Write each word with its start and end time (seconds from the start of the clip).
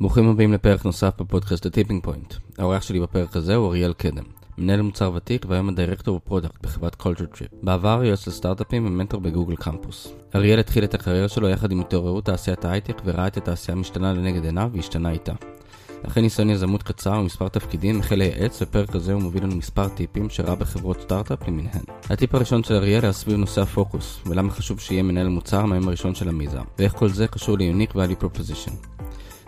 ברוכים 0.00 0.28
הבאים 0.28 0.52
לפרק 0.52 0.84
נוסף 0.84 1.12
בפודקאסט 1.20 1.66
ה 1.66 1.70
Tipping 1.70 2.02
Point. 2.02 2.34
האורח 2.58 2.82
שלי 2.82 3.00
בפרק 3.00 3.36
הזה 3.36 3.54
הוא 3.54 3.68
אריאל 3.68 3.92
קדם. 3.92 4.24
מנהל 4.58 4.82
מוצר 4.82 5.12
ותיק 5.14 5.46
והיום 5.48 5.68
ה 5.68 5.73
director 5.73 6.16
ב 6.16 6.22
product 6.22 6.62
בחברת 6.62 6.94
Culture 6.94 7.24
Trip. 7.24 7.50
בעבר 7.62 8.04
יועץ 8.04 8.26
לסטארט-אפים 8.26 8.86
ומנטור 8.86 9.20
בגוגל 9.20 9.56
קמפוס. 9.56 10.12
אריאל 10.34 10.58
התחיל 10.58 10.84
את 10.84 10.94
הקריירה 10.94 11.28
שלו 11.28 11.48
יחד 11.48 11.72
עם 11.72 11.80
התעוררות 11.80 12.24
תעשיית 12.24 12.64
ההייטק 12.64 13.02
וראה 13.04 13.26
את 13.26 13.36
התעשייה 13.36 13.76
משתנה 13.76 14.12
לנגד 14.12 14.44
עיניו 14.44 14.70
והשתנה 14.74 15.10
איתה. 15.10 15.32
אחרי 16.06 16.22
ניסיון 16.22 16.50
יזמות 16.50 16.82
קצר 16.82 17.18
ומספר 17.20 17.48
תפקידים 17.48 18.00
החל 18.00 18.16
לייעץ 18.16 18.62
בפרק 18.62 18.94
הזה 18.94 19.12
הוא 19.12 19.22
מוביל 19.22 19.44
לנו 19.44 19.56
מספר 19.56 19.88
טיפים 19.88 20.30
שראה 20.30 20.54
בחברות 20.54 21.00
סטארט-אפ 21.00 21.48
למיניהן. 21.48 21.82
הטיפ 22.10 22.34
הראשון 22.34 22.64
של 22.64 22.74
אריאל 22.74 23.02
היה 23.02 23.12
סביב 23.12 23.36
נושא 23.36 23.60
הפוקוס 23.60 24.20
ולמה 24.26 24.50
חשוב 24.50 24.80
שיהיה 24.80 25.02
מנהל 25.02 25.28
מוצר 25.28 25.64
מהיום 25.64 25.88
הראשון 25.88 26.14
של 26.14 26.28
המיזם 26.28 26.64
ואיך 26.78 26.92
כל 26.92 27.08
זה 27.08 27.26
קשור 27.26 27.58
ל 27.58 27.63
unique 27.63 27.90
value 27.90 28.22
proposition. 28.22 28.98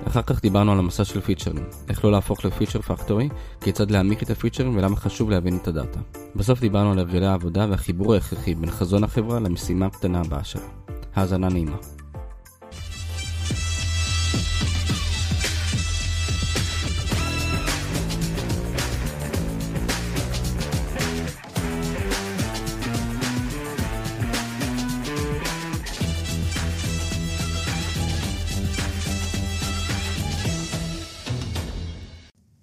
אחר 0.07 0.23
כך 0.23 0.43
דיברנו 0.43 0.73
על 0.73 0.79
המסע 0.79 1.05
של 1.05 1.21
פיצ'רים, 1.21 1.65
איך 1.89 2.05
לא 2.05 2.13
להפוך 2.13 2.45
לפיצ'ר 2.45 2.83
פקטורי, 2.83 3.29
כיצד 3.61 3.91
להעמיק 3.91 4.23
את 4.23 4.31
הפיצ'רים 4.31 4.77
ולמה 4.77 4.97
חשוב 4.97 5.31
להבין 5.31 5.57
את 5.57 5.69
הדאטה. 5.69 6.01
בסוף 6.37 6.61
דיברנו 6.61 6.93
על 6.93 6.99
הרגלי 6.99 7.27
העבודה 7.27 7.67
והחיבור 7.71 8.15
ההכרחי 8.15 8.55
בין 8.55 8.71
חזון 8.71 9.05
החברה 9.05 9.41
למשימה 9.41 9.87
הקטנה 9.87 10.21
הבאה 10.21 10.45
שלה. 10.45 10.67
האזנה 11.15 11.49
נעימה. 11.49 11.77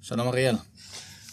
שלום 0.07 0.27
אריאל, 0.27 0.55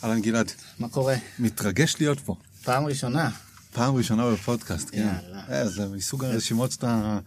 אהלן 0.04 0.20
גלעד, 0.20 0.52
מה 0.78 0.88
קורה? 0.88 1.14
מתרגש 1.38 1.96
להיות 2.00 2.20
פה. 2.20 2.36
פעם 2.64 2.84
ראשונה. 2.84 3.30
פעם 3.72 3.94
ראשונה 3.94 4.30
בפודקאסט, 4.32 4.88
כן. 4.90 4.96
יאללה. 4.96 5.44
אה, 5.48 5.68
זה 5.68 5.88
מסוג 5.88 6.24
הרשימות 6.24 6.72
שאתה... 6.72 7.18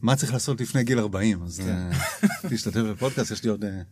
מה 0.00 0.16
צריך 0.16 0.32
לעשות 0.32 0.60
לפני 0.60 0.84
גיל 0.84 0.98
40, 0.98 1.42
אז 1.42 1.60
כן. 1.60 1.68
אה, 1.68 2.50
תשתתף 2.50 2.80
בפודקאסט, 2.80 3.30
יש 3.30 3.42
לי 3.42 3.50
עוד... 3.50 3.64
אה, 3.64 3.82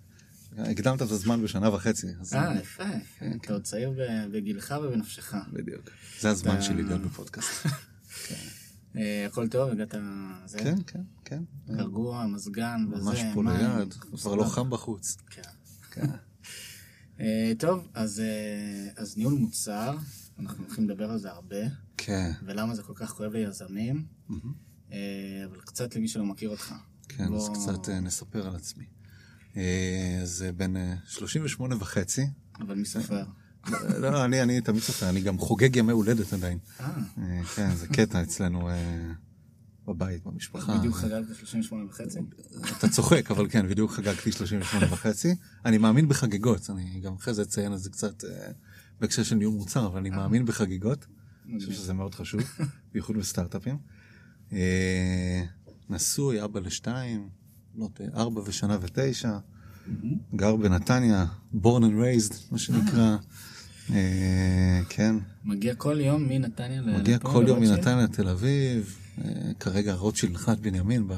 הקדמת 0.71 1.03
את 1.03 1.11
הזמן 1.11 1.43
בשנה 1.43 1.75
וחצי. 1.75 2.07
אה, 2.35 2.55
יפה. 2.61 2.85
אתה 3.37 3.53
עוד 3.53 3.63
צעיר 3.63 3.91
ב- 3.91 4.37
בגילך 4.37 4.75
ובנפשך. 4.83 5.35
בדיוק. 5.53 5.91
זה 6.21 6.31
הזמן 6.31 6.63
שלי 6.63 6.83
להיות 6.83 7.03
בפודקאסט. 7.03 7.67
הכל 9.27 9.49
טוב, 9.49 9.71
הגעת... 9.71 9.95
כן, 10.59 10.75
כן, 10.87 11.01
כן. 11.25 11.43
רגוע, 11.69 12.27
מזגן 12.27 12.87
וזה. 12.93 13.11
ממש 13.11 13.21
פה. 13.35 13.43
ליד, 13.43 13.93
כבר 13.93 14.35
לא 14.35 14.45
חם 14.45 14.71
בחוץ. 14.71 15.17
כן. 15.91 16.11
אה, 17.21 17.53
טוב, 17.59 17.89
אז 17.95 18.21
אה, 18.21 19.03
אז 19.03 19.17
ניהול 19.17 19.35
מוצר, 19.35 19.97
אנחנו 20.39 20.65
הולכים 20.65 20.89
לדבר 20.89 21.11
על 21.11 21.19
זה 21.19 21.31
הרבה, 21.31 21.57
כן, 21.97 22.31
ולמה 22.45 22.75
זה 22.75 22.83
כל 22.83 22.93
כך 22.97 23.11
כואב 23.11 23.33
ליזמים, 23.33 24.05
אה, 24.93 24.99
אבל 25.51 25.61
קצת 25.61 25.97
למי 25.97 26.09
שלא 26.09 26.25
מכיר 26.25 26.51
אותך. 26.51 26.75
כן, 27.09 27.25
אז 27.25 27.31
בוא- 27.49 27.55
קצת 27.55 27.89
אה, 27.89 28.01
נספר 28.01 28.47
על 28.49 28.57
עצמי. 28.57 28.85
אז 30.23 30.45
בן 30.57 30.77
אה, 30.77 30.95
38 31.07 31.77
וחצי. 31.81 32.27
אבל 32.61 32.75
מי 32.75 32.85
סופר? 32.85 33.25
לא, 33.71 34.13
לא, 34.13 34.25
אני 34.25 34.43
אני 34.43 34.61
תמיד 34.61 34.83
סופר, 34.83 35.09
אני 35.09 35.21
גם 35.21 35.39
חוגג 35.39 35.77
ימי 35.77 35.93
הולדת 35.93 36.33
עדיין. 36.33 36.59
אה, 36.81 37.45
כן, 37.57 37.75
זה 37.77 37.87
קטע 37.89 38.23
אצלנו 38.23 38.69
בבית, 39.95 40.25
במשפחה. 40.25 40.79
בדיוק 40.79 40.97
חגגת 40.97 41.37
38 41.39 41.85
וחצי? 41.85 42.19
אתה 42.79 42.89
צוחק, 42.89 43.31
אבל 43.31 43.47
כן, 43.51 43.69
בדיוק 43.69 43.91
חגגתי 43.91 44.33
38 44.33 44.87
וחצי. 44.93 45.35
אני 45.65 45.79
מאמין 45.79 46.09
בחגיגות, 46.09 46.71
אני 46.71 47.01
גם 47.01 47.15
אחרי 47.15 47.35
זה 47.35 47.43
אציין 47.43 47.73
את 47.73 47.79
זה 47.79 47.91
קצת 47.91 48.25
אה, 48.25 48.51
בהקשר 49.01 49.23
של 49.23 49.37
ניהול 49.37 49.55
מוצר, 49.55 49.87
אבל 49.87 49.99
אני 49.99 50.11
מאמין 50.11 50.47
בחגיגות. 50.47 51.07
אני 51.49 51.59
חושב 51.59 51.73
שזה 51.73 51.93
מאוד 51.93 52.15
חשוב, 52.15 52.41
בייחוד 52.93 53.17
בסטארט-אפים. 53.17 53.77
אה, 54.53 55.45
נשוי, 55.91 56.45
אבא 56.45 56.61
לשתיים, 56.61 57.29
אה, 57.81 57.87
ארבע 58.15 58.41
ושנה 58.47 58.79
ותשע, 58.81 59.39
גר 60.37 60.57
בנתניה, 60.57 61.27
born 61.55 61.81
and 61.81 61.95
raised, 62.03 62.35
מה 62.51 62.59
שנקרא. 62.59 63.17
אה, 63.93 64.81
כן, 64.89 65.17
מגיע 65.45 65.75
כל 65.75 66.01
יום 66.01 66.29
מנתניה 66.29 66.81
ל... 66.81 66.99
מגיע 66.99 67.17
לפה, 67.17 67.29
כל 67.33 67.45
יום? 67.49 67.61
מנתניה 67.61 68.05
לתל 68.05 68.29
אביב, 68.29 68.97
אה, 68.97 69.00
כרגע 69.61 69.95
רוטשילד 69.95 70.33
נחלת 70.33 70.61
בנימין 70.61 71.09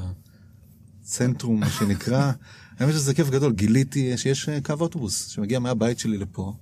בצנטרום, 1.03 1.61
מה 1.61 1.71
שנקרא. 1.71 2.33
האמת 2.79 2.93
שזה 2.93 3.15
כיף 3.15 3.31
גדול, 3.31 3.53
גיליתי 3.53 4.19
שיש 4.19 4.49
אה, 4.49 4.61
קו 4.61 4.75
אוטובוס 4.81 5.27
שמגיע 5.29 5.59
מהבית 5.59 5.99
שלי 5.99 6.19
לפה, 6.19 6.55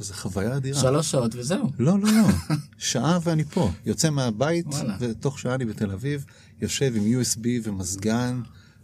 וזו 0.00 0.14
חוויה 0.14 0.56
אדירה. 0.56 0.80
שלוש 0.80 1.10
שעות 1.10 1.34
וזהו. 1.34 1.70
לא, 1.78 1.98
לא, 1.98 2.12
לא, 2.12 2.54
שעה 2.78 3.18
ואני 3.22 3.44
פה. 3.44 3.70
יוצא 3.86 4.10
מהבית. 4.10 4.66
ותוך 5.00 5.38
שעה 5.38 5.54
אני 5.54 5.64
בתל 5.64 5.90
אביב, 5.90 6.24
יושב 6.60 6.92
עם 6.96 7.02
USB 7.02 7.46
ומזגן, 7.62 8.40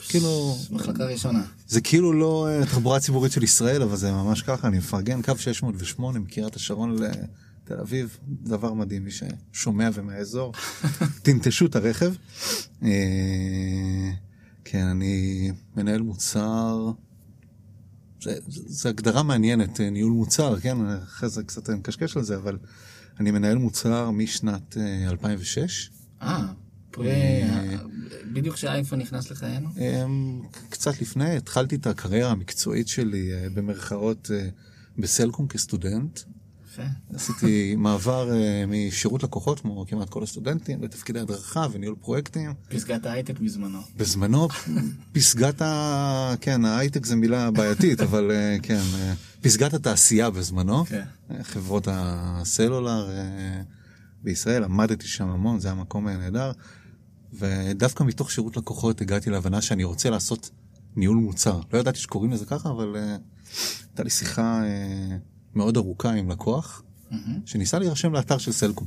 כאילו, 0.08 0.56
מחלקה 0.70 1.04
ראשונה. 1.04 1.42
זה 1.68 1.80
כאילו 1.80 2.12
לא 2.12 2.48
אה, 2.48 2.66
תחבורה 2.66 3.00
ציבורית 3.00 3.32
של 3.32 3.42
ישראל, 3.42 3.82
אבל 3.82 3.96
זה 3.96 4.12
ממש 4.12 4.42
ככה, 4.42 4.68
אני 4.68 4.78
מפרגן, 4.78 5.22
קו 5.22 5.32
608 5.38 6.18
מקריית 6.18 6.56
השרון 6.56 6.96
לתל 7.70 7.80
אביב, 7.80 8.18
דבר 8.28 8.72
מדהים, 8.74 9.04
מי 9.04 9.10
ששומע 9.10 9.90
ומהאזור, 9.94 10.52
תנטשו 11.22 11.66
את 11.66 11.76
הרכב. 11.76 12.14
אה, 12.82 14.10
כן, 14.64 14.86
אני 14.86 15.50
מנהל 15.76 16.02
מוצר, 16.02 16.90
זה 18.46 18.88
הגדרה 18.88 19.22
מעניינת, 19.22 19.80
אה, 19.80 19.90
ניהול 19.90 20.12
מוצר, 20.12 20.60
כן, 20.60 20.76
אחרי 20.86 21.28
זה 21.28 21.42
קצת 21.42 21.70
נקשקש 21.70 22.16
על 22.16 22.22
זה, 22.22 22.36
אבל 22.36 22.58
אני 23.20 23.30
מנהל 23.30 23.58
מוצר 23.58 24.10
משנת 24.10 24.76
אה, 24.76 25.08
2006. 25.10 25.90
אה, 26.22 26.46
פרי... 26.90 27.42
בדיוק 28.32 28.54
כשהאייפון 28.54 28.98
נכנס 28.98 29.30
לחיינו? 29.30 29.68
קצת 30.70 31.00
לפני, 31.00 31.36
התחלתי 31.36 31.76
את 31.76 31.86
הקריירה 31.86 32.30
המקצועית 32.30 32.88
שלי 32.88 33.32
אה, 33.32 33.46
במרכאות 33.54 34.30
אה, 34.34 34.48
בסלקום 34.98 35.48
כסטודנט. 35.48 36.20
יפה. 36.78 37.14
עשיתי 37.14 37.74
מעבר 37.78 38.32
אה, 38.32 38.64
משירות 38.68 39.22
לקוחות, 39.22 39.60
כמו 39.60 39.84
כמעט 39.88 40.08
כל 40.08 40.22
הסטודנטים, 40.22 40.82
לתפקידי 40.82 41.20
הדרכה 41.20 41.66
וניהול 41.72 41.96
פרויקטים. 42.02 42.54
פסגת 42.68 43.06
ההייטק 43.06 43.38
בזמנו. 43.38 43.78
בזמנו, 43.96 44.48
פסגת 45.14 45.62
ה... 45.62 46.34
כן, 46.40 46.64
ההייטק 46.64 47.06
זה 47.06 47.16
מילה 47.16 47.50
בעייתית, 47.50 48.00
אבל 48.00 48.30
אה, 48.30 48.56
כן, 48.62 48.82
אה, 48.94 49.14
פסגת 49.40 49.74
התעשייה 49.74 50.30
בזמנו. 50.30 50.84
כן. 50.84 51.04
חברות 51.42 51.88
הסלולר 51.90 53.10
בישראל, 54.22 54.64
עמדתי 54.64 55.06
שם 55.06 55.28
המון, 55.28 55.60
זה 55.60 55.68
היה 55.68 55.74
מקום 55.74 56.08
נהדר. 56.08 56.52
ודווקא 57.32 58.04
מתוך 58.04 58.30
שירות 58.30 58.56
לקוחות 58.56 59.00
הגעתי 59.00 59.30
להבנה 59.30 59.62
שאני 59.62 59.84
רוצה 59.84 60.10
לעשות 60.10 60.50
ניהול 60.96 61.16
מוצר. 61.16 61.60
לא 61.72 61.78
ידעתי 61.78 61.98
שקוראים 61.98 62.32
לזה 62.32 62.46
ככה, 62.46 62.70
אבל 62.70 62.96
אה, 62.96 63.16
הייתה 63.88 64.02
לי 64.02 64.10
שיחה 64.10 64.62
אה, 64.64 65.16
מאוד 65.58 65.76
ארוכה 65.76 66.12
עם 66.12 66.30
לקוח, 66.30 66.82
מהמם. 67.10 67.40
שניסה 67.46 67.78
להירשם 67.78 68.12
לאתר 68.12 68.38
של 68.38 68.52
סלקום. 68.52 68.86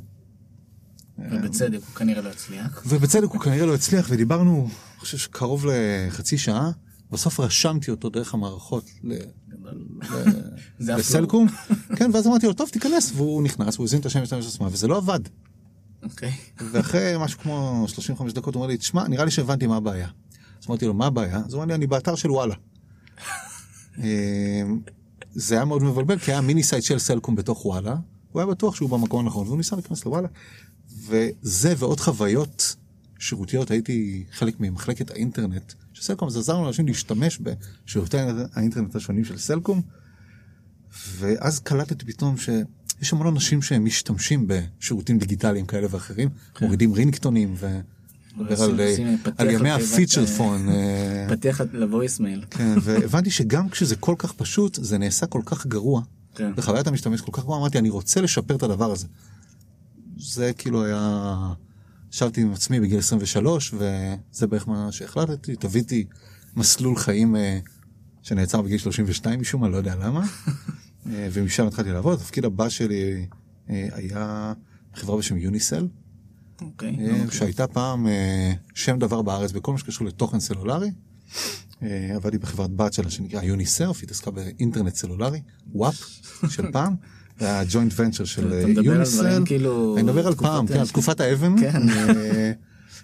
ובצדק, 1.32 1.80
הוא 1.88 1.96
כנראה 1.96 2.22
לא 2.22 2.30
הצליח. 2.30 2.84
ובצדק 2.86 3.30
הוא 3.30 3.42
כנראה 3.42 3.66
לא 3.66 3.76
הצליח, 3.76 4.08
ודיברנו, 4.09 4.62
אני 4.62 5.00
חושב 5.00 5.18
שקרוב 5.18 5.66
לחצי 5.66 6.38
שעה, 6.38 6.72
בסוף 7.12 7.40
רשמתי 7.40 7.92
אותו 7.92 8.09
דרך 8.09 8.34
המערכות 8.34 8.86
ל- 9.04 9.18
לסלקום, 10.80 11.48
כן, 11.96 12.12
ואז 12.14 12.28
אמרתי 12.28 12.46
לו, 12.48 12.54
טוב, 12.54 12.70
תיכנס, 12.70 13.12
והוא 13.16 13.44
נכנס, 13.44 13.76
והוא 13.76 13.86
הזין 13.86 14.00
את 14.00 14.06
השם 14.06 14.22
משתמש 14.22 14.48
עצמה, 14.48 14.68
וזה 14.72 14.88
לא 14.88 14.98
עבד. 14.98 15.20
אוקיי. 16.03 16.32
ואחרי 16.72 17.14
משהו 17.20 17.40
כמו 17.40 17.86
35 17.88 18.34
דקות 18.34 18.56
הוא 18.56 18.62
אומר 18.62 18.72
לי, 18.72 18.78
תשמע, 18.78 19.08
נראה 19.08 19.26
לי 19.26 19.32
שהבנתי 19.32 19.68
מה 19.68 19.76
הבעיה. 19.78 20.08
אז 20.62 20.68
אמרתי 20.70 20.86
לו, 20.86 20.94
מה 20.94 21.06
הבעיה? 21.06 21.38
אז 21.46 21.53
הוא 21.53 21.64
אמר 21.64 21.68
לי, 21.68 21.76
אני 21.76 21.88
באתר 21.88 22.16
של 22.16 22.32
וואלה. 22.32 22.56
זה 25.33 25.55
היה 25.55 25.66
מאוד 25.66 25.83
מבלבל, 25.83 26.19
כי 26.19 26.31
היה 26.31 26.41
mini 26.41 26.64
site 26.64 26.84
של 26.83 26.99
סלקום 26.99 27.35
בתוך 27.35 27.66
וואלה, 27.66 27.95
הוא 28.31 28.41
היה 28.41 28.47
בטוח 28.51 28.75
שהוא 28.75 28.89
במקום 28.89 29.25
הנכון, 29.25 29.47
והוא 29.47 29.57
ניסה 29.57 29.75
להיכנס 29.75 30.05
לוואלה. 30.05 30.28
וזה 31.07 31.73
ועוד 31.78 31.99
חוויות 31.99 32.75
שירותיות, 33.19 33.72
הייתי 33.72 34.23
חלק 34.31 34.59
ממחלקת 34.59 35.11
האינטרנט 35.11 35.73
של 35.93 36.01
סלקום, 36.01 36.28
אז 36.28 36.37
עזרנו 36.37 36.63
לאנשים 36.63 36.87
להשתמש 36.87 37.39
בשירותי 37.39 38.17
האינטרנט 38.53 38.95
השונים 38.95 39.25
של 39.25 39.37
סלקום, 39.37 39.81
ואז 41.17 41.59
קלטתי 41.59 42.05
פתאום 42.05 42.35
שיש 42.37 43.13
המון 43.13 43.28
אנשים 43.28 43.61
שהם 43.61 43.85
משתמשים 43.85 44.47
בשירותים 44.47 45.17
דיגיטליים 45.17 45.66
כאלה 45.66 45.87
ואחרים, 45.89 46.29
מורידים 46.61 46.93
רינגטונים 46.93 47.53
ו... 47.57 47.79
מדבר 48.37 48.63
על, 49.37 49.49
ימי 49.49 49.69
הפיצ'ר 49.69 50.22
אה, 50.22 50.28
פון. 50.28 50.69
אה, 50.69 51.25
פתח 51.29 51.61
לבויסמייל. 51.73 52.43
כן, 52.49 52.75
והבנתי 52.81 53.31
שגם 53.31 53.69
כשזה 53.69 53.95
כל 53.95 54.16
כך 54.17 54.33
פשוט, 54.33 54.79
זה 54.81 54.97
נעשה 54.97 55.25
כל 55.25 55.41
כך 55.45 55.67
גרוע, 55.67 56.01
כן. 56.35 56.51
וחוויית 56.55 56.87
המשתמש 56.87 57.22
כל 57.22 57.31
כך 57.31 57.43
גרועה, 57.43 57.59
אמרתי, 57.59 57.78
אני 57.78 57.89
רוצה 57.89 58.22
לשפר 58.22 58.55
את 58.55 58.63
הדבר 58.63 58.91
הזה. 58.91 59.07
זה 60.17 60.51
כאילו 60.57 60.85
היה... 60.85 61.53
ישבתי 62.13 62.41
עם 62.41 62.53
עצמי 62.53 62.79
בגיל 62.79 62.99
23, 62.99 63.73
וזה 63.73 64.47
בערך 64.47 64.67
מה 64.67 64.91
שהחלטתי, 64.91 65.55
תביתי 65.55 66.05
מסלול 66.55 66.97
חיים 66.97 67.35
אה, 67.35 67.59
שנעצר 68.22 68.61
בגיל 68.61 68.78
32 68.78 69.39
משום 69.39 69.61
מה, 69.61 69.69
לא 69.69 69.78
יודע 69.78 69.95
למה. 69.95 70.25
ומשם 71.05 71.67
התחלתי 71.67 71.91
לעבוד, 71.91 72.19
התפקיד 72.19 72.45
הבא 72.45 72.69
שלי 72.69 73.25
היה 73.67 74.53
חברה 74.95 75.17
בשם 75.17 75.37
יוניסל, 75.37 75.87
אוקיי. 76.61 76.96
אה, 76.99 77.23
אוקיי. 77.23 77.37
שהייתה 77.37 77.67
פעם 77.67 78.08
אה, 78.08 78.53
שם 78.73 78.99
דבר 78.99 79.22
בארץ 79.22 79.52
בכל 79.52 79.72
מה 79.72 79.78
שקשור 79.78 80.08
לתוכן 80.08 80.40
סלולרי. 80.40 80.91
אה, 81.84 82.16
עבדתי 82.16 82.37
בחברת 82.37 82.72
בת 82.72 82.93
שלה 82.93 83.09
שנקרא 83.09 83.43
יוניסרף, 83.43 83.97
היא 83.97 84.03
התעסקה 84.03 84.31
באינטרנט 84.31 84.96
סלולרי, 84.96 85.41
וואפ 85.73 85.96
של 86.49 86.72
פעם. 86.73 86.96
זה 87.40 87.46
היה 87.46 87.63
ג'וינט 87.69 87.93
ונצ'ר 87.96 88.25
של 88.25 88.53
יוניסל. 88.84 89.46
כאילו... 89.46 89.96
אני 89.96 90.03
מדבר 90.03 90.28
על 90.28 90.35
פעם, 90.35 90.67
כן, 90.67 90.85
תקופת 90.85 91.19
האבן. 91.19 91.61
כן. 91.61 91.81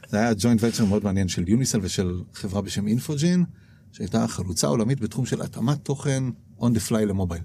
זה 0.10 0.18
היה 0.18 0.34
ג'וינט 0.38 0.64
ונצ'ר 0.64 0.86
מאוד 0.86 1.04
מעניין 1.04 1.28
של 1.28 1.50
יוניסל 1.50 1.80
ושל 1.82 2.22
חברה 2.34 2.62
בשם 2.62 2.88
אינפוג'ין, 2.88 3.44
שהייתה 3.92 4.28
חלוצה 4.28 4.68
עולמית 4.68 5.00
בתחום 5.00 5.26
של 5.26 5.42
התאמת 5.42 5.78
תוכן 5.84 6.24
on 6.60 6.64
the 6.64 6.90
fly 6.90 7.06
למובייל. 7.06 7.44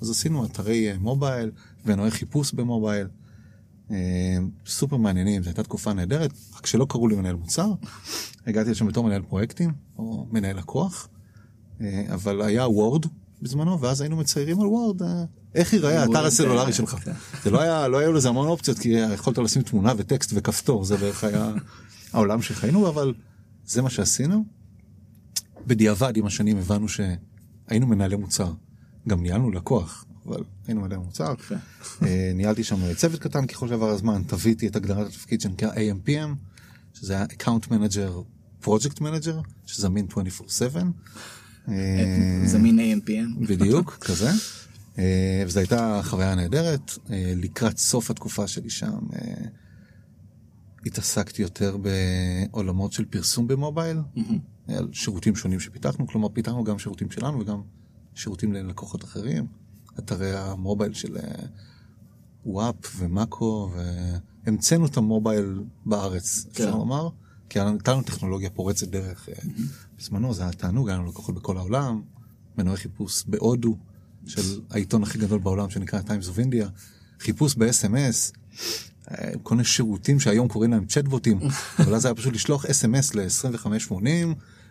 אז 0.00 0.10
עשינו 0.10 0.44
אתרי 0.44 0.92
מובייל 1.00 1.50
ומנועי 1.84 2.10
חיפוש 2.10 2.52
במובייל. 2.52 3.06
אה, 3.90 4.36
סופר 4.66 4.96
מעניינים, 4.96 5.42
זו 5.42 5.48
הייתה 5.48 5.62
תקופה 5.62 5.92
נהדרת, 5.92 6.30
רק 6.56 6.66
שלא 6.66 6.86
קראו 6.88 7.08
לי 7.08 7.16
מנהל 7.16 7.34
מוצר. 7.34 7.72
הגעתי 8.46 8.70
לשם 8.70 8.86
בתור 8.86 9.04
מנהל 9.04 9.22
פרויקטים, 9.22 9.72
או 9.98 10.26
מנהל 10.30 10.58
לקוח, 10.58 11.08
אה, 11.80 12.04
אבל 12.14 12.42
היה 12.42 12.68
וורד 12.68 13.06
בזמנו, 13.42 13.80
ואז 13.80 14.00
היינו 14.00 14.16
מציירים 14.16 14.60
על 14.60 14.66
וורד, 14.66 15.02
אה, 15.02 15.24
איך 15.54 15.72
ייראה 15.72 16.02
האתר 16.02 16.26
הסלולרי 16.26 16.72
שלך. 16.72 16.90
כן. 16.90 17.12
זה 17.44 17.50
לא 17.50 17.60
היה, 17.60 17.88
לא 17.88 17.98
היו 17.98 18.12
לזה 18.12 18.28
המון 18.28 18.48
אופציות, 18.48 18.78
כי 18.78 18.88
יכולת 18.88 19.38
לשים 19.38 19.62
תמונה 19.62 19.92
וטקסט 19.96 20.30
וכפתור, 20.34 20.84
זה 20.84 20.96
בערך 20.96 21.24
היה 21.24 21.52
העולם 22.12 22.42
שחיינו, 22.42 22.80
בו, 22.80 22.88
אבל 22.88 23.14
זה 23.66 23.82
מה 23.82 23.90
שעשינו. 23.90 24.44
בדיעבד, 25.66 26.16
עם 26.16 26.26
השנים 26.26 26.56
הבנו 26.56 26.86
שהיינו 26.88 27.86
מנהלי 27.86 28.16
מוצר. 28.16 28.52
גם 29.08 29.22
ניהלנו 29.22 29.50
לקוח, 29.50 30.04
אבל 30.28 30.42
היינו 30.66 30.80
מנהלי 30.80 31.02
מוצר. 31.04 31.34
אה, 32.02 32.32
ניהלתי 32.34 32.64
שם 32.64 32.94
צוות 32.94 33.20
קטן 33.20 33.46
ככל 33.46 33.68
שעבר 33.68 33.88
הזמן, 33.88 34.22
תביתי 34.26 34.66
את 34.66 34.76
הגדרת 34.76 35.06
התפקיד 35.06 35.40
שנקרא 35.40 35.72
AMPM, 35.72 36.34
שזה 36.94 37.12
היה 37.12 37.24
Account 37.24 37.68
Manager, 37.68 38.10
Project 38.64 38.98
Manager, 38.98 39.48
שזמין 39.66 40.06
24/7. 40.10 40.92
אה, 41.68 42.42
זמין 42.44 42.78
AMPM. 42.78 43.46
בדיוק, 43.48 43.98
כזה. 44.00 44.30
אה, 44.98 45.42
וזו 45.46 45.60
הייתה 45.60 46.00
חוויה 46.04 46.34
נהדרת. 46.34 46.98
לקראת 47.36 47.78
סוף 47.78 48.10
התקופה 48.10 48.46
שלי 48.46 48.70
שם 48.70 48.98
התעסקתי 50.86 51.42
יותר 51.42 51.76
בעולמות 51.76 52.92
של 52.92 53.04
פרסום 53.04 53.46
במובייל, 53.46 53.98
על 54.68 54.88
שירותים 54.92 55.36
שונים 55.36 55.60
שפיתחנו, 55.60 56.06
כלומר 56.06 56.28
פיתחנו 56.28 56.64
גם 56.64 56.78
שירותים 56.78 57.10
שלנו 57.10 57.40
וגם 57.40 57.60
שירותים 58.14 58.52
ללקוחות 58.52 59.04
אחרים, 59.04 59.46
אתרי 59.98 60.36
המובייל 60.36 60.92
של 60.92 61.16
אה, 61.16 61.22
וואפ 62.46 62.74
ומאקו, 62.96 63.70
והמצאנו 64.46 64.86
את 64.86 64.96
המובייל 64.96 65.62
בארץ, 65.86 66.46
אפשר 66.52 66.64
כן. 66.64 66.70
לומר, 66.70 67.08
כי 67.48 67.60
הייתה 67.60 67.92
לנו 67.92 68.02
טכנולוגיה 68.02 68.50
פורצת 68.50 68.88
דרך. 68.88 69.28
אה, 69.28 69.34
בזמנו 69.98 70.34
זה 70.34 70.42
היה 70.42 70.52
תענוג, 70.52 70.88
היה 70.88 70.98
לנו 70.98 71.08
לקוחות 71.08 71.34
בכל 71.34 71.56
העולם, 71.56 72.02
מנועי 72.58 72.76
חיפוש 72.76 73.24
בהודו, 73.26 73.76
של 74.26 74.60
העיתון 74.70 75.02
הכי 75.02 75.18
גדול 75.18 75.38
בעולם 75.38 75.70
שנקרא 75.70 76.00
Times 76.00 76.24
of 76.24 76.38
India, 76.38 76.66
חיפוש 77.20 77.54
ב-SMS, 77.54 78.32
אה, 79.10 79.30
כל 79.42 79.54
מיני 79.54 79.64
שירותים 79.64 80.20
שהיום 80.20 80.48
קוראים 80.48 80.70
להם 80.70 80.86
צ'טבוטים, 80.86 81.40
אבל 81.78 81.94
אז 81.94 82.04
היה 82.04 82.14
פשוט 82.14 82.34
לשלוח 82.34 82.66
אס.אם.אס 82.66 83.14
ל-2580 83.14 83.98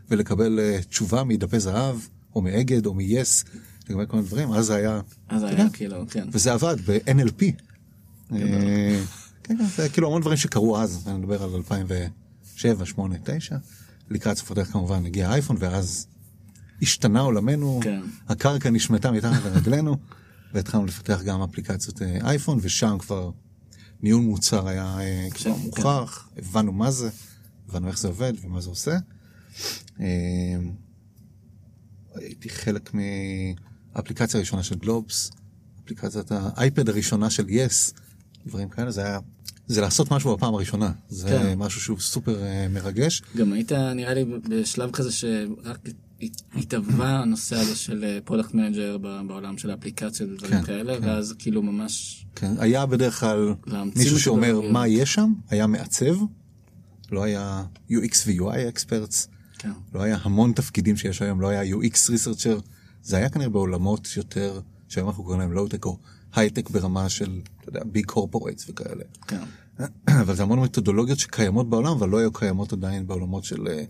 ולקבל 0.09 0.59
תשובה 0.89 1.23
מדפי 1.23 1.59
זהב, 1.59 1.95
או 2.35 2.41
מאגד, 2.41 2.85
או 2.85 2.93
מ-yes, 2.93 3.47
לגבי 3.89 4.03
כל 4.07 4.17
מיני 4.17 4.27
דברים, 4.27 4.53
אז 4.53 4.65
זה 4.65 4.75
היה, 4.75 5.01
אז 5.29 5.43
אתה 5.43 5.51
היה 5.55 5.69
כאילו, 5.69 6.05
כן. 6.09 6.27
וזה 6.31 6.53
עבד 6.53 6.75
ב-NLP. 6.85 7.43
אה, 8.31 9.01
כן, 9.43 9.57
כן, 9.57 9.65
זה 9.75 9.89
כאילו 9.89 10.07
המון 10.07 10.21
דברים 10.21 10.37
שקרו 10.37 10.77
אז, 10.77 11.07
אני 11.07 11.17
מדבר 11.17 11.43
על 11.43 11.49
2007, 11.55 12.11
2008, 12.71 13.15
2009. 13.15 13.57
לקראת 14.09 14.37
סוף 14.37 14.51
הדרך 14.51 14.71
כמובן 14.71 15.05
הגיע 15.05 15.29
האייפון, 15.29 15.57
ואז 15.59 16.07
השתנה 16.81 17.19
עולמנו, 17.19 17.79
כן. 17.83 18.01
הקרקע 18.27 18.69
נשמטה 18.69 19.11
מתחת 19.11 19.43
לרגלינו, 19.45 19.97
והתחלנו 20.53 20.85
לפתח 20.85 21.21
גם 21.25 21.41
אפליקציות 21.41 22.01
אה, 22.01 22.17
אייפון, 22.21 22.59
ושם 22.61 22.97
כבר 22.99 23.31
ניהול 24.01 24.21
מוצר 24.23 24.67
היה 24.67 24.97
אה, 24.99 25.27
כבר 25.31 25.53
כן. 25.53 25.59
מוכח, 25.59 26.29
הבנו 26.37 26.71
מה 26.71 26.91
זה, 26.91 27.09
הבנו 27.69 27.87
איך 27.87 27.99
זה 27.99 28.07
עובד 28.07 28.33
ומה 28.43 28.61
זה 28.61 28.69
עושה. 28.69 28.97
הייתי 32.15 32.49
חלק 32.49 32.91
מהאפליקציה 33.95 34.37
הראשונה 34.37 34.63
של 34.63 34.75
גלובס, 34.75 35.31
אפליקציית 35.83 36.31
האייפד 36.31 36.89
הראשונה 36.89 37.29
של 37.29 37.45
יס, 37.49 37.93
דברים 38.47 38.69
כאלה, 38.69 38.91
זה 38.91 39.05
היה, 39.05 39.19
זה 39.67 39.81
לעשות 39.81 40.11
משהו 40.11 40.37
בפעם 40.37 40.53
הראשונה, 40.53 40.91
זה 41.09 41.27
כן. 41.27 41.53
משהו 41.57 41.81
שהוא 41.81 41.99
סופר 41.99 42.43
אה, 42.43 42.67
מרגש. 42.67 43.21
גם 43.37 43.53
היית 43.53 43.71
נראה 43.71 44.13
לי 44.13 44.25
בשלב 44.49 44.91
כזה 44.91 45.11
שרק 45.11 45.89
התהווה 46.55 47.19
הנושא 47.19 47.55
הזה 47.55 47.75
של 47.75 48.19
product 48.25 48.53
manager 48.53 48.97
בעולם 48.97 49.57
של 49.57 49.69
האפליקציות 49.71 50.29
ודברים 50.29 50.51
כן, 50.51 50.63
כאלה, 50.63 50.97
כן. 50.99 51.07
ואז 51.07 51.35
כאילו 51.39 51.61
ממש, 51.61 52.25
כן, 52.35 52.53
היה 52.59 52.85
בדרך 52.85 53.19
כלל 53.19 53.53
מישהו 53.95 54.19
שאומר. 54.19 54.61
מה 54.71 54.87
יש 54.87 55.13
שם, 55.13 55.33
היה 55.49 55.67
מעצב, 55.67 56.15
לא 57.11 57.23
היה 57.23 57.63
UX 57.89 58.15
ו-UI 58.27 58.69
experts, 58.69 59.27
כן, 59.57 59.71
לא 59.93 60.01
היה 60.01 60.17
המון 60.21 60.53
תפקידים 60.53 60.97
שיש 60.97 61.21
היום, 61.21 61.41
לא 61.41 61.47
היה 61.47 61.75
UX 61.75 62.09
researcher, 62.09 62.59
זה 63.05 63.17
היה 63.17 63.29
כנראה 63.29 63.49
בעולמות 63.49 64.07
יותר, 64.17 64.59
שהיום 64.87 65.09
אנחנו 65.09 65.23
קוראים 65.23 65.41
להם 65.41 65.51
לואו-טק 65.51 65.85
או 65.85 65.97
הייטק 66.35 66.69
ברמה 66.69 67.09
של, 67.09 67.39
אתה 67.61 67.69
יודע, 67.69 67.81
big 67.83 68.05
corporates 68.05 68.69
וכאלה. 68.69 69.03
כן. 69.27 69.43
אבל 70.21 70.35
זה 70.35 70.43
המון 70.43 70.59
מתודולוגיות 70.59 71.19
שקיימות 71.19 71.69
בעולם, 71.69 71.91
אבל 71.91 72.09
לא 72.09 72.17
היו 72.17 72.31
קיימות 72.31 72.73
עדיין 72.73 73.07
בעולמות 73.07 73.43
של 73.43 73.67
אה, 73.67 73.83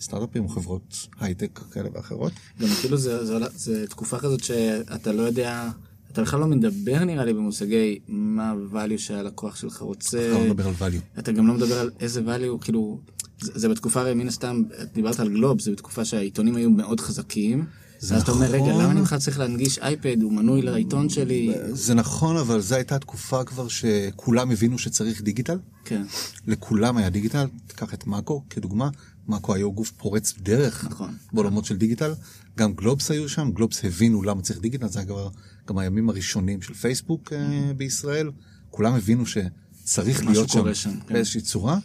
סטארט-אפים 0.00 0.44
או 0.44 0.48
חברות 0.48 1.06
הייטק 1.20 1.60
כאלה 1.72 1.88
ואחרות. 1.94 2.32
גם 2.60 2.68
כאילו 2.80 2.96
זה, 2.96 3.26
זה, 3.26 3.34
זה 3.56 3.86
תקופה 3.86 4.18
כזאת 4.18 4.44
שאתה 4.44 5.12
לא 5.12 5.22
יודע, 5.22 5.68
אתה 6.12 6.22
בכלל 6.22 6.40
לא 6.40 6.46
מדבר 6.46 7.04
נראה 7.04 7.24
לי 7.24 7.32
במושגי 7.32 7.98
מה 8.08 8.50
ה-value 8.50 8.98
שהלקוח 8.98 9.56
שלך 9.56 9.78
רוצה. 9.78 10.32
אפשר 10.32 10.44
לדבר 10.44 10.68
על 10.68 10.74
value. 10.78 11.18
אתה 11.18 11.32
גם 11.32 11.46
לא 11.46 11.54
מדבר 11.54 11.78
על 11.78 11.90
איזה 12.00 12.20
value, 12.20 12.64
כאילו, 12.64 13.00
זה, 13.40 13.52
זה 13.54 13.68
בתקופה 13.68 14.00
הרי 14.00 14.14
מן 14.14 14.28
הסתם, 14.28 14.62
דיברת 14.94 15.20
על 15.20 15.28
גלוב, 15.28 15.60
זה 15.60 15.72
בתקופה 15.72 16.04
שהעיתונים 16.04 16.56
היו 16.56 16.70
מאוד 16.70 17.00
חזקים. 17.00 17.64
זה 18.02 18.16
אז 18.16 18.22
אתה 18.22 18.32
אומר, 18.32 18.46
רגע, 18.46 18.64
נכון. 18.64 18.82
למה 18.82 18.90
אני 18.90 19.00
בכלל 19.02 19.18
צריך 19.18 19.38
להנגיש 19.38 19.78
אייפד, 19.78 20.22
הוא 20.22 20.32
מנוי 20.32 20.62
לעיתון 20.62 21.08
שלי? 21.08 21.54
זה 21.72 21.94
נכון, 21.94 22.36
אבל 22.36 22.60
זו 22.60 22.74
הייתה 22.74 22.98
תקופה 22.98 23.44
כבר 23.44 23.68
שכולם 23.68 24.50
הבינו 24.50 24.78
שצריך 24.78 25.22
דיגיטל. 25.22 25.58
כן, 25.84 26.02
לכולם 26.46 26.96
היה 26.96 27.10
דיגיטל, 27.10 27.46
תיקח 27.66 27.94
את 27.94 28.06
מאקו 28.06 28.42
כדוגמה, 28.50 28.88
מאקו 29.28 29.54
היו 29.54 29.72
גוף 29.72 29.90
פורץ 29.90 30.34
דרך 30.38 30.84
נכון. 30.84 31.14
בעולמות 31.32 31.64
של 31.64 31.76
דיגיטל, 31.76 32.14
גם 32.58 32.72
גלובס 32.72 33.10
היו 33.10 33.28
שם, 33.28 33.50
גלובס 33.54 33.84
הבינו 33.84 34.22
למה 34.22 34.42
צריך 34.42 34.60
דיגיטל, 34.60 34.88
זה 34.88 34.98
היה 34.98 35.06
כבר 35.06 35.28
גם 35.68 35.78
הימים 35.78 36.08
הראשונים 36.08 36.62
של 36.62 36.74
פייסבוק 36.74 37.32
אה, 37.32 37.72
בישראל, 37.76 38.30
כולם 38.70 38.94
הבינו 38.94 39.24
שצריך 39.26 40.24
להיות 40.24 40.48
שם 40.48 40.74
שם, 40.74 40.90
כן. 40.90 41.14
באיזושהי 41.14 41.40
צורה, 41.40 41.78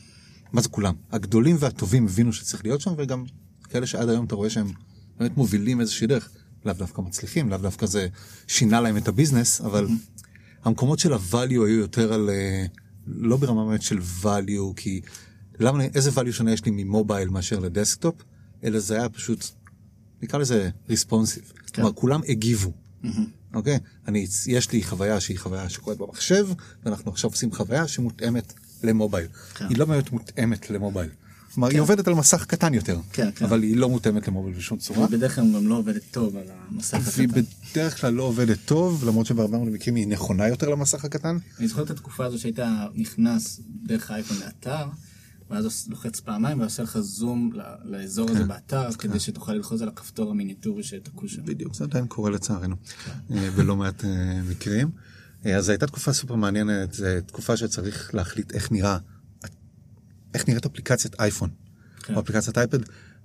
מה 0.53 0.61
זה 0.61 0.69
כולם? 0.69 0.93
הגדולים 1.11 1.55
והטובים 1.59 2.05
הבינו 2.05 2.33
שצריך 2.33 2.63
להיות 2.65 2.81
שם, 2.81 2.93
וגם 2.97 3.23
כאלה 3.69 3.85
שעד 3.85 4.09
היום 4.09 4.25
אתה 4.25 4.35
רואה 4.35 4.49
שהם 4.49 4.67
באמת 5.19 5.37
מובילים 5.37 5.81
איזושהי 5.81 6.07
דרך, 6.07 6.29
לאו 6.65 6.73
דווקא 6.73 7.01
מצליחים, 7.01 7.49
לאו 7.49 7.57
דווקא 7.57 7.85
זה 7.85 8.07
שינה 8.47 8.81
להם 8.81 8.97
את 8.97 9.07
ה 9.07 9.13
business, 9.13 9.61
אבל 9.61 9.87
המקומות 10.63 10.99
של 10.99 11.13
ה-value 11.13 11.51
היו 11.51 11.69
יותר 11.69 12.13
על, 12.13 12.29
אה, 12.29 12.65
לא 13.07 13.37
ברמה 13.37 13.65
באמת 13.65 13.81
של 13.81 13.99
value, 14.23 14.73
כי 14.75 15.01
למה, 15.59 15.83
איזה 15.83 16.09
value 16.09 16.31
שונה 16.31 16.53
יש 16.53 16.65
לי 16.65 16.71
ממובייל 16.71 17.29
מאשר 17.29 17.59
לדסקטופ, 17.59 18.15
אלא 18.63 18.79
זה 18.79 18.95
היה 18.95 19.09
פשוט, 19.09 19.45
נקרא 20.21 20.39
לזה 20.39 20.69
responsive. 20.89 21.53
כן. 21.53 21.73
כלומר, 21.73 21.93
כולם 21.93 22.21
הגיבו. 22.27 22.71
אוקיי? 23.53 23.79
אני, 24.07 24.27
יש 24.47 24.71
לי 24.71 24.83
חוויה 24.83 25.19
שהיא 25.19 25.39
חוויה 25.39 25.69
שקורית 25.69 25.99
במחשב, 25.99 26.47
ואנחנו 26.85 27.11
עכשיו 27.11 27.29
עושים 27.29 27.53
חוויה 27.53 27.87
שמותאמת 27.87 28.53
למובייל. 28.83 29.27
כן. 29.55 29.65
היא 29.69 29.77
לא 29.77 29.85
באמת 29.85 30.11
מותאמת 30.11 30.69
למובייל. 30.69 31.09
כלומר, 31.57 31.69
היא 31.69 31.79
עובדת 31.79 32.07
על 32.07 32.13
מסך 32.13 32.45
קטן 32.45 32.73
יותר, 32.73 32.99
כן, 33.13 33.29
כן. 33.35 33.45
אבל 33.45 33.63
היא 33.63 33.77
לא 33.77 33.89
מותאמת 33.89 34.27
למובייל 34.27 34.55
בשום 34.57 34.77
צורה. 34.77 35.05
ובדרך 35.05 35.35
כלל 35.35 35.53
גם 35.55 35.67
לא 35.67 35.75
עובדת 35.75 36.01
טוב 36.11 36.35
על 36.37 36.43
המסך 36.69 37.07
הקטן. 37.07 37.41
בדרך 37.73 38.01
כלל 38.01 38.13
לא 38.13 38.23
עובדת 38.23 38.57
טוב, 38.65 39.05
למרות 39.07 39.25
שבהרבה 39.25 39.57
מאוד 39.57 39.69
מקרים 39.69 39.95
היא 39.95 40.07
נכונה 40.07 40.47
יותר 40.47 40.69
למסך 40.69 41.05
הקטן. 41.05 41.37
אני 41.59 41.67
זוכר 41.67 41.83
את 41.83 41.89
התקופה 41.89 42.25
הזו 42.25 42.39
שהיית 42.39 42.59
נכנס 42.95 43.61
דרך 43.83 44.11
האייפון 44.11 44.37
לאתר, 44.45 44.85
ואז 45.49 45.87
לוחץ 45.89 46.19
פעמיים 46.19 46.59
ועושה 46.59 46.83
לך 46.83 46.99
זום 46.99 47.51
לאזור 47.83 48.29
הזה 48.29 48.43
באתר, 48.43 48.91
כדי 48.91 49.19
שתוכל 49.19 49.53
ללחוץ 49.53 49.81
על 49.81 49.87
הכפתור 49.87 50.31
המיניטורי 50.31 50.83
שתקוע 50.83 51.29
שם. 51.29 51.45
בדיוק, 51.45 51.75
זה 51.75 51.83
עדיין 51.83 52.07
קורה 52.07 52.31
לצערנו, 52.31 52.75
אה, 53.31 53.51
בלא 53.51 53.75
מעט 53.75 54.05
אה, 54.05 54.41
מקרים. 54.49 54.89
אה, 55.45 55.57
אז 55.57 55.65
זו 55.65 55.71
הייתה 55.71 55.87
תקופה 55.87 56.13
סופר 56.13 56.35
מעניינת, 56.35 56.93
זו 56.93 57.05
תקופה 57.25 57.57
שצריך 57.57 58.11
להחליט 58.13 58.51
איך 58.51 58.71
נראה, 58.71 58.97
איך 60.33 60.47
נראית 60.47 60.65
אפליקציית 60.65 61.19
אייפון, 61.19 61.49
כן. 62.03 62.15
או 62.15 62.19
אפליקציית 62.19 62.57
אייפד, 62.57 62.79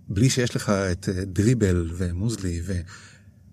בלי 0.08 0.30
שיש 0.30 0.56
לך 0.56 0.70
את 0.70 1.08
אה, 1.08 1.24
דריבל 1.24 1.90
ומוזלי 1.96 2.62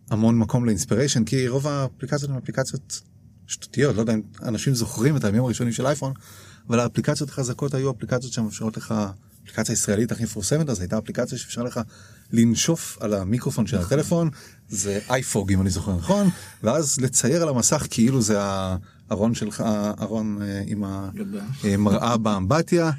והמון 0.09 0.37
מקום 0.37 0.65
לאינספיריישן, 0.65 1.23
כי 1.23 1.47
רוב 1.47 1.67
האפליקציות 1.67 2.31
הן 2.31 2.37
אפליקציות 2.37 3.01
שטותיות, 3.47 3.95
לא 3.95 4.01
יודע 4.01 4.13
אם 4.13 4.21
אנשים 4.43 4.73
זוכרים 4.75 5.17
את 5.17 5.23
הימים 5.23 5.43
הראשונים 5.43 5.73
של 5.73 5.87
אייפון, 5.87 6.13
אבל 6.69 6.79
האפליקציות 6.79 7.29
החזקות 7.29 7.73
היו 7.73 7.91
אפליקציות 7.91 8.33
שמאפשרות 8.33 8.77
לך, 8.77 8.91
האפליקציה 8.91 9.73
הישראלית 9.73 10.11
הכי 10.11 10.23
מפורסמת 10.23 10.69
אז 10.69 10.79
הייתה 10.79 10.97
אפליקציה 10.97 11.37
שאפשר 11.37 11.63
לך 11.63 11.79
לנשוף 12.31 12.97
על 13.01 13.13
המיקרופון 13.13 13.67
של 13.67 13.77
הטלפון, 13.77 14.29
זה 14.69 14.99
אייפוג 15.09 15.51
אם 15.51 15.61
אני 15.61 15.69
זוכר 15.69 15.95
נכון, 15.95 16.29
ואז 16.63 16.99
לצייר 16.99 17.41
על 17.41 17.49
המסך 17.49 17.87
כאילו 17.89 18.21
זה 18.21 18.37
הארון 18.39 19.35
שלך, 19.35 19.63
הארון 19.65 20.41
אה, 20.41 20.63
עם. 20.65 20.83
המראה 21.63 22.17
באמבטיה. 22.17 22.91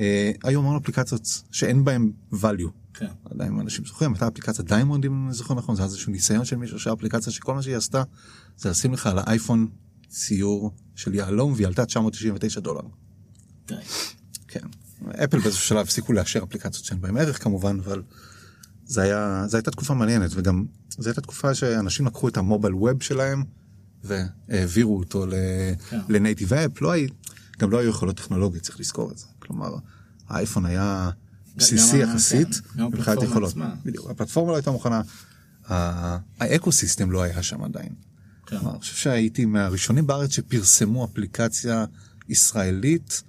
אה, 0.00 0.32
היו 0.42 0.60
המון 0.60 0.76
אפליקציות 0.76 1.42
שאין 1.50 1.84
בהן 1.84 2.12
value. 2.32 2.70
כן. 2.94 3.06
אם 3.48 3.60
אנשים 3.60 3.84
זוכרים, 3.84 4.12
הייתה 4.12 4.28
אפליקציה 4.28 4.64
Diamond 4.64 5.04
אם 5.04 5.26
אני 5.26 5.34
זוכר 5.34 5.54
נכון, 5.54 5.76
זה 5.76 5.82
היה 5.82 5.86
איזשהו 5.86 6.12
ניסיון 6.12 6.44
של 6.44 6.56
מישהו 6.56 6.78
שהאפליקציה 6.78 7.32
שכל 7.32 7.54
מה 7.54 7.62
שהיא 7.62 7.76
עשתה 7.76 8.02
זה 8.56 8.70
לשים 8.70 8.92
לך 8.92 9.06
על 9.06 9.18
האייפון 9.18 9.68
ציור 10.08 10.70
של 10.94 11.14
יהלום 11.14 11.52
והיא 11.52 11.66
עלתה 11.66 11.86
999 11.86 12.60
דולר. 12.60 12.80
די. 13.66 13.74
כן. 14.48 14.66
אפל 15.24 15.38
באיזשהו 15.38 15.64
שלב 15.64 15.78
הפסיקו 15.78 16.12
לאשר 16.12 16.42
אפליקציות 16.42 16.84
שאין 16.84 17.00
בהן 17.00 17.16
ערך 17.16 17.42
כמובן, 17.42 17.78
אבל 17.84 18.02
זה 18.86 19.02
היה, 19.02 19.44
זו 19.46 19.56
הייתה 19.56 19.70
תקופה 19.70 19.94
מעניינת 19.94 20.30
וגם 20.34 20.64
זו 20.88 21.10
הייתה 21.10 21.20
תקופה 21.20 21.54
שאנשים 21.54 22.06
לקחו 22.06 22.28
את 22.28 22.36
ה 22.36 22.41
mobile 22.41 22.74
web 22.74 23.02
שלהם 23.02 23.44
והעבירו 24.04 24.98
אותו 24.98 25.26
כן. 25.90 25.98
לנייטיב 26.08 26.52
אפ, 26.52 26.82
לא 26.82 26.92
גם 27.58 27.70
לא 27.70 27.78
היו 27.78 27.90
יכולות 27.90 28.16
טכנולוגיות, 28.16 28.64
צריך 28.64 28.80
לזכור 28.80 29.12
את 29.12 29.18
זה. 29.18 29.26
כלומר, 29.46 29.74
האייפון 30.28 30.66
היה 30.66 31.10
בסיסי 31.56 31.96
יחסית, 31.98 32.48
כן, 32.76 32.82
מבחינת 32.84 33.22
יכולות. 33.22 33.54
בדיוק, 33.84 34.10
הפלטפורמה 34.10 34.50
לא 34.52 34.56
הייתה 34.56 34.70
מוכנה, 34.70 35.02
ה- 35.68 36.18
האקו 36.40 36.72
סיסטם 36.72 37.10
לא 37.10 37.22
היה 37.22 37.42
שם 37.42 37.62
עדיין. 37.64 37.88
כן. 38.46 38.58
כלומר, 38.58 38.70
אני 38.72 38.80
חושב 38.80 38.94
שהייתי 38.96 39.44
מהראשונים 39.44 40.06
בארץ 40.06 40.30
שפרסמו 40.32 41.04
אפליקציה 41.04 41.84
ישראלית 42.28 43.22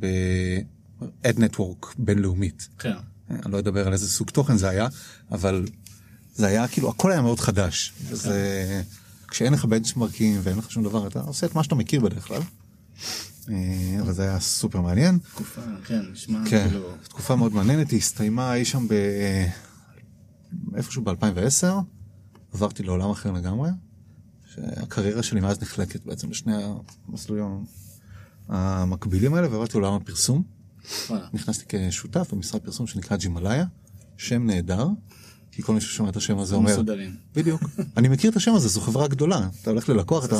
ב-ad 0.00 1.36
network 1.38 1.86
בינלאומית. 1.98 2.68
כן. 2.78 2.92
אני 3.30 3.52
לא 3.52 3.58
אדבר 3.58 3.86
על 3.86 3.92
איזה 3.92 4.08
סוג 4.08 4.30
תוכן 4.30 4.56
זה 4.56 4.68
היה, 4.68 4.88
אבל 5.32 5.64
זה 6.34 6.46
היה 6.46 6.68
כאילו, 6.68 6.90
הכל 6.90 7.12
היה 7.12 7.22
מאוד 7.22 7.40
חדש. 7.40 7.92
וזה, 8.08 8.82
כשאין 9.28 9.52
לך 9.52 9.64
בנצ'מרקים 9.64 10.40
ואין 10.42 10.58
לך 10.58 10.70
שום 10.70 10.84
דבר, 10.84 11.06
אתה 11.06 11.20
עושה 11.20 11.46
את 11.46 11.54
מה 11.54 11.64
שאתה 11.64 11.74
מכיר 11.74 12.00
בדרך 12.00 12.26
כלל. 12.28 12.40
אה, 13.50 14.00
אבל 14.00 14.12
זה 14.12 14.22
היה 14.22 14.40
סופר 14.40 14.80
מעניין. 14.80 15.18
תקופה, 15.18 15.60
כן, 15.84 16.00
נשמע 16.12 16.38
כן, 16.50 16.68
כאילו... 16.68 16.88
תקופה 17.08 17.36
מאוד 17.36 17.52
מעניינת, 17.54 17.90
היא 17.90 17.98
הסתיימה 17.98 18.54
אי 18.54 18.64
שם 18.64 18.88
ב... 18.88 18.94
איפשהו 20.76 21.02
ב-2010, 21.02 21.66
עברתי 22.52 22.82
לעולם 22.82 23.10
אחר 23.10 23.32
לגמרי, 23.32 23.70
שהקריירה 24.54 25.22
שלי 25.22 25.40
מאז 25.40 25.62
נחלקת 25.62 26.04
בעצם 26.04 26.30
לשני 26.30 26.54
המסלולים 27.08 27.64
המקבילים 28.48 29.34
האלה, 29.34 29.48
ועברתי 29.50 29.78
לעולם 29.78 29.94
הפרסום. 29.94 30.42
נכנסתי 31.32 31.64
כשותף 31.68 32.34
במשרד 32.34 32.60
פרסום 32.60 32.86
שנקרא 32.86 33.16
ג'ימליה, 33.16 33.64
שם 34.16 34.46
נהדר, 34.46 34.86
כי 35.52 35.62
כל 35.62 35.74
מי 35.74 35.80
ששומע 35.80 36.08
את 36.08 36.16
השם 36.16 36.38
הזה 36.38 36.54
אומר, 36.54 36.72
מסודרים. 36.72 37.14
בדיוק, 37.34 37.62
אני 37.96 38.08
מכיר 38.08 38.30
את 38.30 38.36
השם 38.36 38.54
הזה, 38.54 38.68
זו 38.68 38.80
חברה 38.80 39.08
גדולה, 39.08 39.48
אתה 39.62 39.70
הולך 39.70 39.88
ללקוח, 39.88 40.24
אתה 40.24 40.36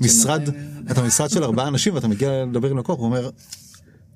משרד, 0.00 0.40
200, 0.40 0.84
אתה 0.90 1.02
משרד 1.02 1.30
של 1.30 1.44
ארבעה 1.44 1.68
אנשים 1.68 1.94
ואתה 1.94 2.08
מגיע 2.08 2.44
לדבר 2.44 2.70
עם 2.70 2.78
לקוח, 2.78 2.98
הוא 2.98 3.06
אומר, 3.06 3.30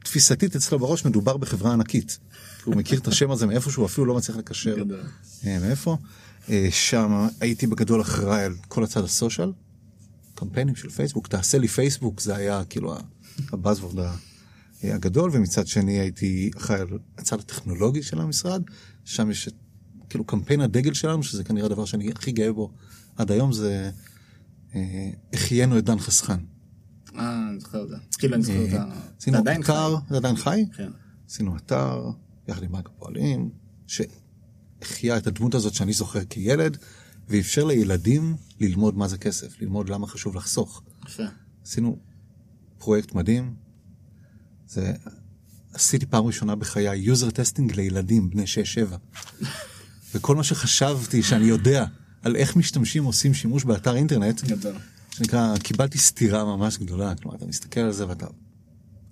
תפיסתית 0.05 0.57
אצלו 0.57 0.79
בראש 0.79 1.05
מדובר 1.05 1.37
בחברה 1.37 1.73
ענקית, 1.73 2.19
הוא 2.65 2.77
מכיר 2.77 2.99
את 2.99 3.09
השם 3.09 3.31
הזה 3.31 3.47
מאיפה 3.47 3.71
שהוא 3.71 3.87
אפילו 3.87 4.07
לא 4.07 4.15
מצליח 4.15 4.37
לקשר. 4.37 4.77
אה, 5.47 5.59
מאיפה, 5.59 5.97
אה, 6.49 6.69
שם 6.71 7.29
הייתי 7.41 7.67
בגדול 7.67 8.01
אחראי 8.01 8.45
על 8.45 8.55
כל 8.69 8.85
הצד 8.85 9.05
הסושיאל, 9.05 9.53
קמפיינים 10.35 10.77
של 10.77 10.91
פייסבוק, 10.91 11.29
תעשה 11.29 11.59
לי 11.59 11.69
פייסבוק, 11.69 12.21
זה 12.21 12.37
היה 12.37 12.65
כאילו 12.65 12.97
הבאזוורד 13.53 14.07
הגדול, 14.85 15.31
ומצד 15.33 15.67
שני 15.67 16.01
הייתי 16.01 16.51
אחראי 16.57 16.81
על 16.81 16.89
הצד 17.19 17.41
הטכנולוגי 17.41 18.03
של 18.03 18.21
המשרד, 18.21 18.63
שם 19.05 19.31
יש 19.31 19.49
את, 19.49 19.55
כאילו 20.13 20.25
קמפיין 20.25 20.61
הדגל 20.61 20.95
שלנו, 20.95 21.23
שזה 21.23 21.45
כנראה 21.45 21.67
הדבר 21.67 21.85
שאני 21.85 22.11
הכי 22.11 22.33
גאה 22.33 22.53
בו 22.53 22.71
עד 23.17 23.31
היום, 23.31 23.53
זה 23.53 23.91
אה, 24.75 25.11
החיינו 25.33 25.79
את 25.79 25.85
דן 25.85 25.99
חסכן. 25.99 26.39
אה, 27.17 27.49
אני 27.51 27.61
זוכר 27.61 27.83
את 27.83 27.89
זה. 27.89 27.97
כאילו, 28.19 28.35
אני 28.35 28.43
זוכר 28.43 28.65
את. 28.65 28.81
עשינו 29.19 29.37
זה 29.37 29.41
עדיין 29.41 29.63
אתר, 29.63 29.97
חי. 29.97 30.05
זה 30.11 30.17
עדיין 30.17 30.37
חי? 30.37 30.65
כן. 30.77 30.91
עשינו 31.29 31.57
אתר, 31.57 32.11
יחד 32.49 32.63
עם 32.63 32.73
בנק 32.73 32.87
הפועלים, 32.87 33.51
שהחיה 33.87 35.17
את 35.17 35.27
הדמות 35.27 35.55
הזאת 35.55 35.75
שאני 35.75 35.93
זוכר 35.93 36.25
כילד, 36.25 36.77
ואפשר 37.29 37.65
לילדים 37.65 38.37
ללמוד 38.61 38.97
מה 38.97 39.09
זה 39.09 39.19
כסף, 39.19 39.61
ללמוד 39.61 39.89
למה 39.89 40.07
חשוב 40.07 40.37
לחסוך. 40.37 40.83
יפה. 41.07 41.23
עשינו 41.65 41.99
פרויקט 42.79 43.13
מדהים. 43.15 43.55
זה, 44.67 44.93
עשיתי 45.73 46.07
פעם 46.07 46.25
ראשונה 46.25 46.57
בחיי 46.57 47.13
user 47.13 47.31
testing 47.31 47.77
לילדים 47.77 48.31
בני 48.31 48.45
6-7. 48.45 49.45
וכל 50.15 50.37
מה 50.37 50.45
שחשבתי 50.45 51.23
שאני 51.23 51.45
יודע 51.45 51.85
על 52.23 52.37
איך 52.37 52.57
משתמשים 52.57 53.05
עושים 53.05 53.35
שימוש 53.35 53.65
באתר 53.65 53.97
אינטרנט, 53.97 54.45
גדול. 54.45 54.75
שנקרא, 55.11 55.57
קיבלתי 55.59 55.99
סתירה 55.99 56.45
ממש 56.45 56.79
גדולה. 56.79 57.15
כלומר, 57.15 57.37
אתה 57.37 57.47
מסתכל 57.47 57.81
על 57.81 57.93
זה 57.93 58.09
ואתה 58.09 58.27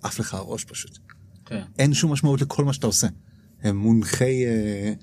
עף 0.01 0.19
לך 0.19 0.33
הראש 0.33 0.63
פשוט. 0.63 0.97
כן. 1.45 1.61
אין 1.79 1.93
שום 1.93 2.13
משמעות 2.13 2.41
לכל 2.41 2.65
מה 2.65 2.73
שאתה 2.73 2.87
עושה. 2.87 3.07
הם 3.63 3.77
מונחי... 3.77 4.45
אה, 4.45 4.93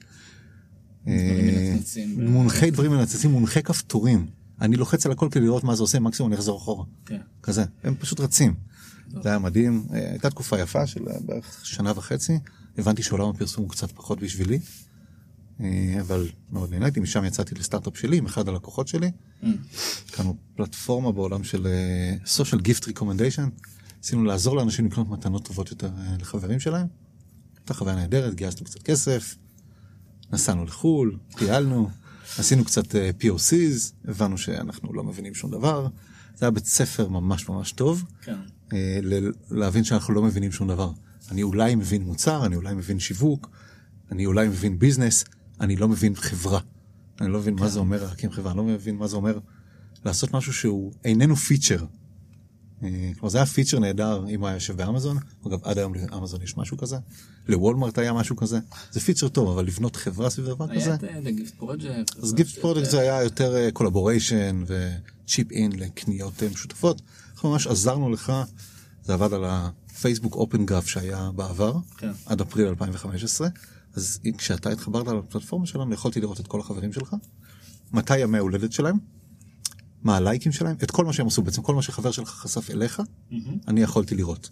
אה, 1.09 1.77
מונחי 2.17 2.71
דברים 2.71 2.91
מנצצים, 2.91 3.31
מונחי 3.31 3.63
כפתורים. 3.63 4.27
אני 4.61 4.77
לוחץ 4.77 5.07
על 5.07 5.13
הכל 5.13 5.29
כדי 5.31 5.45
לראות 5.45 5.65
מה 5.65 5.75
זה 5.75 5.83
עושה, 5.83 6.01
מקסימום 6.01 6.33
אני 6.33 6.39
אחזור 6.39 6.59
אחורה. 6.59 6.85
כן. 7.07 7.21
כזה, 7.43 7.65
הם 7.85 7.95
פשוט 7.99 8.21
רצים. 8.21 8.55
זה 9.23 9.29
היה 9.29 9.39
מדהים, 9.39 9.87
אה, 9.95 10.11
הייתה 10.11 10.31
תקופה 10.31 10.59
יפה 10.59 10.87
של 10.87 11.09
אה, 11.09 11.15
בערך 11.21 11.61
שנה 11.65 11.93
וחצי, 11.97 12.39
הבנתי 12.79 13.03
שעולם 13.03 13.29
הפרסום 13.29 13.65
הוא 13.65 13.71
קצת 13.71 13.93
פחות 13.93 14.21
בשבילי, 14.21 14.59
אבל 16.01 16.29
מאוד 16.53 16.71
נהניתי, 16.71 17.01
משם 17.01 17.25
יצאתי 17.25 17.55
לסטארט-אפ 17.55 17.99
שלי 17.99 18.17
עם 18.17 18.27
אחד 18.27 18.49
הלקוחות 18.49 18.89
שלי, 18.89 19.11
Mm. 19.43 19.47
הקמנו 20.09 20.37
פלטפורמה 20.57 21.13
בעולם 21.13 21.45
של 21.45 21.67
אה, 21.67 22.15
social 22.45 22.59
gift 22.59 22.85
recommendation, 22.85 23.43
ניסינו 24.03 24.25
לעזור 24.25 24.57
לאנשים 24.57 24.87
לקנות 24.87 25.09
מתנות 25.09 25.45
טובות 25.45 25.71
יותר 25.71 25.87
אה, 25.99 26.17
לחברים 26.21 26.61
שלהם, 26.61 26.87
הייתה 27.59 27.75
חוויה 27.75 27.95
נהדרת, 27.97 28.35
גייסנו 28.35 28.65
קצת 28.67 28.83
כסף, 28.83 29.37
נסענו 30.33 30.65
לחו"ל, 30.65 31.19
טיילנו, 31.37 31.89
עשינו 32.39 32.65
קצת 32.65 32.95
אה, 32.97 33.11
POCs, 33.21 33.93
הבנו 34.09 34.39
שאנחנו 34.39 34.95
לא 34.95 35.05
מבינים 35.05 35.35
שום 35.35 35.51
דבר, 35.51 35.89
זה 36.37 36.45
היה 36.47 36.51
בית 36.51 36.67
ספר 36.67 37.09
ממש 37.09 37.49
ממש 37.49 37.73
טוב. 37.73 38.05
כן. 38.23 38.37
אה, 38.73 39.01
להבין 39.51 39.85
שאנחנו 39.85 40.15
לא 40.15 40.23
מבינים 40.23 40.53
שום 40.53 40.69
דבר. 40.69 40.93
אני 41.31 41.43
אולי 41.43 41.75
מבין 41.75 42.03
מוצר, 42.03 42.47
אני 42.47 42.57
אולי 42.57 42.75
מבין 42.75 43.01
שיווק, 43.01 43.51
אני 44.13 44.27
אולי 44.27 44.49
מבין 44.49 44.79
ביזנס, 44.79 45.25
אני 45.61 45.77
לא 45.77 45.89
מבין 45.89 46.15
חברה. 46.15 46.61
אני 47.21 47.33
לא 47.33 47.39
מבין 47.39 47.55
מה 47.55 47.69
זה 47.69 47.79
אומר 47.79 48.05
להקים 48.05 48.31
חברה, 48.31 48.51
אני 48.51 48.59
לא 48.59 48.65
מבין 48.65 48.97
מה 48.97 49.07
זה 49.07 49.17
אומר 49.17 49.39
לעשות 50.05 50.35
משהו 50.35 50.53
שהוא 50.53 50.93
איננו 51.05 51.37
פיצ'ר. 51.37 51.85
אה, 52.83 53.11
כלומר 53.19 53.31
זה 53.31 53.39
היה 53.39 53.47
פיצ'ר 53.47 53.79
נהדר 53.79 54.25
אם 54.29 54.41
הוא 54.41 54.49
היה 54.49 54.57
יושב 54.57 54.77
באמזון, 54.77 55.19
אגב 55.47 55.59
עד 55.63 55.79
היום 55.79 55.95
לאמזון 55.95 56.43
יש 56.43 56.57
משהו 56.57 56.77
כזה, 56.77 56.97
לוולמרט 57.49 57.99
היה 57.99 58.13
משהו 58.13 58.37
כזה, 58.37 58.59
זה 58.91 59.01
feature 59.01 59.29
טוב 59.29 59.49
אבל 59.49 59.67
לבנות 59.67 59.97
חברה 59.97 60.31
סביב 60.31 60.47
דבר 60.47 60.69
כזה, 60.75 60.85
היה 60.85 60.95
את 60.95 61.05
אה, 61.05 61.19
The 61.19 61.41
Gift 61.41 61.63
Project. 61.63 62.23
אז 62.23 62.35
Gift 62.35 62.59
Project 62.59 62.91
זה 62.91 63.01
היה 63.01 63.23
יותר 63.23 63.71
collaboration 63.73 64.63
ו 64.67 64.84
chip 64.84 65.53
in 65.53 65.73
לקניות 65.73 66.43
אה, 66.43 66.49
משותפות. 66.49 67.03
אנחנו 67.35 67.51
ממש 67.51 67.67
עזרנו 67.67 68.11
לך, 68.11 68.33
זה 69.05 69.15
עבד 69.15 69.33
על 69.33 69.45
הפייסבוק 69.47 70.35
Open 70.35 70.67
Graph 70.67 70.87
שהיה 70.87 71.31
בעבר, 71.35 71.77
כן. 71.97 72.11
עד 72.27 72.41
אפריל 72.41 72.67
2015, 72.67 73.49
אז 73.99 74.21
כשאתה 74.39 74.71
התחברת 74.71 75.07
לפלטפורמה 75.07 75.67
שלנו 75.67 75.95
יכולתי 75.95 76.21
לראות 76.21 76.41
את 76.41 76.47
כל 76.47 76.61
החברים 76.61 76.93
שלך, 76.93 77.17
מתי 77.93 78.19
ימי 78.19 78.39
ההולדת 78.39 78.73
שלהם, 78.73 78.97
מה 80.03 80.17
הלייקים 80.17 80.53
שלהם, 80.53 80.77
את 80.83 80.91
כל 80.91 81.05
מה 81.05 81.13
שהם 81.13 81.27
עשו, 81.27 81.43
בעצם 81.43 81.63
כל 81.63 81.75
מה 81.75 81.83
שחבר 81.83 82.11
שלך 82.11 82.29
חשף 82.29 82.71
אליך, 82.71 83.03
אני 83.69 83.81
יכולתי 83.81 84.15
לראות. 84.15 84.51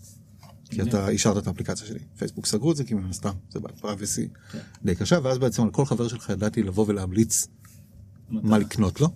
כי 0.70 0.82
אתה 0.82 1.08
אישרת 1.08 1.36
את 1.42 1.46
האפליקציה 1.46 1.86
שלי. 1.86 1.98
פייסבוק 2.18 2.46
סגרו 2.46 2.72
את 2.72 2.76
זה 2.76 2.84
כי 2.84 2.94
מן 2.94 3.08
הסתם 3.10 3.32
זה 3.50 3.60
בפרייבסי 3.60 4.28
כן. 4.52 4.58
די 4.84 4.94
קשה, 4.94 5.18
ואז 5.22 5.38
בעצם 5.38 5.62
על 5.62 5.70
כל 5.70 5.86
חבר 5.86 6.08
שלך 6.08 6.30
ידעתי 6.30 6.62
לבוא 6.62 6.84
ולהמליץ 6.88 7.46
מה 8.30 8.58
לקנות 8.58 9.00
לו. 9.00 9.08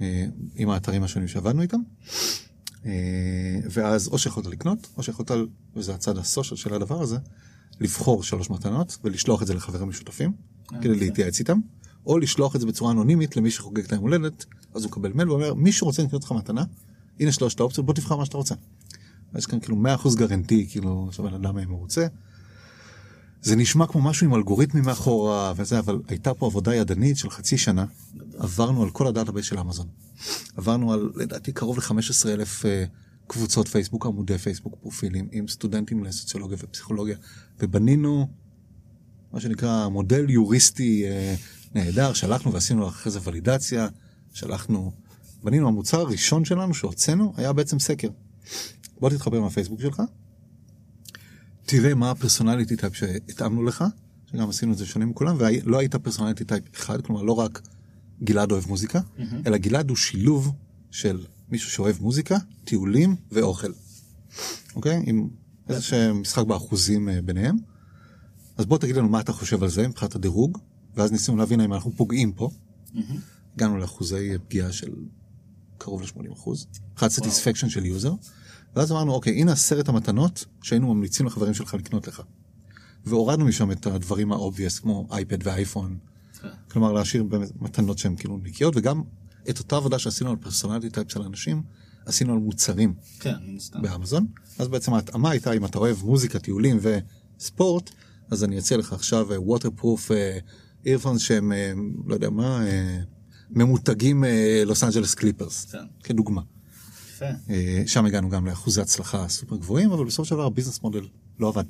אה, 0.00 0.26
עם 0.54 0.70
האתרים 0.70 1.02
השונים 1.02 1.28
שעבדנו 1.28 1.62
איתם. 1.62 1.80
אה, 2.86 2.90
ואז 3.70 4.08
או 4.08 4.18
שיכולת 4.18 4.46
לקנות, 4.46 4.88
או 4.96 5.02
שיכולת, 5.02 5.30
וזה 5.76 5.94
הצד 5.94 6.18
הסושיאל 6.18 6.56
של 6.56 6.74
הדבר 6.74 7.02
הזה, 7.02 7.16
לבחור 7.80 8.22
שלוש 8.22 8.50
מתנות 8.50 8.98
ולשלוח 9.04 9.42
את 9.42 9.46
זה 9.46 9.54
לחברים 9.54 9.88
משותפים, 9.88 10.32
כדי 10.68 10.88
יפה. 10.88 11.04
להתייעץ 11.04 11.38
איתם, 11.38 11.58
או 12.06 12.18
לשלוח 12.18 12.56
את 12.56 12.60
זה 12.60 12.66
בצורה 12.66 12.92
אנונימית 12.92 13.36
למי 13.36 13.50
שחוגג 13.50 13.84
את 13.84 13.92
היום 13.92 14.02
הולדת, 14.02 14.44
אז 14.74 14.84
הוא 14.84 14.90
מקבל 14.90 15.12
מייל 15.12 15.30
ואומר, 15.30 15.54
מי 15.54 15.72
שרוצה 15.72 16.02
לקנות 16.02 16.24
לך 16.24 16.32
מתנה, 16.32 16.64
הנה 17.20 17.32
שלושת 17.32 17.60
האופציות, 17.60 17.86
בוא 17.86 17.94
תבחר 17.94 18.16
מה 18.16 18.24
שאתה 18.24 18.36
רוצה. 18.36 18.54
יש 19.38 19.46
כאן 19.46 19.60
כאילו 19.60 19.76
100% 20.04 20.16
guarantee, 20.16 20.66
כאילו, 20.70 21.08
שהבן 21.12 21.34
אדם 21.34 21.56
יהיה 21.56 21.68
מרוצה. 21.68 22.06
זה 23.42 23.56
נשמע 23.56 23.86
כמו 23.86 24.00
משהו 24.00 24.26
עם 24.26 24.34
אלגוריתמים 24.34 24.84
מאחורה 24.84 25.52
וזה, 25.56 25.78
אבל 25.78 26.00
הייתה 26.08 26.34
פה 26.34 26.46
עבודה 26.46 26.74
ידנית 26.74 27.16
של 27.16 27.30
חצי 27.30 27.58
שנה. 27.58 27.84
עברנו 28.38 28.82
על 28.82 28.90
כל 28.90 29.06
ה 29.06 29.10
database 29.10 29.46
של 29.46 29.58
אמזון. 29.58 29.86
עברנו 30.56 30.92
על, 30.92 31.10
לדעתי, 31.14 31.52
קרוב 31.52 31.78
ל-15 31.78 32.28
אלף 32.28 32.66
אה, 32.66 32.84
קבוצות 33.32 33.68
פייסבוק, 33.68 34.06
עמודי 34.06 34.38
פייסבוק, 34.38 34.74
פרופילים, 34.80 35.28
עם 35.32 35.48
סטודנטים 35.48 36.04
לסוציולוגיה 36.04 36.56
ופסיכולוגיה, 36.60 37.16
ובנינו 37.60 38.28
מה 39.32 39.40
שנקרא 39.40 39.88
מודל 39.88 40.30
היוריסטי 40.30 41.04
אה, 41.04 41.34
נהדר, 41.74 42.12
שלחנו 42.12 42.52
ועשינו 42.52 42.88
אחרי 42.88 43.12
זה 43.12 43.18
ולידציה, 43.24 43.88
שלחנו, 44.32 44.92
בנינו 45.42 45.68
המוצר 45.68 46.00
הראשון 46.00 46.44
שלנו 46.44 46.74
שהוצאנו 46.74 47.32
היה 47.36 47.52
בעצם 47.52 47.78
סקר. 47.78 48.08
בוא 49.00 49.10
תתחבר 49.10 49.36
עם 49.36 49.44
הפייסבוק 49.44 49.80
שלך, 49.80 50.02
תראה 51.66 51.94
מה 51.94 52.10
ה 52.10 52.16
personality 52.16 52.76
type 52.76 52.94
שהתאמנו 52.94 53.62
לך, 53.62 53.84
שגם 54.32 54.48
עשינו 54.48 54.72
את 54.72 54.78
זה 54.78 54.86
שונים 54.86 55.08
מכולם, 55.08 55.36
ולא 55.38 55.78
היית 55.78 55.96
personality 55.96 56.44
type 56.44 56.64
אחד, 56.74 57.00
כלומר 57.00 57.22
לא 57.22 57.32
רק 57.32 57.62
גלעד 58.22 58.52
אוהב 58.52 58.68
מוזיקה, 58.68 59.00
mm-hmm. 59.00 59.22
אלא 59.46 59.56
גלעד 59.56 59.88
הוא 59.88 59.96
שילוב 59.96 60.52
של 60.90 61.24
מישהו 61.52 61.70
שאוהב 61.70 61.96
מוזיקה, 62.00 62.36
טיולים 62.64 63.16
ואוכל. 63.32 63.72
אוקיי? 64.76 65.02
עם 65.06 65.28
איזה 65.68 66.12
משחק 66.12 66.46
באחוזים 66.46 67.08
אה, 67.08 67.22
ביניהם. 67.22 67.56
אז 68.56 68.66
בוא 68.66 68.78
תגיד 68.78 68.96
לנו 68.96 69.08
מה 69.08 69.20
אתה 69.20 69.32
חושב 69.32 69.62
על 69.62 69.68
זה 69.68 69.88
מבחינת 69.88 70.14
הדירוג, 70.14 70.58
ואז 70.96 71.12
ניסינו 71.12 71.36
להבין 71.36 71.60
האם 71.60 71.72
אנחנו 71.72 71.92
פוגעים 71.96 72.32
פה. 72.32 72.50
הגענו 73.56 73.78
לאחוזי 73.78 74.38
פגיעה 74.48 74.72
של 74.72 74.90
קרוב 75.78 76.02
ל-80 76.02 76.32
אחוז, 76.32 76.66
מבחינת 76.92 77.12
satisfaction 77.12 77.68
של 77.68 77.86
user. 77.86 78.12
ואז 78.76 78.92
אמרנו, 78.92 79.12
אוקיי, 79.12 79.40
הנה 79.40 79.52
עשרת 79.52 79.88
המתנות 79.88 80.44
שהיינו 80.62 80.94
ממליצים 80.94 81.26
לחברים 81.26 81.54
שלך 81.54 81.74
לקנות 81.74 82.08
לך. 82.08 82.22
והורדנו 83.04 83.44
משם 83.44 83.70
את 83.70 83.86
הדברים 83.86 84.32
ה 84.32 84.37
obvious, 84.37 84.78
כמו 84.78 85.06
אייפד 85.10 85.46
ואייפון. 85.46 85.98
כן. 86.42 86.48
כלומר, 86.70 86.92
להשאיר 86.92 87.24
מתנות 87.60 87.98
שהן 87.98 88.16
כאילו 88.16 88.38
נקיות, 88.42 88.76
וגם 88.76 89.02
את 89.50 89.58
אותה 89.58 89.76
עבודה 89.76 89.98
שעשינו 89.98 90.30
על 90.30 90.36
personality 90.36 90.90
type 90.90 91.10
של 91.10 91.22
אנשים, 91.22 91.62
עשינו 92.06 92.32
על 92.32 92.38
מוצרים 92.38 92.94
כן, 93.20 93.34
באמזון. 93.74 94.26
אז 94.58 94.68
בעצם 94.68 94.94
ההתאמה 94.94 95.30
הייתה, 95.30 95.52
אם 95.52 95.64
אתה 95.64 95.78
אוהב 95.78 95.96
מוזיקה, 96.04 96.38
טיולים 96.38 96.78
וספורט, 97.38 97.90
אז 98.30 98.44
אני 98.44 98.58
אציע 98.58 98.76
לך 98.76 98.92
עכשיו 98.92 99.26
waterproof 99.36 100.10
earphones 100.86 101.20
שהם, 101.20 101.52
אה, 101.52 101.72
לא 102.06 102.14
יודע 102.14 102.30
מה, 102.30 102.66
אה, 102.66 103.00
ממותגים 103.50 104.24
Los 104.66 104.84
Angeles 104.84 105.14
Clippers, 105.14 105.74
כדוגמה. 106.02 106.42
אה, 107.50 107.82
שם 107.86 108.04
הגענו 108.04 108.28
גם 108.28 108.46
לאחוזי 108.46 108.80
הצלחה 108.80 109.28
סופר 109.28 109.56
גבוהים, 109.56 109.92
אבל 109.92 110.04
בסופו 110.04 110.24
של 110.24 110.34
דבר 110.34 110.46
ה 110.46 110.50
business 110.50 110.82
model 110.82 111.06
לא 111.38 111.48
עבד. 111.48 111.64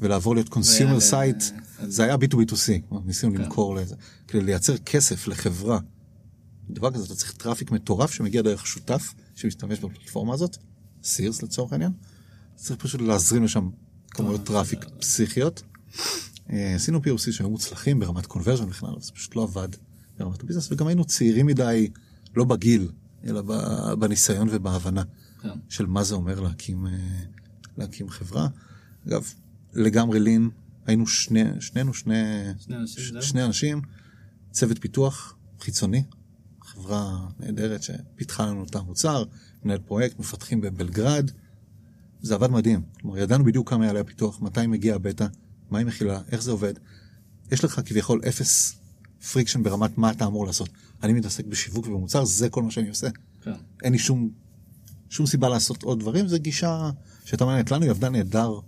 ולעבור 0.00 0.34
להיות 0.34 0.48
consumer 0.48 1.00
site, 1.00 1.44
זה 1.82 2.04
היה 2.04 2.14
B2B2C, 2.14 2.94
ניסינו 3.04 3.32
כן. 3.32 3.40
למכור 3.40 3.74
לזה, 3.74 3.94
כדי 4.28 4.42
לייצר 4.42 4.76
כסף 4.76 5.28
לחברה. 5.28 5.78
דבר 6.70 6.90
כזה, 6.90 7.04
אתה 7.04 7.14
צריך 7.14 7.32
traffic 7.32 7.70
מטורף 7.70 8.10
שמגיע 8.10 8.42
דרך 8.42 8.66
שותף 8.66 9.14
שמשתמש 9.34 9.78
בפלטפורמה 9.78 10.34
הזאת, 10.34 10.56
Sears 11.04 11.42
לצורך 11.42 11.72
העניין, 11.72 11.92
צריך 12.54 12.80
פשוט 12.80 13.00
להזרים 13.00 13.44
לשם 13.44 13.70
כמויות 14.10 14.44
traffic 14.44 14.84
פסיכיות. 15.00 15.62
אה, 16.50 16.74
עשינו 16.74 16.98
POC 16.98 17.32
שהיו 17.32 17.50
מוצלחים 17.50 18.00
ברמת 18.00 18.26
conversion 18.26 18.68
בכלל, 18.68 18.94
זה 19.00 19.12
פשוט 19.12 19.36
לא 19.36 19.42
עבד 19.42 19.68
ברמת 20.18 20.42
ה 20.42 20.45
business, 20.45 20.72
וגם 20.72 20.86
היינו 20.86 21.04
צעירים 21.04 21.46
מדי, 21.46 21.90
לא 22.36 22.44
בגיל, 22.44 22.88
אלא 23.24 23.42
בניסיון 23.98 24.48
ובהבנה 24.50 25.02
כן. 25.42 25.48
של 25.68 25.86
מה 25.86 26.04
זה 26.04 26.14
אומר 26.14 26.40
להקים, 26.40 26.86
אה, 26.86 26.92
להקים 27.78 28.08
חברה. 28.08 28.48
אגב, 29.08 29.32
לגמרי 29.74 30.20
lean, 30.20 30.50
היינו 30.86 31.06
שני, 31.06 31.44
שנינו 31.60 31.94
שני, 31.94 32.14
שני 32.58 32.76
אנשים, 32.76 33.20
שני 33.20 33.44
אנשים, 33.44 33.82
צוות 34.50 34.78
פיתוח 34.78 35.36
חיצוני, 35.60 36.02
חברה 36.76 37.28
נהדרת 37.40 37.82
שפיתחה 37.82 38.46
לנו 38.46 38.64
את 38.64 38.76
המוצר, 38.76 39.24
מנהל 39.64 39.78
פרויקט, 39.78 40.18
מפתחים 40.18 40.60
בבלגרד. 40.60 41.30
זה 42.22 42.34
עבד 42.34 42.50
מדהים. 42.50 42.82
כלומר, 43.00 43.18
ידענו 43.18 43.44
בדיוק 43.44 43.70
כמה 43.70 43.86
יעלה 43.86 44.00
הפיתוח, 44.00 44.40
מתי 44.40 44.66
מגיע 44.66 44.94
הבטא, 44.94 45.26
מה 45.70 45.78
היא 45.78 45.86
מכילה, 45.86 46.20
איך 46.32 46.42
זה 46.42 46.50
עובד. 46.50 46.74
יש 47.52 47.64
לך 47.64 47.80
כביכול 47.84 48.20
אפס 48.28 48.76
friction 49.32 49.62
ברמת 49.62 49.98
מה 49.98 50.10
אתה 50.10 50.26
אמור 50.26 50.46
לעשות. 50.46 50.68
אני 51.02 51.12
מתעסק 51.12 51.44
בשיווק 51.44 51.86
ובמוצר, 51.86 52.24
זה 52.24 52.48
כל 52.48 52.62
מה 52.62 52.70
שאני 52.70 52.88
עושה. 52.88 53.08
כן. 53.42 53.52
אין 53.82 53.92
לי 53.92 53.98
שום, 53.98 54.30
שום 55.08 55.26
סיבה 55.26 55.48
לעשות 55.48 55.82
עוד 55.82 56.00
דברים, 56.00 56.28
זו 56.28 56.38
גישה 56.38 56.90
שהייתה 57.24 57.44
מעניינת 57.44 57.70
לנו, 57.70 57.82
היא 57.82 57.90
עבדה 57.90 58.08
נהדר 58.08 58.60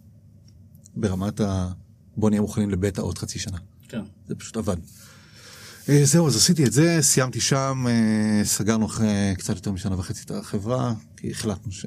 ברמת 0.97 1.41
ה... 1.41 1.73
בוא 2.17 2.31
נהיה 2.31 2.43
מוכנים 2.43 2.71
לבטא 2.71 3.01
עוד 3.01 3.19
חצי 3.19 3.39
שנה. 3.39 3.59
כן. 3.89 4.03
זה 4.27 4.35
פשוט 4.35 4.57
עבד. 4.57 4.77
אה, 5.89 6.05
זהו, 6.05 6.27
אז 6.27 6.37
עשיתי 6.37 6.65
את 6.65 6.73
זה, 6.73 6.99
סיימתי 7.01 7.41
שם, 7.41 7.85
אה, 7.89 8.41
סגרנו 8.45 8.87
אחרי 8.87 9.35
קצת 9.39 9.57
יותר 9.57 9.73
משנה 9.73 9.99
וחצי 9.99 10.23
את 10.25 10.31
החברה, 10.31 10.95
כי 11.17 11.31
החלטנו 11.31 11.73
ש... 11.73 11.87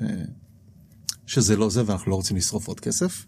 שזה 1.26 1.58
לא 1.58 1.70
זה 1.70 1.84
ואנחנו 1.86 2.12
לא 2.12 2.16
רוצים 2.16 2.38
לשרוף 2.38 2.68
עוד 2.68 2.80
כסף. 2.80 3.26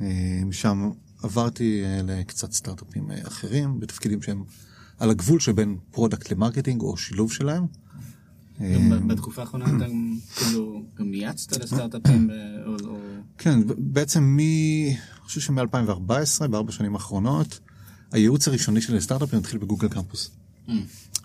אה, 0.00 0.40
משם 0.46 0.90
עברתי 1.22 1.82
לקצת 2.04 2.52
סטארט-אפים 2.52 3.10
אחרים, 3.26 3.80
בתפקידים 3.80 4.22
שהם 4.22 4.44
על 4.98 5.10
הגבול 5.10 5.40
שבין 5.40 5.76
product 5.90 6.32
ל 6.32 6.37
marketing 6.37 6.80
או 6.82 6.96
שילוב 6.96 7.32
שלהם. 7.32 7.66
בתקופה 9.06 9.40
האחרונה 9.40 9.64
אתה 9.76 9.86
כאילו 10.36 10.82
גם 10.94 11.14
יעצת 11.14 11.56
לסטארט-אפים? 11.56 12.30
כן, 13.38 13.60
בעצם 13.78 14.22
מ... 14.22 14.38
אני 14.38 15.28
חושב 15.28 15.40
שמ-2014, 15.40 16.46
בארבע 16.46 16.72
שנים 16.72 16.94
האחרונות, 16.94 17.60
הייעוץ 18.14 18.48
הראשוני 18.48 18.80
שלי 18.80 18.96
לסטארט-אפים 18.96 19.38
התחיל 19.38 19.58
בגוגל 19.58 19.88
קמפוס. 19.88 20.30
Mm. 20.66 20.70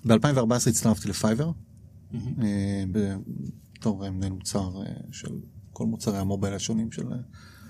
ב-2014 0.06 0.70
הצטרפתי 0.70 1.10
לפייבר, 1.10 1.52
mm-hmm. 1.52 2.16
אה, 2.44 2.84
בתור 2.92 4.10
מנהל 4.10 4.32
מוצר 4.32 4.72
אה, 4.82 4.94
של 5.12 5.30
כל 5.74 5.86
מוצרי 5.86 6.18
המובייל 6.18 6.54
השונים 6.54 6.92
של, 6.92 7.04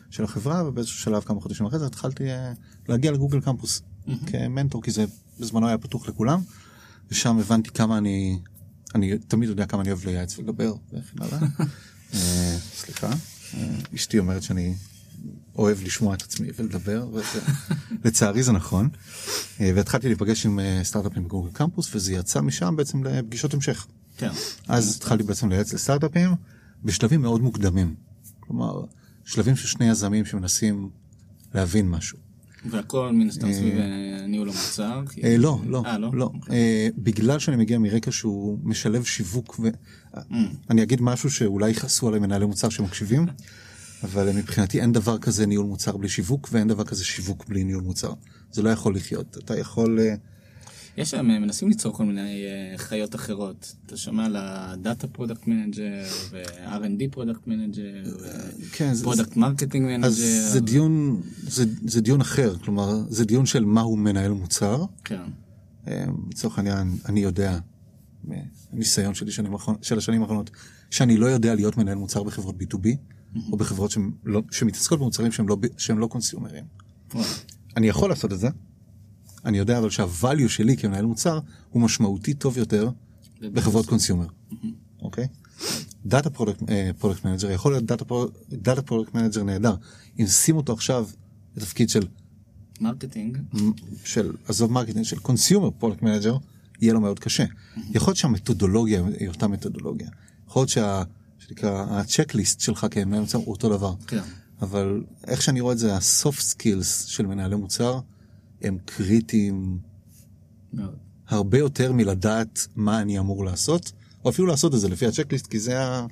של 0.09 0.23
החברה, 0.23 0.67
ובאיזשהו 0.67 0.99
שלב 0.99 1.23
כמה 1.23 1.41
חודשים 1.41 1.65
אחרי 1.65 1.79
זה 1.79 1.85
התחלתי 1.85 2.31
אה, 2.31 2.53
להגיע 2.89 3.11
לגוגל 3.11 3.41
קמפוס 3.41 3.81
mm-hmm. 3.81 4.11
כמנטור, 4.27 4.83
כי 4.83 4.91
זה 4.91 5.05
בזמנו 5.39 5.67
היה 5.67 5.77
פתוח 5.77 6.09
לכולם, 6.09 6.41
ושם 7.11 7.39
הבנתי 7.39 7.69
כמה 7.69 7.97
אני, 7.97 8.39
אני 8.95 9.17
תמיד 9.17 9.49
יודע 9.49 9.65
כמה 9.65 9.81
אני 9.81 9.91
אוהב 9.91 10.05
לייעץ 10.05 10.39
ולדבר 10.39 10.73
וכן 10.93 11.23
הלאה. 11.23 11.39
סליחה, 12.79 13.09
אשתי 13.95 14.19
אומרת 14.19 14.43
שאני 14.43 14.75
אוהב 15.55 15.77
לשמוע 15.83 16.15
את 16.15 16.21
עצמי 16.21 16.47
ולדבר, 16.55 17.07
ולצערי 18.03 18.43
זה 18.47 18.51
נכון. 18.51 18.89
אה, 19.61 19.71
והתחלתי 19.75 20.07
להיפגש 20.07 20.45
עם 20.45 20.59
אה, 20.59 20.79
סטארט-אפים 20.83 21.23
בגוגל 21.23 21.51
קמפוס, 21.51 21.95
וזה 21.95 22.13
יצא 22.13 22.41
משם 22.41 22.75
בעצם 22.75 23.03
לפגישות 23.03 23.53
המשך. 23.53 23.87
כן. 24.17 24.29
אז 24.67 24.95
התחלתי 24.95 25.23
בעצם 25.23 25.49
לייעץ 25.49 25.73
לסטארט-אפים 25.73 26.29
בשלבים 26.83 27.21
מאוד 27.21 27.41
מוקדמים. 27.41 27.95
כלומר, 28.39 28.81
שלבים 29.25 29.55
של 29.55 29.67
שני 29.67 29.89
יזמים 29.89 30.25
שמנסים 30.25 30.89
להבין 31.53 31.89
משהו. 31.89 32.17
והכל 32.65 33.11
מן 33.11 33.27
הסתם 33.27 33.53
סביב 33.53 33.77
אה, 33.77 34.25
ניהול 34.27 34.49
המוצר? 34.49 35.01
לא, 35.37 35.59
לא, 35.65 35.83
לא. 35.99 36.09
לא. 36.13 36.31
אוקיי. 36.33 36.91
בגלל 36.97 37.39
שאני 37.39 37.57
מגיע 37.57 37.79
מרקע 37.79 38.11
שהוא 38.11 38.59
משלב 38.63 39.03
שיווק, 39.03 39.59
ואני 39.59 40.81
mm. 40.81 40.83
אגיד 40.83 41.01
משהו 41.01 41.29
שאולי 41.31 41.69
יכעסו 41.69 42.07
עליי 42.07 42.19
מנהלי 42.19 42.45
מוצר 42.45 42.69
שמקשיבים. 42.69 43.25
אבל 44.03 44.31
מבחינתי 44.31 44.81
אין 44.81 44.91
דבר 44.91 45.17
כזה 45.17 45.45
ניהול 45.45 45.65
מוצר 45.65 45.97
בלי 45.97 46.09
שיווק, 46.09 46.49
ואין 46.51 46.67
דבר 46.67 46.83
כזה 46.83 47.05
שיווק 47.05 47.45
בלי 47.47 47.63
ניהול 47.63 47.83
מוצר. 47.83 48.13
זה 48.51 48.61
לא 48.61 48.69
יכול 48.69 48.95
לחיות. 48.95 49.37
אתה 49.37 49.59
יכול... 49.59 49.99
אה, 49.99 50.15
יש 50.97 51.11
שם, 51.11 51.25
מנסים 51.25 51.67
ליצור 51.67 51.93
כל 51.93 52.05
מיני 52.05 52.43
אה, 52.45 52.77
חיות 52.77 53.15
אחרות. 53.15 53.75
אתה 53.85 53.97
שומע 53.97 54.25
על 54.25 54.35
ה 54.39 54.53
data 54.53 55.07
product 55.07 55.47
manager, 55.47 56.03
ו-R&D 56.31 57.03
product 57.11 57.47
manager, 57.47 58.03
ו 58.99 59.04
product 59.04 59.35
marketing 59.35 59.85
manager. 59.85 60.07
אז 60.07 60.23
זה 60.51 60.59
דיון, 60.59 61.21
זה, 61.43 61.65
זה 61.85 62.01
דיון 62.01 62.21
אחר, 62.21 62.57
כלומר, 62.57 63.03
זה 63.09 63.25
דיון 63.25 63.45
של 63.45 63.65
מהו 63.65 63.95
מנהל 63.95 64.31
מוצר. 64.31 64.85
כן. 65.03 65.21
אה, 65.87 66.05
לצורך 66.29 66.57
העניין, 66.57 66.97
אני 67.05 67.19
יודע, 67.19 67.59
מהניסיון 68.23 69.13
שלי 69.13 69.31
של 69.81 69.97
השנים 69.97 70.21
האחרונות, 70.21 70.49
שאני 70.91 71.17
לא 71.17 71.25
יודע 71.25 71.55
להיות 71.55 71.77
מנהל 71.77 71.97
מוצר 71.97 72.23
בחברות 72.23 72.55
B2B. 72.61 72.87
או 73.51 73.57
בחברות 73.57 73.93
לא, 74.23 74.41
שמתעסקות 74.51 74.99
במוצרים 74.99 75.31
שהם 75.31 75.49
לא, 75.49 75.57
שהם 75.77 75.99
לא 75.99 76.07
consumerים. 76.07 76.63
אני 77.77 77.87
יכול 77.87 78.09
לעשות 78.09 78.33
את 78.33 78.39
זה, 78.39 78.49
אני 79.45 79.57
יודע 79.57 79.77
אבל 79.77 79.89
שה 79.89 80.12
value 80.12 80.49
שלי 80.49 80.77
כמנהל 80.77 81.05
מוצר 81.05 81.39
הוא 81.69 81.81
משמעותי 81.81 82.33
טוב 82.33 82.57
יותר 82.57 82.89
בחברות 83.41 83.85
consumer, 83.85 84.27
אוקיי? 85.01 85.27
data 86.05 86.29
product 86.29 87.25
manager 87.25 87.51
יכול 87.51 87.71
להיות 87.71 87.83
data 88.51 88.81
product 88.81 89.13
manager 89.13 89.43
נהדר. 89.43 89.75
אם 90.19 90.27
שים 90.27 90.57
אותו 90.57 90.73
עכשיו 90.73 91.07
בתפקיד 91.55 91.89
של 91.89 92.07
marketing, 92.81 93.37
של 94.03 94.33
עזוב 94.47 94.71
marketing, 94.71 95.05
של 95.05 95.19
consumer 95.19 95.71
product 95.71 96.01
manager, 96.01 96.37
יהיה 96.81 96.93
לו 96.93 97.01
מאוד 97.01 97.19
קשה. 97.19 97.45
יכול 97.89 98.07
להיות 98.07 98.17
שהמתודולוגיה 98.17 99.03
היא 99.19 99.27
אותה 99.27 99.47
מתודולוגיה. 99.47 100.09
יכול 100.47 100.65
להיות. 100.75 101.03
שנקרא, 101.49 101.85
ה 101.89 101.96
checklist 101.96 102.59
שלך 102.59 102.85
כמנהל 102.91 103.21
מוצר 103.21 103.37
הוא 103.37 103.51
אותו 103.51 103.69
דבר. 103.69 103.93
כן. 104.07 104.21
אבל 104.61 105.03
איך 105.27 105.41
שאני 105.41 105.61
רואה 105.61 105.73
את 105.73 105.79
זה, 105.79 105.95
ה-soft 105.95 106.53
skills 106.53 107.07
של 107.07 107.25
מנהלי 107.25 107.55
מוצר 107.55 107.99
הם 108.61 108.77
קריטיים 108.85 109.79
מאוד. 110.73 110.95
הרבה 111.27 111.57
יותר 111.57 111.91
מלדעת 111.91 112.67
מה 112.75 113.01
אני 113.01 113.19
אמור 113.19 113.45
לעשות, 113.45 113.91
או 114.25 114.29
אפילו 114.29 114.47
לעשות 114.47 114.75
את 114.75 114.79
זה 114.79 114.89
לפי 114.89 115.05
הצ'קליסט, 115.05 115.47
כי 115.47 115.59
זה 115.59 115.81
ה... 115.81 115.99
אני 115.99 116.07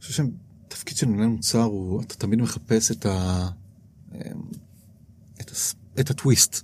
חושב 0.00 0.12
שהתפקיד 0.12 0.96
של 0.96 1.06
מנהל 1.06 1.28
מוצר 1.28 1.62
הוא, 1.62 2.02
אתה 2.02 2.14
תמיד 2.14 2.40
מחפש 2.40 2.90
את 2.90 3.06
ה... 3.06 3.48
אמ, 4.14 4.18
את, 5.40 5.50
הס... 5.50 5.74
את 6.00 6.10
הטוויסט. 6.10 6.62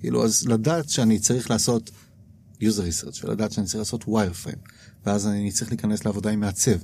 כאילו, 0.00 0.24
אז 0.24 0.48
לדעת 0.48 0.88
שאני 0.88 1.18
צריך 1.18 1.50
לעשות 1.50 1.90
user 2.60 2.62
research, 2.62 3.24
ולדעת 3.24 3.52
שאני 3.52 3.66
צריך 3.66 3.78
לעשות 3.78 4.04
wireframe, 4.04 4.70
ואז 5.06 5.26
אני 5.26 5.52
צריך 5.52 5.70
להיכנס 5.70 6.04
לעבודה 6.04 6.30
עם 6.30 6.40
מעצב, 6.40 6.76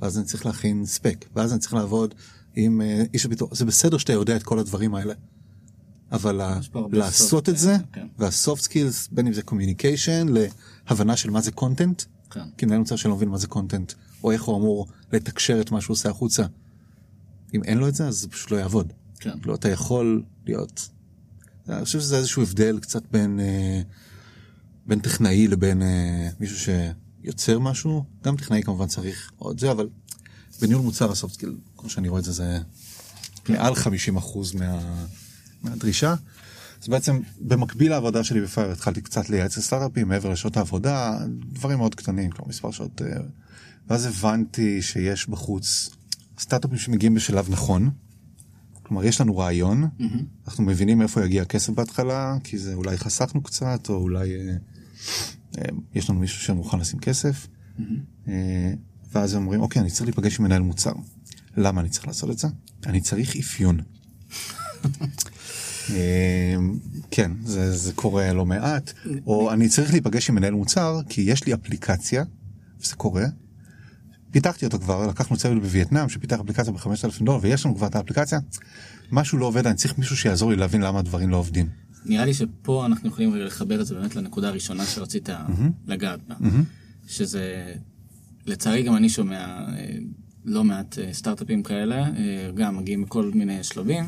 ואז 0.00 0.18
אני 0.18 0.24
צריך 0.26 0.46
להכין 0.46 0.86
ספק, 0.86 1.24
ואז 1.36 1.52
אני 1.52 1.60
צריך 1.60 1.74
לעבוד 1.74 2.14
עם 2.54 2.80
אה, 2.80 3.04
איש 3.14 3.26
הביטוח. 3.26 3.54
זה 3.54 3.64
בסדר 3.64 3.98
שאתה 3.98 4.12
יודע 4.12 4.36
את 4.36 4.42
כל 4.42 4.58
הדברים 4.58 4.94
האלה, 4.94 5.14
אבל 6.12 6.40
ה- 6.40 6.60
לעשות 6.92 7.48
את 7.48 7.58
זה, 7.58 7.76
כן. 7.92 8.06
וה-soft 8.18 8.60
skills, 8.60 9.08
בין 9.12 9.26
אם 9.26 9.32
זה 9.32 9.42
communication, 9.46 10.30
להבנה 10.88 11.16
של 11.16 11.30
מה 11.30 11.40
זה 11.40 11.50
content, 11.60 12.04
כן. 12.30 12.44
כי 12.56 12.66
מנהל 12.66 12.78
מוצר 12.78 12.96
שלא 12.96 13.16
מבין 13.16 13.28
מה 13.28 13.38
זה 13.38 13.46
content, 13.50 13.94
או 14.24 14.32
איך 14.32 14.42
הוא 14.42 14.56
אמור 14.56 14.86
לתקשר 15.12 15.60
את 15.60 15.70
מה 15.70 15.80
שהוא 15.80 15.94
עושה 15.94 16.10
החוצה. 16.10 16.42
אם 17.54 17.64
אין 17.64 17.78
לו 17.78 17.88
את 17.88 17.94
זה, 17.94 18.06
אז 18.08 18.16
זה 18.18 18.28
פשוט 18.28 18.50
לא 18.50 18.56
יעבוד. 18.56 18.92
כן. 19.20 19.38
לא, 19.44 19.54
אתה 19.54 19.68
יכול 19.68 20.22
להיות... 20.46 20.88
אני 21.68 21.84
חושב 21.84 22.00
שזה 22.00 22.16
איזשהו 22.16 22.42
הבדל 22.42 22.78
קצת 22.80 23.02
בין, 23.12 23.40
אה, 23.40 23.82
בין 24.86 25.00
טכנאי 25.00 25.48
לבין 25.48 25.82
אה, 25.82 26.28
מישהו 26.40 26.56
שיוצר 27.22 27.58
משהו. 27.58 28.04
גם 28.24 28.36
טכנאי 28.36 28.62
כמובן 28.62 28.86
צריך 28.86 29.32
עוד 29.38 29.60
זה, 29.60 29.70
אבל 29.70 29.88
בניהול 30.60 30.82
מוצר 30.82 31.12
ה 31.12 31.16
soft 31.16 31.34
skill, 31.34 31.56
כמו 31.76 31.88
שאני 31.88 32.08
רואה 32.08 32.20
את 32.20 32.24
זה, 32.24 32.32
זה 32.32 32.58
מעל 33.48 33.72
50% 33.72 33.78
מה, 34.58 35.04
מהדרישה. 35.62 36.14
אז 36.82 36.88
בעצם 36.88 37.20
במקביל 37.40 37.90
לעבודה 37.90 38.24
שלי 38.24 38.40
בפייר 38.40 38.70
התחלתי 38.70 39.00
קצת 39.00 39.30
לייעץ 39.30 39.58
לסטארט-אפים 39.58 40.08
מעבר 40.08 40.30
לשעות 40.30 40.56
העבודה, 40.56 41.18
דברים 41.52 41.78
מאוד 41.78 41.94
קטנים, 41.94 42.30
כמו 42.30 42.46
מספר 42.48 42.70
שעות. 42.70 43.02
אה, 43.02 43.20
ואז 43.88 44.06
הבנתי 44.06 44.82
שיש 44.82 45.28
בחוץ 45.28 45.90
סטארט-אפים 46.38 46.78
שמגיעים 46.78 47.14
בשלב 47.14 47.50
נכון. 47.50 47.90
כלומר, 48.82 49.04
יש 49.04 49.20
לנו 49.20 49.38
רעיון, 49.38 49.88
אנחנו 50.48 50.64
מבינים 50.64 51.02
איפה 51.02 51.24
יגיע 51.24 51.42
הכסף 51.42 51.72
בהתחלה, 51.72 52.36
כי 52.44 52.58
זה 52.58 52.74
אולי 52.74 52.96
חסכנו 52.98 53.42
קצת, 53.42 53.88
או 53.88 53.94
אולי 53.94 54.34
אה, 54.34 54.56
יש 55.94 56.10
לנו 56.10 56.20
מישהו 56.20 56.42
שמוכן 56.42 56.78
לשים 56.78 56.98
כסף. 57.00 57.46
אה, 58.28 58.72
ואז 59.12 59.34
הם 59.34 59.42
אומרים, 59.42 59.60
אוקיי, 59.60 59.82
אני 59.82 59.90
צריך 59.90 60.02
להיפגש 60.02 60.38
עם 60.38 60.44
מנהל 60.44 60.62
מוצר. 60.62 60.92
למה 61.56 61.80
אני 61.80 61.88
צריך 61.88 62.06
לעשות 62.06 62.30
את 62.30 62.38
זה? 62.38 62.48
אני 62.86 63.00
צריך 63.00 63.36
אפיון. 63.36 63.80
אה, 65.90 66.56
כן, 67.10 67.32
זה, 67.44 67.76
זה 67.76 67.92
קורה 67.92 68.32
לא 68.32 68.46
מעט. 68.46 68.92
או 69.26 69.52
אני 69.52 69.68
צריך 69.68 69.92
להיפגש 69.92 70.30
עם 70.30 70.34
מנהל 70.34 70.54
מוצר, 70.54 71.00
כי 71.08 71.20
יש 71.20 71.46
לי 71.46 71.54
אפליקציה, 71.54 72.24
וזה 72.80 72.94
קורה. 72.94 73.24
פיתחתי 74.30 74.64
אותו 74.64 74.78
כבר, 74.78 75.06
לקחנו 75.06 75.36
צוות 75.36 75.62
בווייטנאם 75.62 76.08
שפיתח 76.08 76.40
אפליקציה 76.40 76.72
ב-5,000 76.72 77.24
דולר, 77.24 77.38
ויש 77.42 77.66
לנו 77.66 77.76
כבר 77.76 77.86
את 77.86 77.96
האפליקציה. 77.96 78.38
משהו 79.10 79.38
לא 79.38 79.46
עובד, 79.46 79.66
אני 79.66 79.76
צריך 79.76 79.98
מישהו 79.98 80.16
שיעזור 80.16 80.50
לי 80.50 80.56
להבין 80.56 80.80
למה 80.80 80.98
הדברים 80.98 81.30
לא 81.30 81.36
עובדים. 81.36 81.68
נראה 82.04 82.24
לי 82.24 82.34
שפה 82.34 82.86
אנחנו 82.86 83.08
יכולים 83.08 83.34
רגע 83.34 83.44
לחבר 83.44 83.80
את 83.80 83.86
זה 83.86 83.94
באמת 83.94 84.16
לנקודה 84.16 84.48
הראשונה 84.48 84.84
שרצית 84.84 85.28
לגעת 85.86 86.20
בה. 86.28 86.34
שזה, 87.08 87.74
לצערי 88.46 88.82
גם 88.82 88.96
אני 88.96 89.08
שומע 89.08 89.36
אה, 89.36 89.96
לא 90.44 90.64
מעט 90.64 90.98
אה, 90.98 91.12
סטארט-אפים 91.12 91.62
כאלה, 91.62 91.96
אה, 91.96 92.50
גם 92.54 92.76
מגיעים 92.76 93.02
מכל 93.02 93.30
מיני 93.34 93.64
שלבים, 93.64 94.04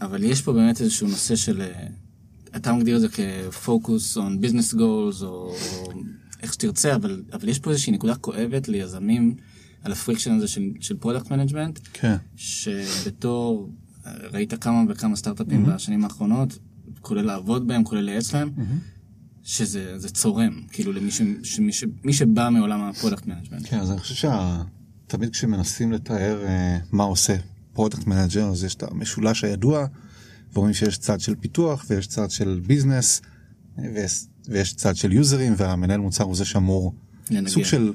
אבל 0.00 0.24
יש 0.24 0.42
פה 0.42 0.52
באמת 0.52 0.80
איזשהו 0.80 1.08
נושא 1.08 1.36
של, 1.36 1.62
אתה 2.56 2.72
מגדיר 2.72 2.96
את 2.96 3.00
זה 3.00 3.08
כ-focus 3.08 4.16
on 4.16 4.44
business 4.44 4.74
goals, 4.74 5.22
או, 5.22 5.54
או 5.72 5.92
איך 6.42 6.52
שתרצה, 6.52 6.94
אבל, 6.94 7.22
אבל 7.32 7.48
יש 7.48 7.58
פה 7.58 7.70
איזושהי 7.70 7.92
נקודה 7.92 8.14
כואבת 8.14 8.68
ליזמים 8.68 9.34
על 9.82 9.92
ה 9.92 9.96
friction 9.96 10.32
הזה 10.32 10.48
של, 10.48 10.62
של 10.80 10.96
product 11.02 11.26
management. 11.26 11.80
כן. 11.92 12.16
שבתור, 12.36 13.70
ראית 14.32 14.54
כמה 14.54 14.84
וכמה 14.88 15.16
סטארט-אפים 15.16 15.66
mm-hmm. 15.66 15.70
בשנים 15.70 16.04
האחרונות, 16.04 16.58
כולל 17.02 17.22
לעבוד 17.22 17.68
בהם, 17.68 17.84
כולל 17.84 18.00
לייעץ 18.00 18.34
להם. 18.34 18.50
שזה 19.48 19.98
זה 19.98 20.08
צורם, 20.08 20.62
כאילו 20.72 20.92
למי 20.92 21.10
ש, 21.10 21.22
שמי, 21.42 21.72
ש, 21.72 21.84
מי 22.04 22.12
שבא 22.12 22.48
מעולם 22.52 22.80
הפרודקט 22.80 23.26
מנג'מנט. 23.26 23.66
כן, 23.68 23.78
אז 23.78 23.90
אני 23.90 23.98
חושב 23.98 24.30
שתמיד 25.08 25.30
כשמנסים 25.30 25.92
לתאר 25.92 26.44
אה, 26.46 26.78
מה 26.92 27.04
עושה 27.04 27.36
product 27.72 28.06
manager, 28.06 28.48
אז 28.48 28.64
יש 28.64 28.74
את 28.74 28.82
המשולש 28.82 29.44
הידוע, 29.44 29.86
ואומרים 30.52 30.74
שיש 30.74 30.98
צד 30.98 31.20
של 31.20 31.34
פיתוח 31.34 31.86
ויש 31.88 32.06
צד 32.06 32.30
של 32.30 32.60
ביזנס, 32.66 33.20
ויש, 33.78 34.24
ויש 34.48 34.74
צד 34.74 34.96
של 34.96 35.12
יוזרים, 35.12 35.54
והמנהל 35.56 36.00
מוצר 36.00 36.24
הוא 36.24 36.36
זה 36.36 36.44
שאמור 36.44 36.94
לנגן. 37.30 37.48
סוג 37.48 37.62
של 37.62 37.92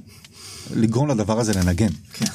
לגרום 0.76 1.10
לדבר 1.10 1.40
הזה 1.40 1.54
לנגן. 1.54 1.92
כן, 2.14 2.26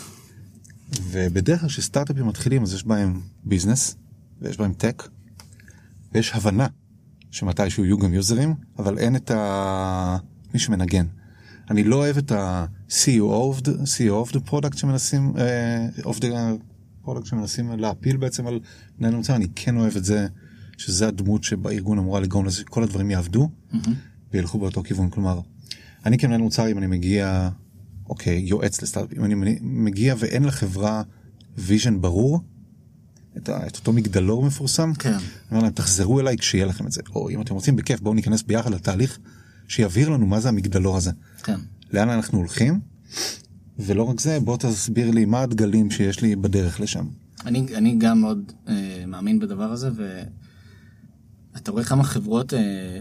ובדרך 1.02 1.60
כלל 1.60 1.68
כשסטארט-אפים 1.68 2.26
מתחילים 2.26 2.62
אז 2.62 2.74
יש 2.74 2.84
בהם 2.84 3.20
ביזנס 3.44 3.96
ויש 4.42 4.56
בהם 4.56 4.72
טק 4.72 5.08
ויש 6.12 6.32
הבנה 6.34 6.66
שמתישהו 7.30 7.84
יהיו 7.84 7.98
גם 7.98 8.14
יוזרים 8.14 8.54
אבל 8.78 8.98
אין 8.98 9.16
את 9.16 9.30
ה... 9.30 10.16
מי 10.54 10.60
שמנגן. 10.60 11.06
אני 11.70 11.84
לא 11.84 11.96
אוהב 11.96 12.16
את 12.18 12.32
ה-CEO 12.32 13.56
of 13.56 13.62
the, 13.62 13.68
CEO 13.68 14.28
of 14.28 14.32
the 14.32 14.50
product 14.50 14.78
שמנסים, 14.78 15.32
uh, 15.34 16.06
of 16.06 16.20
the 16.20 16.26
product 17.04 17.24
שמנסים 17.24 17.72
להפיל 17.72 18.16
בעצם 18.16 18.46
על 18.46 18.60
מנהל 18.98 19.14
מוצר, 19.14 19.36
אני 19.36 19.46
כן 19.54 19.76
אוהב 19.76 19.96
את 19.96 20.04
זה 20.04 20.26
שזה 20.76 21.08
הדמות 21.08 21.44
שבארגון 21.44 21.98
אמורה 21.98 22.20
לגרום 22.20 22.46
לזה 22.46 22.56
שכל 22.56 22.82
הדברים 22.82 23.10
יעבדו 23.10 23.50
וילכו 24.32 24.58
באותו 24.58 24.82
כיוון. 24.82 25.10
כלומר, 25.10 25.40
אני 26.06 26.18
כמנהל 26.18 26.40
מוצר 26.40 26.70
אם 26.70 26.78
אני 26.78 26.86
מגיע, 26.86 27.48
אוקיי, 28.08 28.38
יועץ 28.38 28.82
לסטארט-אפ, 28.82 29.18
אם 29.18 29.24
אני 29.24 29.58
מגיע 29.60 30.14
ואין 30.18 30.44
לחברה 30.44 31.02
vision 31.58 32.00
ברור, 32.00 32.40
את, 33.38 33.50
את 33.50 33.76
אותו 33.76 33.92
מגדלור 33.92 34.44
מפורסם, 34.44 34.94
כן. 34.94 35.18
אומר 35.50 35.62
להם 35.62 35.72
תחזרו 35.72 36.20
אליי 36.20 36.36
כשיהיה 36.36 36.66
לכם 36.66 36.86
את 36.86 36.92
זה, 36.92 37.00
או 37.14 37.30
אם 37.30 37.42
אתם 37.42 37.54
רוצים 37.54 37.76
בכיף 37.76 38.00
בואו 38.00 38.14
ניכנס 38.14 38.42
ביחד 38.42 38.74
לתהליך 38.74 39.18
שיבהיר 39.68 40.08
לנו 40.08 40.26
מה 40.26 40.40
זה 40.40 40.48
המגדלור 40.48 40.96
הזה, 40.96 41.10
כן. 41.42 41.58
לאן 41.92 42.08
אנחנו 42.08 42.38
הולכים, 42.38 42.80
ולא 43.78 44.02
רק 44.02 44.20
זה 44.20 44.40
בוא 44.40 44.56
תסביר 44.56 45.10
לי 45.10 45.24
מה 45.24 45.40
הדגלים 45.40 45.90
שיש 45.90 46.20
לי 46.20 46.36
בדרך 46.36 46.80
לשם. 46.80 47.06
אני, 47.46 47.66
אני 47.74 47.96
גם 47.98 48.20
מאוד 48.20 48.52
אה, 48.68 49.04
מאמין 49.06 49.38
בדבר 49.38 49.72
הזה, 49.72 49.90
ואתה 51.54 51.70
רואה 51.70 51.84
כמה 51.84 52.04
חברות 52.04 52.54
אה, 52.54 52.98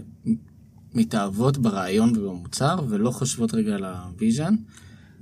מתאהבות 0.94 1.58
ברעיון 1.58 2.16
ובמוצר, 2.16 2.76
ולא 2.88 3.10
חושבות 3.10 3.54
רגע 3.54 3.74
על 3.74 3.84
ה 3.84 3.93
vision. 3.93 4.54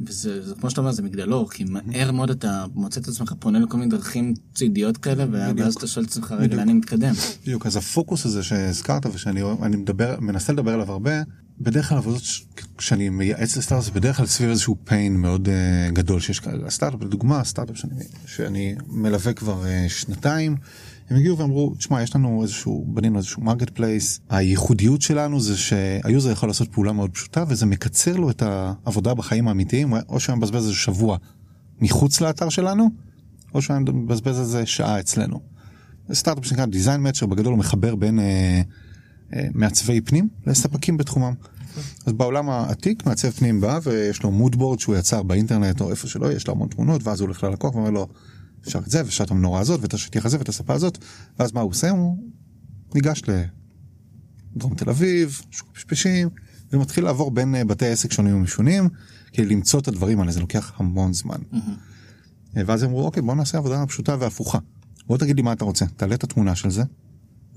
וזה 0.01 0.47
זה, 0.47 0.55
כמו 0.55 0.71
שאתה 0.71 0.81
אומר, 0.81 0.93
זה 0.93 1.03
מגדלור, 1.03 1.51
כי 1.51 1.65
מהר 1.65 2.13
מאוד 2.13 2.31
אתה 2.31 2.65
מוצא 2.75 3.01
את 3.01 3.09
עצמך 3.09 3.33
פונה 3.39 3.59
לכל 3.59 3.77
מיני 3.77 3.91
דרכים 3.91 4.35
צידיות 4.55 4.97
כאלה, 4.97 5.25
ואז 5.31 5.75
אתה 5.75 5.87
שואל 5.87 6.05
את 6.05 6.11
עצמך, 6.11 6.35
רגע, 6.39 6.57
לאן 6.57 6.69
אני 6.69 6.73
מתקדם? 6.73 7.15
בדיוק, 7.43 7.67
אז 7.67 7.77
הפוקוס 7.77 8.27
הזה 8.27 8.43
שהזכרת 8.43 9.07
ושאני 9.07 9.43
מדבר, 9.63 10.17
מנסה 10.21 10.53
לדבר 10.53 10.73
עליו 10.73 10.93
הרבה, 10.93 11.23
בדרך 11.61 11.89
כלל 11.89 11.99
עבודות 11.99 12.23
ש- 12.23 12.45
כשאני 12.79 13.09
מייעץ 13.09 13.57
לסטארט 13.57 13.85
זה 13.85 13.91
בדרך 13.91 14.17
כלל 14.17 14.27
סביב 14.27 14.49
איזשהו 14.51 14.77
pain 14.89 15.11
מאוד 15.11 15.49
uh, 15.49 15.93
גדול 15.93 16.21
שיש 16.21 16.41
כרגע. 16.41 16.71
סטארט-אפ, 16.71 17.03
לדוגמה, 17.03 17.45
סטארט-אפ 17.45 17.77
שאני, 17.77 18.05
שאני 18.27 18.75
מלווה 18.89 19.33
כבר 19.33 19.63
uh, 19.63 19.91
שנתיים, 19.91 20.57
הם 21.11 21.17
הגיעו 21.17 21.39
ואמרו, 21.39 21.75
תשמע, 21.79 22.03
יש 22.03 22.17
לנו 22.17 22.43
איזשהו, 22.43 22.85
בנינו 22.89 23.19
איזשהו 23.19 23.43
marketplace, 23.43 24.21
הייחודיות 24.31 25.03
שלנו 25.03 25.41
זה 25.41 25.57
שה 25.57 25.88
user 25.88 26.31
יכול 26.31 26.49
לעשות 26.49 26.73
פעולה 26.73 26.93
מאוד 26.93 27.11
פשוטה 27.11 27.45
וזה 27.49 27.67
מקצר 27.67 28.17
לו 28.17 28.31
את 28.31 28.43
העבודה 28.43 29.15
בחיים 29.15 29.49
האמיתיים, 29.49 29.93
או 30.09 30.21
שהוא 30.21 30.37
מבזבז 30.37 30.63
איזה 30.63 30.75
שבוע 30.75 31.17
מחוץ 31.81 32.21
לאתר 32.21 32.49
שלנו, 32.49 32.91
או 33.55 33.63
שהוא 33.63 33.77
מבזבז 33.79 34.39
איזה 34.39 34.67
שעה 34.67 35.01
אצלנו. 35.01 35.41
סטארט-אפ 36.13 36.47
שנקרא 36.47 36.67
דיזיין 36.67 37.01
מאצ'ר 37.01 37.27
בגדול 37.27 37.53
הוא 37.53 37.59
מחבר 37.59 37.95
בין 37.95 38.19
אה, 38.19 38.63
אה, 39.35 39.47
מעצבי 39.55 40.01
פנים 40.01 40.29
לספקים 40.47 40.97
בתחומם. 40.97 41.35
אז 42.07 42.13
בעולם 42.13 42.51
העתיק 42.51 43.07
מעצב 43.07 43.31
פנים 43.31 43.61
בא 43.61 43.79
ויש 43.83 44.23
לו 44.23 44.31
moodboard 44.31 44.81
שהוא 44.81 44.97
יצר 44.97 45.23
באינטרנט 45.23 45.81
או 45.81 45.91
איפה 45.91 46.09
שלא 46.09 46.33
יש 46.33 46.47
לו 46.47 46.55
המון 46.55 46.69
תמונות 46.69 47.05
ואז 47.05 47.21
הוא 47.21 47.27
הולך 47.27 47.45
ללקוח 47.45 47.75
ואומר 47.75 47.91
לו 47.91 48.09
אפשר 48.67 48.79
את 48.79 48.91
זה 48.91 48.99
ואפשר 49.05 49.25
את 49.25 49.31
המנורה 49.31 49.61
הזאת 49.61 49.81
ואת 49.83 49.95
השטיח 49.95 50.27
הזה 50.27 50.39
ואת 50.39 50.49
הספה 50.49 50.75
הזאת 50.75 50.99
ואז 51.39 51.53
מה 51.53 51.61
הוא 51.61 51.71
עושה 51.71 51.91
הוא 51.91 52.19
ניגש 52.95 53.23
לדרום 54.57 54.75
תל 54.75 54.91
אביב 54.91 55.41
שוק 55.51 55.69
פשפשים 55.73 56.29
ומתחיל 56.73 57.05
לעבור 57.05 57.31
בין 57.31 57.55
אה, 57.55 57.65
בתי 57.65 57.87
עסק 57.87 58.13
שונים 58.13 58.37
ומשונים 58.37 58.89
כדי 59.33 59.47
למצוא 59.47 59.81
את 59.81 59.89
הדברים 59.89 60.21
האלה 60.21 60.33
זה 60.33 60.41
לוקח 60.41 60.73
המון 60.77 61.13
זמן. 61.13 61.39
ואז 62.55 62.83
הם 62.83 62.89
אמרו 62.89 63.05
אוקיי 63.05 63.23
בוא 63.23 63.35
נעשה 63.35 63.59
עבודה 63.59 63.87
פשוטה 63.87 64.17
והפוכה. 64.21 64.59
בוא 65.07 65.19
תגיד 65.19 65.37
לי 65.37 65.43
מה 65.43 65.53
אתה 65.53 65.65
רוצה 65.65 65.87
תעלה 65.97 66.15
את 66.15 66.25
התמונה 66.25 66.55
של 66.55 66.71
זה 66.71 66.83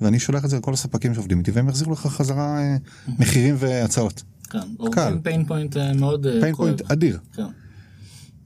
ואני 0.02 0.20
שולח 0.20 0.46
את 0.46 0.50
זה 0.50 0.58
לכל 0.58 0.74
הספקים 0.74 1.14
שעובדים 1.14 1.40
איתי 1.40 1.52
והם 1.52 1.70
יחזירו 1.70 1.94
לך 1.94 2.08
חזרה 2.08 2.60
אה, 2.60 2.78
מחירים 3.20 3.56
והצעות. 3.58 4.24
כן, 4.50 4.60
קל. 4.92 5.14
או 5.14 5.24
pain 5.24 5.46
point 5.46 5.78
מאוד 5.78 6.28
אה, 6.28 6.42
pain 6.42 6.56
כואב. 6.56 6.68
point 6.68 6.92
אדיר. 6.92 7.20
כן. 7.34 7.44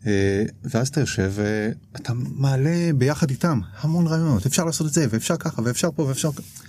אה, 0.08 0.44
ואז 0.64 0.88
אתה 0.88 1.00
יושב 1.00 1.34
ואתה 1.36 2.14
מעלה 2.14 2.92
ביחד 2.98 3.30
איתם 3.30 3.60
המון 3.80 4.08
רעיונות 4.08 4.46
אפשר 4.46 4.66
לעשות 4.66 4.88
את 4.88 4.94
זה 4.94 5.08
ואפשר 5.10 5.38
ככה 5.38 5.62
ואפשר 5.66 5.90
פה 5.96 6.04
ואפשר 6.04 6.32
ככה. 6.32 6.64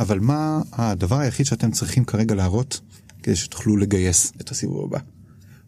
אבל 0.00 0.20
מה 0.20 0.60
הדבר 0.72 1.18
היחיד 1.18 1.46
שאתם 1.46 1.70
צריכים 1.70 2.04
כרגע 2.04 2.34
להראות 2.34 2.80
כדי 3.22 3.36
שתוכלו 3.36 3.76
לגייס 3.76 4.32
את 4.40 4.50
הסיבוב 4.50 4.84
הבא? 4.84 4.98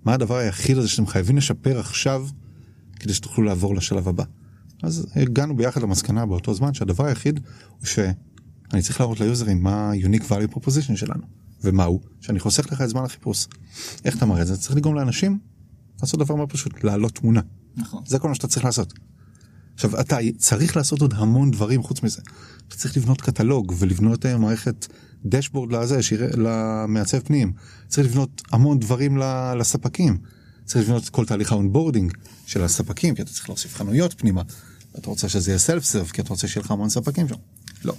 מה 0.05 0.15
הדבר 0.15 0.37
היחיד 0.37 0.79
הזה 0.79 0.89
שאתם 0.89 1.07
חייבים 1.07 1.37
לשפר 1.37 1.79
עכשיו 1.79 2.27
כדי 3.01 3.15
שתוכלו 3.15 3.45
לעבור 3.45 3.75
לשלב 3.75 4.09
הבא? 4.09 4.25
אז 4.83 5.07
הגענו 5.17 5.57
ביחד 5.57 5.83
למסקנה 5.83 6.27
באותו 6.27 6.55
זמן 6.55 6.75
שהדבר 6.75 7.05
היחיד 7.07 7.41
הוא 7.79 7.87
שאני 7.87 8.83
צריך 8.83 9.01
להראות 9.01 9.21
ליוזרים 9.21 9.63
מה 9.63 9.91
ה-unique 9.91 10.25
value 10.29 10.55
proposition 10.55 10.97
שלנו. 10.97 11.23
ומה 11.65 11.85
הוא? 11.85 12.01
שאני 12.21 12.41
חוסך 12.41 12.73
לך 12.73 12.83
את 12.83 12.89
זמן 12.89 13.05
החיפוש. 13.05 13.47
איך 14.05 14.17
אתה 14.17 14.27
מראה 14.27 14.43
את 14.43 14.47
זה? 14.47 14.57
צריך 14.57 14.77
לגרום 14.77 14.95
לאנשים 14.95 15.39
לעשות 16.03 16.21
דבר 16.21 16.35
מאוד 16.35 16.53
פשוט, 16.53 16.85
להעלות 16.85 17.15
תמונה. 17.15 17.41
נכון. 17.77 18.03
זה 18.07 18.19
כל 18.19 18.29
מה 18.29 18.35
שאתה 18.35 18.49
צריך 18.49 18.65
לעשות. 18.65 18.93
עכשיו 19.75 20.01
אתה 20.01 20.17
צריך 20.39 20.77
לעשות 20.77 21.01
עוד 21.01 21.15
המון 21.15 21.51
דברים 21.51 21.83
חוץ 21.83 22.03
מזה. 22.03 22.21
אתה 22.69 22.77
צריך 22.77 22.97
לבנות 22.97 23.21
קטלוג 23.21 23.75
ולבנות 23.79 24.27
אה, 24.27 24.39
מערכת 24.39 24.87
dashboard 25.25 25.73
לזה, 25.73 26.03
שיראה, 26.03 26.29
למעצב 26.37 27.19
פנים. 27.19 27.53
צריך 27.89 28.07
לבנות 28.09 28.43
המון 28.53 28.79
דברים 28.79 29.19
לספקים. 29.59 30.19
צריך 30.65 30.85
לבנות 30.85 31.05
את 31.05 31.09
כל 31.09 31.27
תהליך 31.27 31.53
ה 31.53 31.58
onboarding 31.58 32.13
של 32.47 32.63
הספקים, 32.63 33.15
כי 33.15 33.23
אתה 33.23 33.31
צריך 33.31 33.49
להוסיף 33.49 33.77
חנויות 33.77 34.15
פנימה. 34.19 34.43
אתה 34.99 35.11
רוצה 35.11 35.29
שזה 35.29 35.51
יהיה 35.51 35.59
self 35.59 35.85
serve, 35.85 36.11
כי 36.11 36.21
אתה 36.23 36.31
רוצה 36.31 36.49
שיהיה 36.49 36.65
לך 36.65 36.71
המון 36.71 36.89
ספקים 36.89 37.29
שם. 37.29 37.35
לא. 37.85 37.95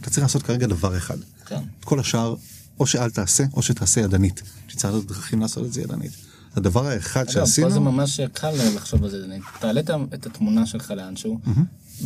אתה 0.00 0.10
צריך 0.10 0.22
לעשות 0.22 0.42
כרגע 0.42 0.66
דבר 0.66 0.96
אחד. 0.96 1.18
כן. 1.46 1.60
את 1.80 1.84
כל 1.84 2.00
השאר, 2.00 2.34
או 2.80 2.86
שאל 2.86 3.10
תעשה, 3.10 3.44
או 3.52 3.62
שתעשה 3.62 4.00
ידנית. 4.00 4.42
שצריך 4.68 4.94
לדעת 4.94 5.06
דרכים 5.06 5.40
לעשות 5.40 5.66
את 5.66 5.72
זה 5.72 5.80
ידנית. 5.80 6.12
הדבר 6.56 6.86
האחד 6.86 7.20
אגב, 7.20 7.30
שעשינו... 7.30 7.66
פה 7.68 7.72
זה 7.74 7.80
ממש 7.80 8.20
קל 8.32 8.50
לחשוב 8.76 9.04
על 9.04 9.10
זה. 9.10 9.26
תעלה 9.60 9.80
את 10.14 10.26
התמונה 10.26 10.66
שלך 10.66 10.90
לאנשהו, 10.90 11.40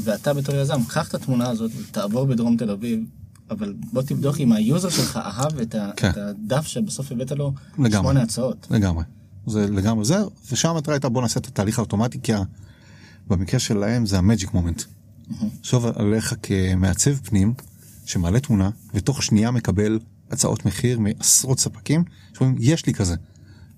ואתה 0.02 0.34
בתור 0.34 0.54
יזם, 0.54 0.80
קח 0.88 1.08
את 1.08 1.14
התמונה 1.14 1.48
הזאת 1.50 1.70
ותעבור 1.76 2.24
בדרום 2.26 2.56
תל 2.56 2.70
אביב, 2.70 3.00
אבל 3.50 3.74
בוא 3.92 4.02
תבדוק 4.02 4.36
אם 4.40 4.52
ה 4.52 4.59
user 4.59 4.88
שלך 4.88 5.16
אהב 5.16 5.58
את 5.58 5.74
ה- 5.74 5.90
כן. 5.96 6.10
את 6.10 6.16
הדף 6.16 6.66
שבסוף 6.66 7.12
הבאת 7.12 7.30
לו 7.32 7.52
לגמרי. 7.78 7.90
שמונה 7.92 8.22
הצעות. 8.22 8.66
לגמרי. 8.70 9.04
זה 9.46 9.66
לגמרי 9.70 10.04
זה, 10.04 10.16
ושם 10.52 10.68
המטרה 10.68 10.94
הייתה 10.94 11.08
בוא 11.08 11.22
נעשה 11.22 11.40
את 11.40 11.46
התהליך 11.46 11.78
האוטומטי, 11.78 12.18
כי 12.22 12.32
ה- 12.34 12.42
במקרה 13.28 13.60
שלהם 13.60 14.06
זה 14.06 14.18
ה 14.18 14.24
magic 14.24 14.54
moment. 14.54 14.82
תחשוב 15.60 15.86
עליך 15.86 16.34
כמעצב 16.42 17.14
פנים, 17.16 17.54
שמעלה 18.06 18.40
תמונה, 18.40 18.70
ותוך 18.94 19.22
שנייה 19.22 19.50
מקבל 19.50 19.98
הצעות 20.30 20.66
מחיר 20.66 20.98
מעשרות 20.98 21.58
ספקים, 21.60 22.04
שאומרים, 22.34 22.56
יש 22.60 22.86
לי 22.86 22.94
כזה. 22.94 23.14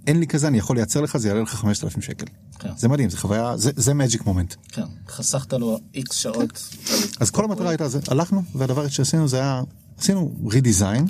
אין 0.06 0.20
לי 0.20 0.26
כזה, 0.26 0.48
אני 0.48 0.58
יכול 0.58 0.76
לייצר 0.76 1.00
לך, 1.00 1.16
זה 1.16 1.28
יעלה 1.28 1.40
לך 1.40 1.54
5,000 1.54 2.02
שקל. 2.02 2.26
כן. 2.58 2.68
זה 2.76 2.88
מדהים, 2.88 3.10
זה 3.10 3.18
חוויה, 3.18 3.56
זה, 3.56 3.70
זה 3.76 3.94
magic 3.94 4.26
moment. 4.26 4.54
כן, 4.68 4.82
חסכת 5.08 5.52
לו 5.52 5.78
איקס 5.94 6.16
שעות. 6.16 6.68
אז 7.20 7.30
כל 7.30 7.44
המטרה 7.44 7.68
הייתה 7.68 7.88
זה, 7.88 7.98
הלכנו, 8.08 8.42
והדבר 8.54 8.88
שעשינו 8.88 9.28
זה 9.28 9.36
היה, 9.36 9.62
עשינו 9.98 10.34
redesign 10.50 11.06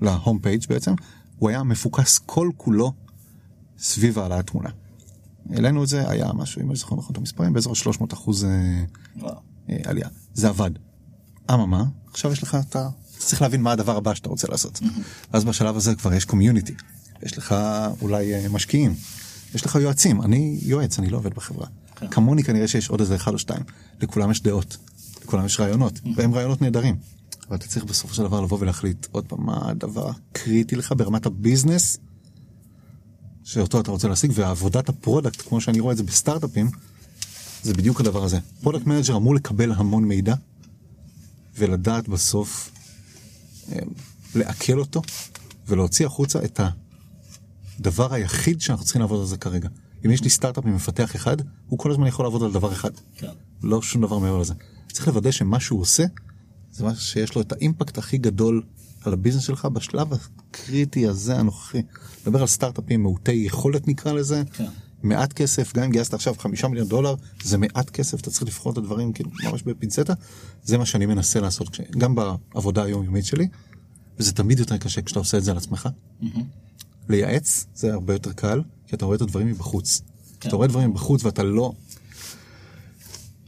ל 0.00 0.08
home 0.08 0.38
page 0.38 0.64
בעצם, 0.68 0.94
הוא 1.38 1.48
היה 1.48 1.62
מפוקס 1.62 2.18
כל 2.18 2.50
כולו 2.56 2.92
סביב 3.78 4.18
העלאת 4.18 4.46
תמונה. 4.46 4.70
העלינו 5.50 5.84
את 5.84 5.88
זה, 5.88 6.10
היה 6.10 6.32
משהו, 6.34 6.62
אם 6.62 6.68
אני 6.70 6.76
זוכר 6.76 6.96
נכון 6.96 7.12
את 7.12 7.18
המספרים, 7.18 7.52
באזור 7.52 7.74
300 7.74 8.12
אחוז 8.12 8.44
אה. 8.44 8.50
אה, 9.70 9.76
עלייה. 9.84 10.08
זה 10.34 10.48
עבד. 10.48 10.70
אממה, 11.50 11.84
עכשיו 12.10 12.32
יש 12.32 12.42
לך, 12.42 12.56
אתה 12.68 12.88
צריך 13.18 13.42
להבין 13.42 13.62
מה 13.62 13.72
הדבר 13.72 13.96
הבא 13.96 14.14
שאתה 14.14 14.28
רוצה 14.28 14.48
לעשות. 14.48 14.80
אז 15.32 15.44
בשלב 15.44 15.76
הזה 15.76 15.94
כבר 15.94 16.14
יש 16.14 16.24
קומיוניטי, 16.24 16.74
יש 17.22 17.38
לך 17.38 17.54
אולי 18.00 18.34
אה, 18.34 18.48
משקיעים, 18.48 18.94
יש 19.54 19.66
לך 19.66 19.74
יועצים, 19.74 20.22
אני 20.22 20.58
יועץ, 20.62 20.98
אני 20.98 21.10
לא 21.10 21.16
עובד 21.16 21.34
בחברה. 21.34 21.66
כן. 21.96 22.08
כמוני 22.10 22.42
כנראה 22.42 22.68
שיש 22.68 22.88
עוד 22.88 23.00
איזה 23.00 23.14
אחד 23.16 23.32
או 23.32 23.38
שתיים, 23.38 23.62
לכולם 24.00 24.30
יש 24.30 24.42
דעות, 24.42 24.76
לכולם 25.24 25.46
יש 25.46 25.60
רעיונות, 25.60 26.00
והם 26.16 26.34
רעיונות 26.34 26.62
נהדרים. 26.62 26.96
אבל 27.48 27.56
אתה 27.56 27.66
צריך 27.66 27.84
בסופו 27.84 28.14
של 28.14 28.22
דבר 28.22 28.40
לבוא 28.40 28.58
ולהחליט 28.60 29.06
עוד 29.10 29.26
פעם 29.26 29.46
מה 29.46 29.70
הדבר 29.70 30.10
הקריטי 30.10 30.76
לך 30.76 30.94
ברמת 30.96 31.26
הביזנס 31.26 31.98
שאותו 33.44 33.80
אתה 33.80 33.90
רוצה 33.90 34.08
להשיג, 34.08 34.32
ועבודת 34.34 34.88
ה 34.88 34.94
product, 34.94 35.40
כמו 35.48 35.60
שאני 35.60 35.80
רואה 35.80 35.92
את 35.92 35.96
זה 35.96 36.02
בסטארט-אפים, 36.02 36.70
זה 37.62 37.74
בדיוק 37.74 38.00
הדבר 38.00 38.24
הזה. 38.24 38.38
product 38.60 38.86
manager 38.86 39.16
אמור 39.16 39.34
לקבל 39.34 39.72
המון 39.72 40.04
מידע, 40.04 40.34
ולדעת 41.58 42.08
בסוף 42.08 42.70
אה, 43.72 43.78
לעכל 44.34 44.78
אותו, 44.78 45.02
ולהוציא 45.68 46.06
החוצה 46.06 46.44
את 46.44 46.60
הדבר 47.80 48.14
היחיד 48.14 48.60
שאנחנו 48.60 48.84
צריכים 48.84 49.00
לעבוד 49.00 49.20
על 49.20 49.26
זה 49.26 49.36
כרגע. 49.36 49.68
אם 50.06 50.10
יש 50.10 50.22
לי 50.22 50.30
סטארט-אפ 50.30 50.66
עם 50.66 50.74
מפתח 50.74 51.16
אחד, 51.16 51.36
הוא 51.68 51.78
כל 51.78 51.90
הזמן 51.90 52.06
יכול 52.06 52.24
לעבוד 52.24 52.42
על 52.42 52.52
דבר 52.52 52.72
אחד. 52.72 52.90
כן. 53.16 53.30
לא 53.62 53.82
שום 53.82 54.02
דבר 54.02 54.18
מעבר 54.18 54.38
לזה. 54.38 54.54
צריך 54.92 55.08
לוודא 55.08 55.30
שמה 55.30 55.60
שהוא 55.60 55.80
עושה, 55.80 56.04
זה 56.72 56.84
משהו 56.84 57.00
שיש 57.02 57.34
לו 57.34 57.40
את 57.40 57.52
ה 57.52 57.59
impact 57.59 57.98
הכי 57.98 58.18
גדול 58.18 58.62
על 59.04 59.12
הביזנס 59.12 59.42
שלך 59.42 59.64
בשלב 59.64 60.08
הקריטי 60.12 61.06
הזה 61.06 61.38
הנוכחי. 61.38 61.82
מדבר 62.22 62.40
על 62.40 62.46
סטארט-אפים 62.46 63.02
מעוטי 63.02 63.32
יכולת 63.32 63.88
נקרא 63.88 64.12
לזה, 64.12 64.42
כן. 64.52 64.66
מעט 65.02 65.32
כסף, 65.32 65.72
גם 65.74 65.82
אם 65.82 65.90
גייסת 65.90 66.14
עכשיו 66.14 66.34
חמישה 66.38 66.68
מיליון 66.68 66.88
דולר, 66.88 67.14
זה 67.42 67.58
מעט 67.58 67.90
כסף, 67.90 68.20
אתה 68.20 68.30
צריך 68.30 68.42
לבחור 68.42 68.72
את 68.72 68.78
הדברים 68.78 69.12
כאילו 69.12 69.30
ממש 69.44 69.62
בפינצטה, 69.62 70.14
זה 70.62 70.78
מה 70.78 70.86
שאני 70.86 71.06
מנסה 71.06 71.40
לעשות, 71.40 71.80
גם 71.98 72.14
בעבודה 72.14 72.82
היומיומית 72.82 73.24
שלי, 73.24 73.48
וזה 74.18 74.32
תמיד 74.32 74.58
יותר 74.58 74.76
קשה 74.76 75.02
כשאתה 75.02 75.18
עושה 75.18 75.38
את 75.38 75.44
זה 75.44 75.50
על 75.50 75.56
עצמך. 75.56 75.88
לייעץ 77.08 77.66
זה 77.74 77.92
הרבה 77.92 78.12
יותר 78.12 78.32
קל, 78.32 78.62
כי 78.86 78.96
אתה 78.96 79.04
רואה 79.04 79.16
את 79.16 79.22
הדברים 79.22 79.46
מבחוץ. 79.46 80.02
כשאתה 80.40 80.56
רואה 80.56 80.68
דברים 80.68 80.90
מבחוץ 80.90 81.24
ואתה 81.24 81.42
לא... 81.42 81.72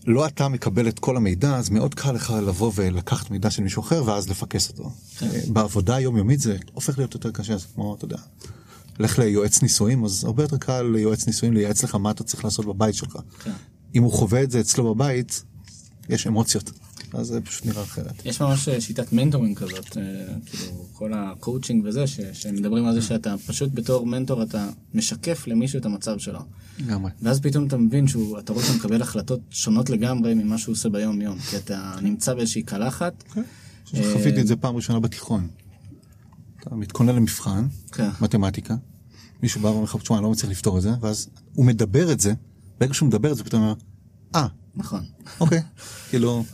לא 0.07 0.27
אתה 0.27 0.49
מקבל 0.49 0.89
את 0.89 0.99
כל 0.99 1.17
המידע, 1.17 1.57
אז 1.57 1.71
מאוד 1.71 1.95
קל 1.95 2.13
לך 2.13 2.35
לבוא 2.47 2.73
ולקחת 2.75 3.31
מידע 3.31 3.51
של 3.51 3.63
מישהו 3.63 3.83
אחר 3.83 4.03
ואז 4.07 4.29
לפקס 4.29 4.69
אותו. 4.69 4.91
אה, 5.23 5.41
בעבודה 5.47 5.95
היומיומית 5.95 6.41
זה 6.41 6.57
הופך 6.73 6.99
להיות 6.99 7.15
יותר 7.15 7.31
קשה, 7.31 7.57
זה 7.57 7.67
כמו, 7.75 7.95
אתה 7.95 8.05
יודע, 8.05 8.19
לך 8.99 9.19
ליועץ 9.19 9.63
נישואים, 9.63 10.05
אז 10.05 10.25
הרבה 10.25 10.43
יותר 10.43 10.57
קל 10.57 10.83
ליועץ 10.83 11.27
נישואים 11.27 11.55
לייעץ 11.55 11.85
לך 11.85 11.95
מה 11.95 12.11
אתה 12.11 12.25
צריך 12.25 12.45
לעשות 12.45 12.67
בבית 12.67 12.95
שלך. 12.95 13.17
כן. 13.45 13.53
אם 13.95 14.03
הוא 14.03 14.13
חווה 14.13 14.43
את 14.43 14.51
זה 14.51 14.61
אצלו 14.61 14.95
בבית, 14.95 15.45
יש 16.09 16.27
אמוציות. 16.27 16.71
אז 17.15 17.27
זה 17.27 17.41
פשוט 17.41 17.67
נראה 17.67 17.83
אחרת. 17.83 18.23
יש 18.27 18.41
ממש 18.43 18.69
אה, 18.69 18.81
שיטת 18.81 19.13
mentoring 19.13 19.59
כזאת, 19.59 19.97
אה, 19.97 20.03
כאילו 20.47 20.87
כל 20.93 21.13
הקואוצ'ינג 21.15 21.85
וזה, 21.87 22.07
ש- 22.07 22.21
שמדברים 22.33 22.85
על 22.87 22.95
זה 22.95 23.03
שאתה 23.03 23.35
פשוט 23.47 23.71
בתור 23.75 24.07
מנטור 24.07 24.43
אתה 24.43 24.69
משקף 24.95 25.47
למישהו 25.47 25.79
את 25.79 25.87
המצב 25.87 26.19
שלו. 26.19 26.41
לגמרי. 26.79 27.11
ואז 27.23 27.41
פתאום 27.41 27.67
אתה 27.67 27.77
מבין 27.77 28.07
שאתה 28.09 28.53
רואה 28.53 28.65
שהוא 28.65 28.77
מקבל 28.77 29.03
החלטות 29.03 29.41
שונות 29.51 29.91
לגמרי 29.91 30.35
ממה 30.35 30.59
שהוא 30.59 30.73
עושה 30.73 30.89
ביום 30.89 31.21
יום, 31.21 31.39
כי 31.39 31.57
אתה 31.57 31.95
נמצא 32.03 32.35
באיזושהי 32.35 32.63
קלחת. 32.63 33.25
חוויתי 34.13 34.41
את 34.41 34.47
זה 34.47 34.57
פעם 34.57 34.77
ראשונה 34.77 35.01
בתיכון. 35.01 35.49
אתה 36.61 36.75
מתכונן 36.75 37.15
למבחן, 37.17 37.67
כן. 37.93 38.09
מתמטיקה, 38.21 38.75
מישהו 39.43 39.61
בא 39.61 39.69
ואומר 39.69 39.85
לך, 39.85 39.97
תשמע, 39.97 40.17
אני 40.17 40.25
לא 40.25 40.31
מצליח 40.31 40.51
לפתור 40.51 40.77
את 40.77 40.83
זה, 40.83 40.91
ואז 41.01 41.29
הוא 41.55 41.65
מדבר 41.67 42.13
את 42.13 42.21
זה, 42.21 42.33
ברגע 42.81 42.95
שהוא 42.95 43.07
מדבר 43.09 43.33
את 43.33 43.37
זה, 43.37 43.45
פתאום 43.45 43.63
הוא 43.63 43.71
אומר, 43.71 43.81
אה, 44.35 44.47
נכון. 44.75 45.05
אוקיי. 45.41 45.63
כאילו, 46.11 46.45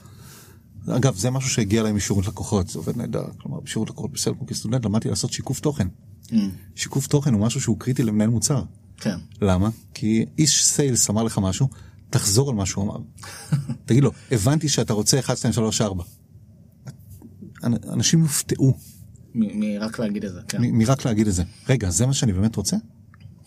אגב, 0.97 1.17
זה 1.17 1.31
משהו 1.31 1.51
שהגיע 1.51 1.81
אליי 1.81 1.93
משירות 1.93 2.27
לקוחות, 2.27 2.69
זה 2.69 2.79
עובד 2.79 2.97
נהדר. 2.97 3.25
כלומר, 3.39 3.61
בשירות 3.61 3.91
לקוחות 3.91 4.13
בסלקום 4.13 4.47
כסטודנט 4.47 4.85
למדתי 4.85 5.09
לעשות 5.09 5.33
שיקוף 5.33 5.61
תוכן. 5.61 5.89
Mm, 6.27 6.35
שיקוף 6.75 7.07
תוכן 7.07 7.35
הוא 7.35 7.41
משהו 7.41 7.61
שהוא 7.61 7.79
קריטי 7.79 8.03
למנהל 8.03 8.29
מוצר. 8.29 8.63
כן. 8.97 9.17
למה? 9.43 9.69
כי 9.95 10.25
איש 10.39 10.65
סיילס 10.65 11.11
אמר 11.11 11.23
לך 11.23 11.39
משהו, 11.39 11.69
תחזור 12.11 12.51
על 12.51 12.55
מה 12.55 12.67
שהוא 12.67 12.85
אמר. 12.85 12.99
תגיד 13.87 14.05
לו, 14.05 14.11
הבנתי 14.31 14.69
שאתה 14.69 14.93
רוצה 14.93 15.19
1, 15.19 15.37
2, 15.37 15.53
3, 15.53 15.81
4. 15.81 16.05
אנשים 17.65 18.23
יופתעו 18.23 18.75
מרק 19.35 19.99
להגיד 19.99 20.25
את 20.25 20.33
זה, 20.33 20.41
כן. 20.49 20.59
מרק 20.63 21.05
להגיד 21.05 21.27
את 21.27 21.35
זה. 21.35 21.43
רגע, 21.69 21.91
זה 21.91 22.07
מה 22.07 22.15
שאני 22.15 22.33
באמת 22.33 22.57
רוצה? 22.57 22.77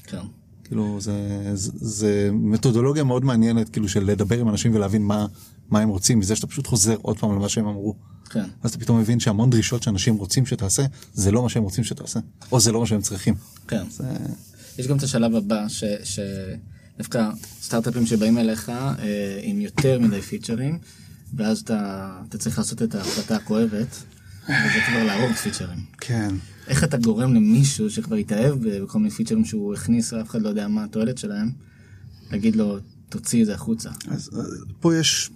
כן. 0.03 0.21
כאילו, 0.63 1.01
זה, 1.01 1.41
זה, 1.53 1.71
זה 1.75 2.29
מתודולוגיה 2.33 3.03
מאוד 3.03 3.25
מעניינת, 3.25 3.69
כאילו, 3.69 3.89
של 3.89 4.03
לדבר 4.03 4.39
עם 4.39 4.49
אנשים 4.49 4.75
ולהבין 4.75 5.03
מה, 5.03 5.25
מה 5.71 5.79
הם 5.79 5.89
רוצים, 5.89 6.19
מזה 6.19 6.35
שאתה 6.35 6.47
פשוט 6.47 6.67
חוזר 6.67 6.95
עוד 7.01 7.19
פעם 7.19 7.35
למה 7.35 7.49
שהם 7.49 7.67
אמרו. 7.67 7.95
כן. 8.29 8.43
אז 8.63 8.69
אתה 8.69 8.79
פתאום 8.79 8.99
מבין 8.99 9.19
שהמון 9.19 9.49
דרישות 9.49 9.83
שאנשים 9.83 10.15
רוצים 10.15 10.45
שתעשה, 10.45 10.83
זה 11.13 11.31
לא 11.31 11.43
מה 11.43 11.49
שהם 11.49 11.63
רוצים 11.63 11.83
שתעשה. 11.83 12.19
או 12.51 12.59
זה 12.59 12.71
לא 12.71 12.79
מה 12.79 12.85
שהם 12.85 13.01
צריכים. 13.01 13.35
כן. 13.67 13.83
זה... 13.89 14.03
יש 14.77 14.87
גם 14.87 14.97
את 14.97 15.03
השלב 15.03 15.35
הבא, 15.35 15.67
ש... 15.67 15.83
ש... 16.03 16.19
דווקא 16.97 17.29
סטארט-אפים 17.61 18.05
שבאים 18.05 18.37
אליך 18.37 18.69
אה, 18.69 19.39
עם 19.41 19.61
יותר 19.61 19.99
מדי 19.99 20.21
פיצ'רים, 20.21 20.79
ואז 21.33 21.59
אתה, 21.59 22.11
אתה 22.29 22.37
צריך 22.37 22.57
לעשות 22.57 22.81
את 22.81 22.95
ההחלטה 22.95 23.35
הכואבת, 23.35 24.03
וזה 24.43 24.79
כבר 24.87 25.03
להרוג 25.03 25.33
פיצ'רים. 25.33 25.79
כן. 25.97 26.35
איך 26.67 26.83
אתה 26.83 26.97
גורם 26.97 27.33
למישהו 27.33 27.89
שכבר 27.89 28.15
התאהב 28.15 28.55
בכל 28.67 28.99
מיני 28.99 29.11
פיצ'רים 29.11 29.45
שהוא 29.45 29.73
הכניס, 29.73 30.13
ואף 30.13 30.29
אחד 30.29 30.41
לא 30.41 30.49
יודע 30.49 30.67
מה 30.67 30.83
התועלת 30.83 31.17
שלהם, 31.17 31.51
להגיד 32.31 32.55
לו, 32.55 32.79
תוציא 33.09 33.41
את 33.41 33.45
זה 33.45 33.53
החוצה. 33.53 33.89
אז 34.07 34.29
אה, 34.33 34.41
פה 34.79 34.95
יש. 34.95 35.29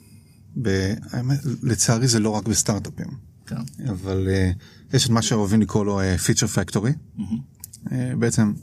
האמת, 1.12 1.39
לצערי 1.63 2.08
זה 2.08 2.20
לא 2.20 2.30
רק 2.30 2.48
בסטארט-אפים, 2.48 3.08
כן. 3.46 3.56
אבל 3.89 4.28
uh, 4.28 4.96
יש 4.96 5.06
את 5.06 5.10
מה 5.10 5.22
שאוהבים 5.22 5.62
לקרוא 5.62 5.86
לו 5.86 6.02
uh, 6.02 6.04
feature 6.04 6.56
factory. 6.56 7.20
Uh, 7.86 7.91
בעצם, 8.20 8.54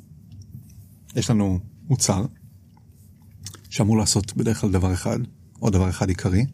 יש 1.16 1.30
לנו 1.30 1.58
מוצר, 1.88 2.26
שאמור 3.70 3.98
לעשות 3.98 4.36
בדרך 4.36 4.60
כלל 4.60 4.70
דבר 4.70 4.92
אחד, 4.92 5.18
או 5.62 5.70
דבר 5.70 5.90
אחד 5.90 6.08
עיקרי, 6.08 6.46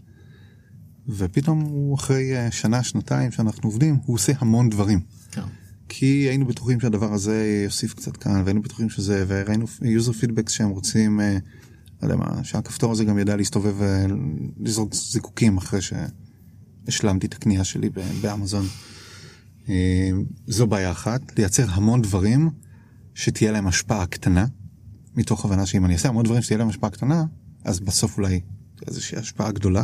ופתאום 1.09 1.61
הוא 1.61 1.95
אחרי 1.95 2.37
אה, 2.37 2.51
שנה, 2.51 2.83
שנתיים 2.83 3.33
שאנחנו 3.33 3.69
עובדים, 3.69 3.99
הוא 4.05 4.15
עושה 4.15 4.33
המון 4.39 4.71
דברים. 4.71 5.01
כן. 5.31 5.43
כי 5.89 6.07
היינו 6.07 6.47
בטוחים 6.47 6.81
שהדבר 6.81 7.13
הזה 7.13 7.63
יוסיף 7.65 7.95
קצת 7.95 8.17
כאן, 8.17 8.43
והיינו 8.45 8.63
בטוחים 8.63 8.91
שזה, 8.91 9.25
וראינו 9.29 9.67
user 9.81 10.23
feedback 10.23 10.51
שהם 10.51 10.69
רוצים, 10.69 11.21
אה, 11.21 11.39
יודע 12.03 12.17
מה, 12.17 12.45
שהכפתור 12.45 12.93
הזה 12.93 13.05
גם 13.05 13.19
ידע 13.19 13.37
להסתובב 13.37 13.75
ולזרוק 13.79 14.95
זיקוקים 14.95 15.57
אחרי 15.57 15.81
שהשלמתי 15.81 17.27
את 17.27 17.35
הקנייה 17.35 17.65
שלי 17.65 17.91
באמזון. 18.21 18.67
אה, 19.69 20.11
זו 20.47 20.67
בעיה 20.67 20.91
אחת, 20.91 21.39
לייצר 21.39 21.65
המון 21.71 22.03
דברים 22.03 22.51
שתהיה 23.15 23.53
להם 23.53 23.67
השפעה 23.67 24.07
קטנה, 24.07 24.47
מתוך 25.17 25.45
הבנה 25.45 25.67
שאם 25.67 25.85
אני 25.85 25.95
אעשה 25.95 26.09
המון 26.09 26.25
דברים 26.25 26.43
שתהיה 26.43 26.59
להם 26.59 26.69
השפעה 26.69 26.91
קטנה, 26.91 27.25
אז 27.65 27.81
בסוף 27.81 28.17
אולי 28.17 28.41
איזושהי 28.87 29.19
השפעה 29.19 29.53
גדולה. 29.53 29.83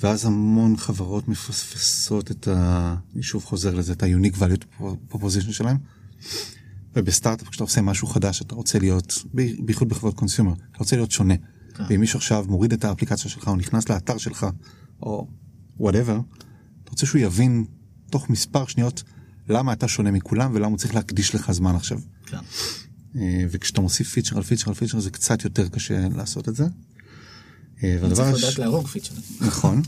ואז 0.00 0.24
המון 0.24 0.76
חברות 0.76 1.28
מפספסות 1.28 2.30
את 2.30 2.48
ה... 2.48 2.96
אני 3.14 3.22
שוב 3.22 3.44
חוזר 3.44 3.74
לזה, 3.74 3.92
את 3.92 4.02
ה-unique 4.02 4.36
value 4.36 4.82
proposition 5.12 5.52
שלהם. 5.52 5.76
ובסטארט-אפ 6.96 7.48
כשאתה 7.48 7.64
עושה 7.64 7.80
משהו 7.80 8.08
חדש 8.08 8.42
אתה 8.42 8.54
רוצה 8.54 8.78
להיות, 8.78 9.24
בייחוד 9.58 9.88
בחברות 9.88 10.14
קונסיומר, 10.14 10.52
אתה 10.52 10.78
רוצה 10.78 10.96
להיות 10.96 11.10
שונה. 11.10 11.34
כן. 11.74 11.84
ואם 11.90 12.00
מישהו 12.00 12.16
עכשיו 12.16 12.44
מוריד 12.48 12.72
את 12.72 12.84
האפליקציה 12.84 13.30
שלך 13.30 13.48
או 13.48 13.56
נכנס 13.56 13.88
לאתר 13.88 14.18
שלך 14.18 14.46
או 15.02 15.28
whatever, 15.76 16.20
אתה 16.82 16.90
רוצה 16.90 17.06
שהוא 17.06 17.20
יבין 17.20 17.64
תוך 18.10 18.30
מספר 18.30 18.66
שניות 18.66 19.02
למה 19.48 19.72
אתה 19.72 19.88
שונה 19.88 20.10
מכולם 20.10 20.50
ולמה 20.54 20.66
הוא 20.66 20.78
צריך 20.78 20.94
להקדיש 20.94 21.34
לך 21.34 21.52
זמן 21.52 21.74
עכשיו. 21.74 21.98
כן. 22.26 22.36
אה, 23.16 23.44
וכשאתה 23.50 23.80
מוסיף 23.80 24.08
feature 24.08 24.36
על 24.36 24.42
feature 24.42 24.68
על 24.68 24.74
feature 24.74 25.00
זה 25.00 25.10
קצת 25.10 25.44
יותר 25.44 25.68
קשה 25.68 26.08
לעשות 26.16 26.48
את 26.48 26.56
זה. 26.56 26.64
אה, 27.84 27.98
והדבר 28.00 28.32
צריך 28.32 28.44
לדעת 28.44 28.58
להרוג 28.58 28.86
feature. 28.86 29.14
נכון. 29.40 29.82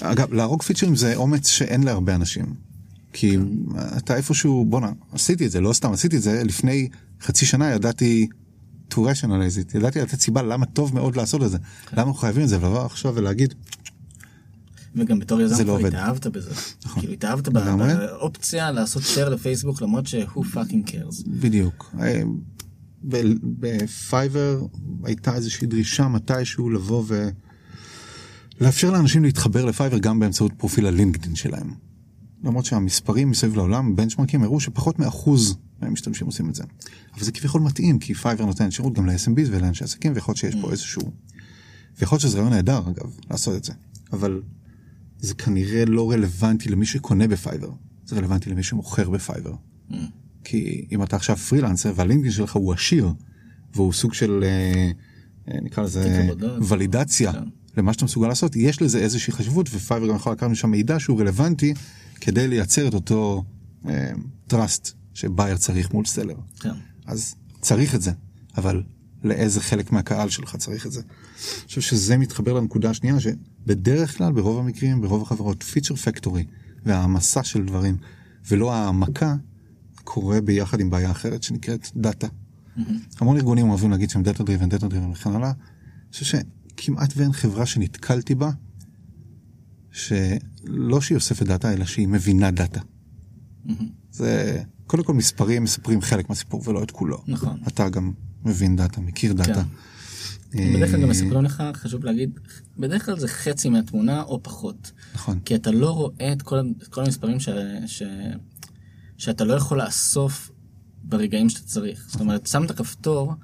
אגב, 0.00 0.32
להרוג 0.32 0.62
פיצ'רים 0.62 0.96
זה 0.96 1.14
אומץ 1.14 1.48
שאין 1.48 1.82
להרבה 1.82 2.14
אנשים. 2.14 2.54
כי 3.16 3.36
אתה 3.96 4.16
איפשהו, 4.16 4.64
בואנה, 4.64 4.92
עשיתי 5.12 5.46
את 5.46 5.50
זה, 5.50 5.60
לא 5.60 5.72
סתם 5.72 5.92
עשיתי 5.92 6.16
את 6.16 6.22
זה, 6.22 6.42
לפני 6.44 6.88
חצי 7.20 7.46
שנה 7.46 7.70
ידעתי 7.70 8.26
to 8.90 8.94
rationalize 8.94 9.72
it, 9.72 9.76
ידעתי 9.76 10.00
לתת 10.00 10.20
סיבה 10.20 10.42
למה 10.42 10.66
טוב 10.66 10.94
מאוד 10.94 11.16
לעשות 11.16 11.42
את 11.42 11.50
זה. 11.50 11.58
למה 11.92 12.02
אנחנו 12.02 12.14
חייבים 12.14 12.42
את 12.42 12.48
זה, 12.48 12.58
ולבוא 12.60 12.84
עכשיו 12.84 13.14
ולהגיד, 13.14 13.54
וגם 14.96 15.18
בתור 15.18 15.40
יזם 15.40 15.54
לא 15.54 15.62
כבר 15.62 15.72
עובד. 15.72 15.86
התאהבת 15.86 16.26
בזה. 16.26 16.50
נכון. 16.84 17.02
כאילו 17.02 17.12
התאהבת. 17.12 17.48
באופציה 17.48 18.70
לעשות 18.70 19.02
share 19.02 19.28
לפייסבוק 19.28 19.82
למרות 19.82 20.06
שהוא 20.06 20.44
fucking 20.44 20.90
קרס. 20.90 21.22
בדיוק. 21.26 21.94
אה, 22.00 22.22
בפייבר 23.60 24.62
הייתה 25.04 25.34
איזושהי 25.34 25.66
דרישה 25.66 26.08
מתישהו 26.08 26.70
לבוא 26.70 27.04
ולאפשר 28.60 28.90
לאנשים 28.90 29.24
להתחבר 29.24 29.64
לפייבר 29.64 29.98
גם 29.98 30.20
באמצעות 30.20 30.52
פרופיל 30.52 30.86
הלינקדאין 30.86 31.34
שלהם. 31.36 31.74
למרות 32.44 32.64
שהמספרים 32.64 33.30
מסביב 33.30 33.56
לעולם, 33.56 33.96
בנצ'מרקים, 33.96 34.42
הראו 34.42 34.60
שפחות 34.60 34.98
מאחוז 34.98 35.56
מהמשתמשים 35.82 36.26
עושים 36.26 36.48
את 36.48 36.54
זה. 36.54 36.64
אבל 37.14 37.24
זה 37.24 37.32
כביכול 37.32 37.60
מתאים, 37.60 37.98
כי 37.98 38.14
פייבר 38.14 38.44
נותן 38.44 38.70
שירות 38.70 38.92
גם 38.92 39.06
ל-SMBs 39.06 39.48
ולאנשי 39.50 39.84
עסקים, 39.84 40.12
ויכול 40.14 40.32
להיות 40.32 40.38
שיש 40.38 40.62
פה 40.62 40.70
איזשהו... 40.70 41.02
ויכול 41.98 42.16
להיות 42.16 42.22
שזה 42.22 42.38
רעיון 42.38 42.52
נהדר, 42.52 42.78
אגב, 42.78 43.16
לעשות 43.30 43.56
את 43.56 43.64
זה. 43.64 43.72
אבל 44.12 44.42
זה 45.18 45.34
כנראה 45.34 45.84
לא 45.84 46.10
רלוונטי 46.10 46.68
למי 46.68 46.86
שקונה 46.86 47.28
בפייבר, 47.28 47.70
זה 48.06 48.16
רלוונטי 48.16 48.50
למי 48.50 48.62
שמוכר 48.62 49.10
בפייבר. 49.10 49.54
כי 50.44 50.86
אם 50.92 51.02
אתה 51.02 51.16
עכשיו 51.16 51.36
פרילנסר 51.36 51.92
והלינקדאין 51.96 52.32
שלך 52.32 52.56
הוא 52.56 52.72
עשיר, 52.72 53.12
והוא 53.74 53.92
סוג 53.92 54.14
של, 54.14 54.44
אה, 54.44 54.90
אה, 55.48 55.60
נקרא 55.62 55.84
לזה. 55.84 56.28
ולידציה 56.68 57.32
כן. 57.32 57.38
למה 57.76 57.92
שאתה 57.92 58.04
מסוגל 58.04 58.28
לעשות, 58.28 58.56
יש 58.56 58.82
לזה 58.82 58.98
איזושהי 58.98 59.32
חשיבות, 59.32 59.68
ופייבר 59.72 60.08
גם 60.08 60.16
יכול 60.16 60.32
לקחת 60.32 60.50
משם 60.50 60.70
מידע 60.70 61.00
שהוא 61.00 61.20
רלוונטי 61.20 61.74
כדי 62.24 62.48
לייצר 62.48 62.88
את 62.88 62.94
אותו 62.94 63.44
אה, 63.88 64.10
trust 64.50 64.90
ש-buyer 65.14 65.56
צריך 65.56 65.92
מול 65.92 66.04
seller. 66.04 66.34
כן. 66.60 66.70
אז 67.06 67.34
צריך 67.60 67.94
את 67.94 68.02
זה, 68.02 68.12
אבל 68.56 68.82
לאיזה 69.24 69.60
חלק 69.60 69.92
מהקהל 69.92 70.28
שלך 70.28 70.56
צריך 70.56 70.86
את 70.86 70.92
זה. 70.92 71.00
אני 71.00 71.66
חושב 71.66 71.80
שזה 71.80 72.16
מתחבר 72.16 72.52
לנקודה 72.52 72.90
השנייה, 72.90 73.16
שבדרך 73.20 74.18
כלל, 74.18 74.32
ברוב 74.32 74.58
המקרים, 74.58 75.00
ברוב 75.00 75.22
החברות, 75.22 75.62
feature 75.62 75.94
factory 75.94 76.44
והעמסה 76.84 77.44
של 77.44 77.64
דברים, 77.64 77.96
ולא 78.48 78.74
העמקה, 78.74 79.34
קורה 80.04 80.40
ביחד 80.40 80.80
עם 80.80 80.90
בעיה 80.90 81.10
אחרת 81.10 81.42
שנקראת 81.42 81.88
דאטה. 81.96 82.26
המון 83.20 83.36
ארגונים 83.36 83.70
אוהבים 83.70 83.90
להגיד 83.90 84.10
שהם 84.10 84.22
data 84.22 84.42
driven, 84.42 84.68
data 84.68 84.88
driven 84.88 85.10
וכן 85.10 85.30
הלאה. 85.30 85.50
אני 85.50 86.12
חושב 86.12 86.38
שכמעט 86.78 87.12
ואין 87.16 87.32
חברה 87.32 87.66
שנתקלתי 87.66 88.34
בה, 88.34 88.50
שלא 89.94 91.00
שהיא 91.00 91.16
אוספת 91.16 91.46
דאטה, 91.46 91.72
אלא 91.72 91.84
שהיא 91.84 92.08
מבינה 92.08 92.50
דאטה. 92.50 92.80
זה, 94.10 94.62
קודם 94.86 95.04
כל 95.04 95.14
מספרים 95.14 95.64
מספרים 95.64 96.02
חלק 96.02 96.28
מהסיפור 96.28 96.62
ולא 96.64 96.82
את 96.82 96.90
כולו. 96.90 97.22
נכון. 97.26 97.60
אתה 97.68 97.88
גם 97.88 98.12
מבין 98.44 98.76
דאטה, 98.76 99.00
מכיר 99.00 99.32
דאטה. 99.32 99.62
כן. 100.50 100.74
בדרך 100.76 100.90
כלל 100.90 101.00
גם 101.00 101.04
אה, 101.04 101.10
מספרים 101.10 101.44
לך, 101.44 101.62
חשוב 101.74 102.04
להגיד, 102.04 102.38
בדרך 102.78 103.06
כלל 103.06 103.18
זה 103.18 103.28
חצי 103.28 103.68
מהתמונה 103.68 104.22
או 104.22 104.42
פחות. 104.42 104.92
נכון. 105.14 105.40
כי 105.44 105.54
אתה 105.54 105.70
לא 105.70 105.90
רואה 105.90 106.32
את 106.32 106.42
כל, 106.42 106.58
את 106.82 106.88
כל 106.88 107.04
המספרים 107.04 107.40
ש, 107.40 107.48
ש, 107.86 108.02
שאתה 109.18 109.44
לא 109.44 109.54
יכול 109.54 109.82
לאסוף 109.82 110.50
ברגעים 111.02 111.48
שאתה 111.50 111.66
צריך. 111.66 112.06
זאת 112.08 112.20
אומרת, 112.20 112.46
שם 112.46 112.64
את 112.64 112.70
הכפתור, 112.70 113.34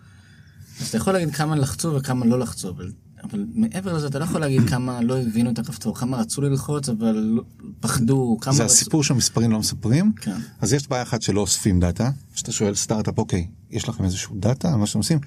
אז 0.81 0.89
אתה 0.89 0.97
יכול 0.97 1.13
להגיד 1.13 1.35
כמה 1.35 1.57
לחצו 1.57 1.95
וכמה 1.95 2.27
לא 2.27 2.39
לחצו, 2.39 2.69
אבל, 2.69 2.93
אבל 3.25 3.47
מעבר 3.55 3.93
לזה 3.93 4.07
אתה 4.07 4.19
לא 4.19 4.25
יכול 4.25 4.41
להגיד 4.41 4.69
כמה 4.69 5.01
לא 5.01 5.21
הבינו 5.21 5.51
את 5.51 5.59
הכפתור, 5.59 5.97
כמה 5.97 6.17
רצו 6.17 6.41
ללחוץ 6.43 6.89
אבל 6.89 7.39
פחדו, 7.81 8.39
כמה 8.41 8.55
זה 8.55 8.65
רצו... 8.65 8.73
הסיפור 8.73 9.05
שהמספרים 9.05 9.51
לא 9.51 9.59
מספרים. 9.59 10.13
כן. 10.21 10.37
אז 10.61 10.73
יש 10.73 10.89
בעיה 10.89 11.03
אחת 11.03 11.23
שלא 11.23 11.41
אוספים 11.41 11.81
דאטה, 11.81 12.11
שאתה 12.35 12.53
שואל 12.53 12.75
סטארט-אפ, 12.75 13.19
אוקיי, 13.19 13.47
יש 13.71 13.89
לכם 13.89 14.05
איזשהו 14.05 14.37
דאטה 14.39 14.73
על 14.73 14.77
מה 14.77 14.87
שאתם 14.87 14.99
עושים? 14.99 15.19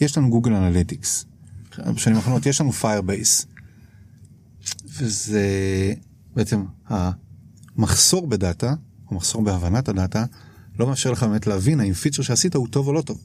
יש 0.00 0.18
לנו 0.18 0.30
Google 0.30 0.52
Analytics. 0.52 1.24
כן. 1.70 1.94
בשנים 1.94 2.16
האחרונות 2.16 2.46
יש 2.46 2.60
לנו 2.60 2.72
Firebase. 2.72 3.46
וזה 4.98 5.44
בעצם 6.34 6.64
המחסור 6.86 8.26
בדאטה, 8.26 8.74
או 9.10 9.16
מחסור 9.16 9.42
בהבנת 9.42 9.88
הדאטה, 9.88 10.24
לא 10.78 10.86
מאפשר 10.86 11.10
לך 11.10 11.22
באמת 11.22 11.46
להבין 11.46 11.80
האם 11.80 11.92
פיצ'ר 11.92 12.22
שעשית 12.22 12.54
הוא 12.54 12.68
טוב 12.68 12.88
או 12.88 12.92
לא 12.92 13.00
טוב. 13.00 13.24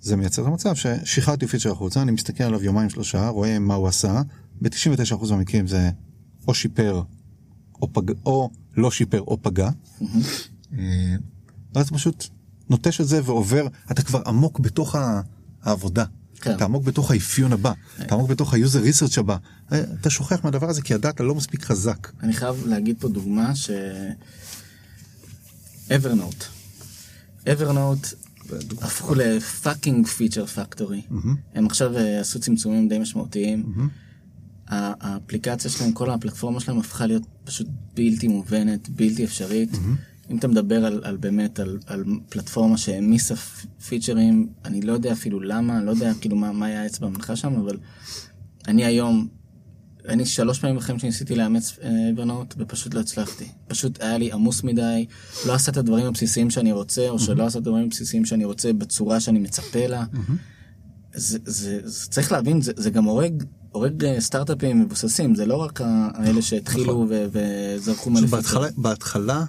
זה 0.00 0.16
מייצר 0.16 0.42
את 0.42 0.46
המצב 0.46 0.74
ששחררתי 0.74 1.46
פיצ'ר 1.46 1.72
החוצה, 1.72 2.02
אני 2.02 2.12
מסתכל 2.12 2.44
עליו 2.44 2.64
יומיים 2.64 2.90
שלושה, 2.90 3.28
רואה 3.28 3.58
מה 3.58 3.74
הוא 3.74 3.88
עשה, 3.88 4.22
ב-99% 4.62 5.30
מהמקרים 5.30 5.66
זה 5.66 5.90
או 6.48 6.54
שיפר 6.54 7.02
או, 7.82 7.92
פג... 7.92 8.12
או 8.26 8.50
לא 8.76 8.90
שיפר 8.90 9.20
או 9.20 9.42
פגע. 9.42 9.68
אה, 10.78 11.14
ואז 11.74 11.90
פשוט 11.90 12.26
נוטש 12.70 13.00
את 13.00 13.08
זה 13.08 13.20
ועובר, 13.24 13.66
אתה 13.90 14.02
כבר 14.02 14.22
עמוק 14.26 14.60
בתוך 14.60 14.96
העבודה. 15.62 16.04
כן. 16.40 16.56
אתה 16.56 16.64
עמוק 16.64 16.84
בתוך 16.84 17.10
האפיון 17.10 17.52
הבא, 17.52 17.72
אתה 18.00 18.14
עמוק 18.14 18.30
בתוך 18.30 18.54
ה-user 18.54 18.92
research 18.92 19.20
הבא. 19.20 19.36
אה, 19.72 19.82
אתה 20.00 20.10
שוכח 20.10 20.44
מהדבר 20.44 20.70
הזה 20.70 20.82
כי 20.82 20.94
הדאטה 20.94 21.22
לא 21.22 21.34
מספיק 21.34 21.64
חזק. 21.64 22.12
אני 22.22 22.32
חייב 22.32 22.66
להגיד 22.66 22.96
פה 23.00 23.08
דוגמה 23.08 23.56
ש... 23.56 23.70
אברנוט. 25.96 26.44
אברנוט 27.52 28.06
הפכו 28.82 29.14
לפאקינג 29.14 30.06
פיצ'ר 30.06 30.46
פקטורי. 30.46 31.02
הם 31.54 31.66
עכשיו 31.66 31.96
אה, 31.96 32.20
עשו 32.20 32.40
צמצומים 32.40 32.88
די 32.88 32.98
משמעותיים. 32.98 33.72
האפליקציה 34.68 35.70
שלהם, 35.70 35.92
כל 35.92 36.10
הפלטפורמה 36.10 36.60
שלהם 36.60 36.78
הפכה 36.78 37.06
להיות 37.06 37.22
פשוט 37.44 37.66
בלתי 37.94 38.28
מובנת, 38.28 38.88
בלתי 38.88 39.24
אפשרית. 39.24 39.70
אם 40.30 40.38
אתה 40.38 40.48
מדבר 40.48 40.84
על, 40.84 41.00
על 41.04 41.16
באמת, 41.16 41.60
על, 41.60 41.78
על 41.86 42.04
פלטפורמה 42.28 42.78
שהעמיסה 42.78 43.34
פיצ'רים, 43.88 44.48
אני 44.64 44.82
לא 44.82 44.92
יודע 44.92 45.12
אפילו 45.12 45.40
למה, 45.40 45.78
אני 45.78 45.86
לא 45.86 45.90
יודע 45.90 46.12
כאילו 46.20 46.36
מה, 46.36 46.52
מה 46.52 46.66
היה 46.66 46.82
האצבע 46.82 47.06
המנחה 47.06 47.36
שם, 47.36 47.54
אבל 47.54 47.76
אני 48.68 48.84
היום 48.84 49.28
אני 50.08 50.26
שלוש 50.26 50.58
פעמים 50.58 50.76
בחיים 50.76 50.98
שניסיתי 50.98 51.34
לאמץ 51.34 51.78
אברנוט 52.12 52.54
ופשוט 52.58 52.94
לא 52.94 53.00
הצלחתי. 53.00 53.48
פשוט 53.68 54.02
היה 54.02 54.18
לי 54.18 54.32
עמוס 54.32 54.62
מדי, 54.62 55.06
לא 55.46 55.54
עשה 55.54 55.72
את 55.72 55.76
הדברים 55.76 56.06
הבסיסיים 56.06 56.50
שאני 56.50 56.72
רוצה, 56.72 57.08
או 57.08 57.18
שלא 57.18 57.46
עשה 57.46 57.58
את 57.58 57.66
הדברים 57.66 57.86
הבסיסיים 57.86 58.24
שאני 58.24 58.44
רוצה 58.44 58.72
בצורה 58.72 59.20
שאני 59.20 59.38
מצפה 59.38 59.86
לה. 59.86 60.04
זה, 61.14 61.38
זה, 61.44 61.80
זה 61.84 62.08
צריך 62.08 62.32
להבין, 62.32 62.60
זה, 62.60 62.72
זה 62.76 62.90
גם 62.90 63.04
הורג, 63.04 63.42
הורג 63.72 64.04
אה, 64.04 64.20
סטארט-אפים 64.20 64.80
מבוססים, 64.82 65.34
זה 65.34 65.46
לא 65.46 65.56
רק 65.56 65.80
ה- 65.80 66.08
האלה 66.14 66.42
שהתחילו 66.42 67.06
ו- 67.10 67.26
וזרקו 67.32 68.10
מלא 68.10 68.26
בהתחלה, 68.26 68.68
בהתחלה 68.76 69.44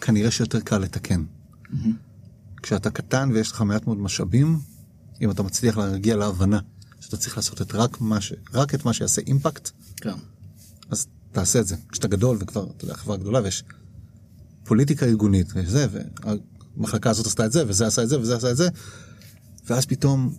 כנראה 0.00 0.30
שיותר 0.30 0.60
קל 0.60 0.78
לתקן. 0.78 1.24
כשאתה 2.62 2.90
קטן 2.90 3.30
ויש 3.34 3.52
לך 3.52 3.60
מעט 3.62 3.86
מאוד 3.86 3.98
משאבים, 3.98 4.58
אם 5.22 5.30
אתה 5.30 5.42
מצליח 5.42 5.78
להגיע 5.78 6.16
להבנה 6.16 6.58
שאתה 7.00 7.16
צריך 7.16 7.36
לעשות 7.36 7.62
את 7.62 7.74
רק, 7.74 8.00
מה 8.00 8.20
ש... 8.20 8.32
רק 8.54 8.74
את 8.74 8.84
מה 8.84 8.92
שיעשה 8.92 9.22
אימפקט, 9.26 9.70
כן. 10.14 10.18
אז 10.90 11.06
תעשה 11.32 11.60
את 11.60 11.66
זה. 11.66 11.76
כשאתה 11.92 12.08
גדול 12.08 12.36
וכבר, 12.40 12.66
אתה 12.76 12.84
יודע, 12.84 12.94
חברה 12.94 13.16
גדולה 13.16 13.40
ויש 13.42 13.64
פוליטיקה 14.64 15.06
ארגונית 15.06 15.46
וזה, 15.54 15.86
והמחלקה 16.76 17.10
הזאת 17.10 17.26
עשתה 17.26 17.46
את 17.46 17.52
זה, 17.52 17.64
וזה 17.68 17.86
עשה 17.86 18.02
את 18.02 18.08
זה, 18.08 18.20
וזה 18.20 18.36
עשה 18.36 18.50
את 18.50 18.56
זה, 18.56 18.68
ואז 19.66 19.86
פתאום 19.86 20.34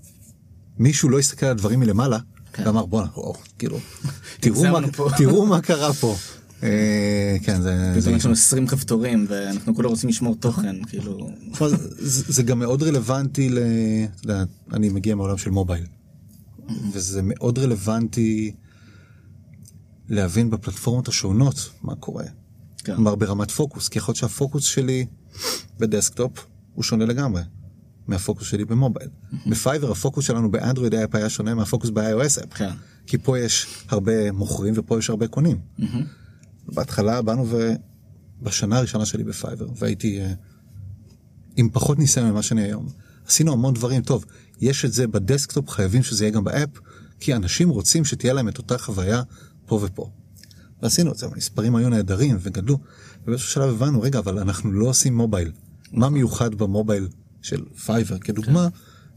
מישהו 0.80 1.10
לא 1.10 1.20
הסתכל 1.20 1.46
על 1.46 1.52
הדברים 1.52 1.80
מלמעלה, 1.80 2.18
כן. 2.54 2.64
ואמר 2.68 2.86
בואנה, 2.86 3.08
או, 3.16 3.34
כאילו, 3.60 3.80
תראו 4.42 4.64
מה- 4.64 4.92
פה." 4.92 5.10
תראו 5.18 5.46
מה 5.46 5.62
קרה 5.62 5.94
פה. 5.94 6.16
אה, 6.64 7.38
כן, 7.44 7.62
זה... 7.62 7.88
פתאום 7.92 8.02
זה- 8.02 8.12
יש 8.12 8.26
לנו 8.26 8.34
20 8.34 8.68
כפתורים 8.68 9.26
ואנחנו 9.30 9.76
כולה 9.76 9.88
רוצים 9.88 10.10
לשמור 10.10 10.36
תוכן, 10.36 10.84
כאילו... 10.86 11.30
תשמע, 11.54 11.68
זה, 11.70 11.78
זה 12.34 12.44
גם 12.44 12.60
מאוד 12.60 12.84
רלוונטי 12.84 13.50
ל... 13.50 13.60
אני 14.74 14.90
מגיע 14.90 15.16
מעולם 15.16 15.38
של 15.38 15.50
מובייל. 15.50 15.86
וזה 16.94 17.22
מאוד 17.24 17.60
רלוונטי 17.60 18.52
להבין 20.10 20.50
בפלטפורמות 20.50 21.08
השונות 21.08 21.70
מה 21.82 21.96
קורה. 21.96 22.26
כן. 22.84 22.96
כלומר 22.96 23.16
ברמת 23.16 23.52
פוקוס, 23.52 23.90
כי 23.90 23.98
יכול 24.00 24.12
להיות 24.12 24.18
שהפוקוס 24.18 24.64
שלי 24.64 25.06
בדסקטופ 25.80 26.46
הוא 26.74 26.84
שונה 26.84 27.06
לגמרי 27.06 27.42
מהפוקוס 28.08 28.48
שלי 28.48 28.66
במובייל. 28.66 29.10
בפייבר 29.50 29.92
הפוקוס 29.92 30.26
שלנו 30.26 30.52
ב-Android 30.52 30.96
app 30.96 31.16
היה 31.16 31.30
שונה 31.30 31.56
מהפוקוס 31.56 31.90
ב-iOS 31.90 32.44
app. 32.44 32.54
כן. 32.54 32.70
כי 33.08 33.18
פה 33.18 33.40
יש 33.40 33.68
הרבה 33.90 34.32
מוכרים 34.32 34.74
ופה 34.78 35.00
יש 35.00 35.10
הרבה 35.10 35.28
קונים. 35.28 35.58
בהתחלה 36.68 37.22
באנו 37.22 37.48
ובשנה 38.42 38.78
הראשונה 38.78 39.06
שלי 39.06 39.24
בפייבר 39.24 39.68
והייתי 39.76 40.22
אה, 40.22 40.34
עם 41.56 41.70
פחות 41.70 42.00
ניסיון 42.00 42.30
ממה 42.32 42.42
שאני 42.42 42.62
היום. 42.62 42.88
עשינו 43.28 43.54
המון 43.54 43.74
דברים 43.74 44.02
טוב 44.02 44.26
יש 44.62 44.86
את 44.86 44.94
זה 44.94 45.08
בדסקטופ 45.08 45.70
חייבים 45.70 46.04
שזה 46.04 46.24
יהיה 46.24 46.32
גם 46.32 46.44
ב-app 46.44 46.70
כי 47.20 47.36
אנשים 47.36 47.70
רוצים 47.70 48.06
שתהיה 48.06 48.34
להם 48.34 48.48
את 48.48 48.58
אותה 48.58 48.78
חוויה 48.78 49.22
פה 49.68 49.80
ופה. 49.84 50.10
ועשינו 50.82 51.12
את 51.12 51.18
זה 51.18 51.26
המספרים 51.26 51.76
היו 51.76 51.90
נהדרים 51.90 52.38
וגדלו 52.40 52.80
ובאיזשהו 53.24 53.50
שלב 53.50 53.70
הבנו 53.70 54.02
רגע 54.02 54.20
אבל 54.20 54.40
אנחנו 54.40 54.72
לא 54.72 54.86
עושים 54.90 55.18
מובייל. 55.18 55.52
מה 55.92 56.10
מיוחד 56.10 56.56
במובייל 56.56 57.08
של 57.42 57.66
פייבר 57.86 58.18
כדוגמה 58.18 58.68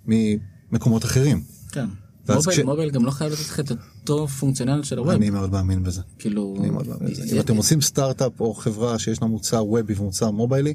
ממקומות 0.06 1.04
אחרים. 1.04 1.42
כן. 1.72 1.86
מובייל, 2.28 2.56
כש- 2.56 2.64
מובייל 2.64 2.90
גם 2.90 3.04
לא 3.04 3.10
חייב 3.10 3.32
לתת 3.32 3.40
לך 3.40 3.60
את 3.60 3.70
אותו 4.00 4.28
פונקציונליות 4.28 4.84
של 4.84 4.98
ה-web. 4.98 5.10
אני 5.10 5.30
מאוד 5.30 5.50
מאמין 5.50 5.82
בזה. 5.82 6.02
כאילו... 6.18 6.56
אני 6.60 6.70
מאוד 6.70 6.88
מאמין 6.88 7.10
בזה. 7.10 7.22
אם 7.36 7.40
אתם 7.40 7.56
עושים 7.56 7.80
סטארט-אפ 7.80 8.40
או 8.40 8.54
חברה 8.54 8.98
שיש 8.98 9.22
לה 9.22 9.28
מוצר 9.28 9.66
וובי 9.66 9.94
ומוצר 9.94 10.30
מוביילי, 10.30 10.74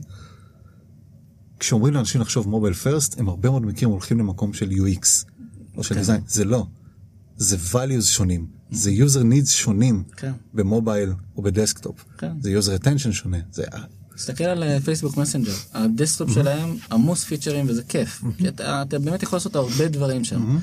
כשאומרים 1.59 1.93
לאנשים 1.93 2.21
לחשוב 2.21 2.49
mobile 2.49 2.74
first, 2.74 3.20
הם 3.19 3.30
הרבה 3.30 3.49
מאוד 3.49 3.61
מקרים 3.65 3.89
הולכים 3.89 4.19
למקום 4.19 4.53
של 4.53 4.69
UX 4.69 5.26
או 5.78 5.84
של 5.84 5.93
כן. 5.93 5.99
design. 5.99 6.22
זה 6.28 6.45
לא. 6.45 6.65
זה 7.38 7.57
values 7.73 8.01
שונים. 8.01 8.47
זה 8.72 8.91
user 8.91 9.24
needs 9.24 9.49
שונים 9.49 10.03
כן. 10.18 10.32
במובייל 10.53 11.13
או 11.38 11.41
בדסקטופ. 11.41 12.05
כן. 12.18 12.32
זה 12.41 12.59
user 12.59 12.82
attention 12.82 13.11
שונה. 13.11 13.38
זה... 13.51 13.63
תסתכל 14.16 14.43
על 14.43 14.63
אה, 14.63 14.80
פייסבוק 14.80 15.18
מסנג'ר, 15.18 15.51
הדסקטופ 15.74 16.34
שלהם 16.34 16.78
עמוס 16.91 17.24
פיצ'רים 17.24 17.66
וזה 17.70 17.84
כיף, 17.84 18.24
כי 18.38 18.47
אתה, 18.47 18.82
אתה 18.82 18.99
באמת 18.99 19.24
יכול 19.24 19.38
לעשות 19.38 19.55
הרבה 19.55 19.88
דברים 19.88 20.24
שם. 20.24 20.57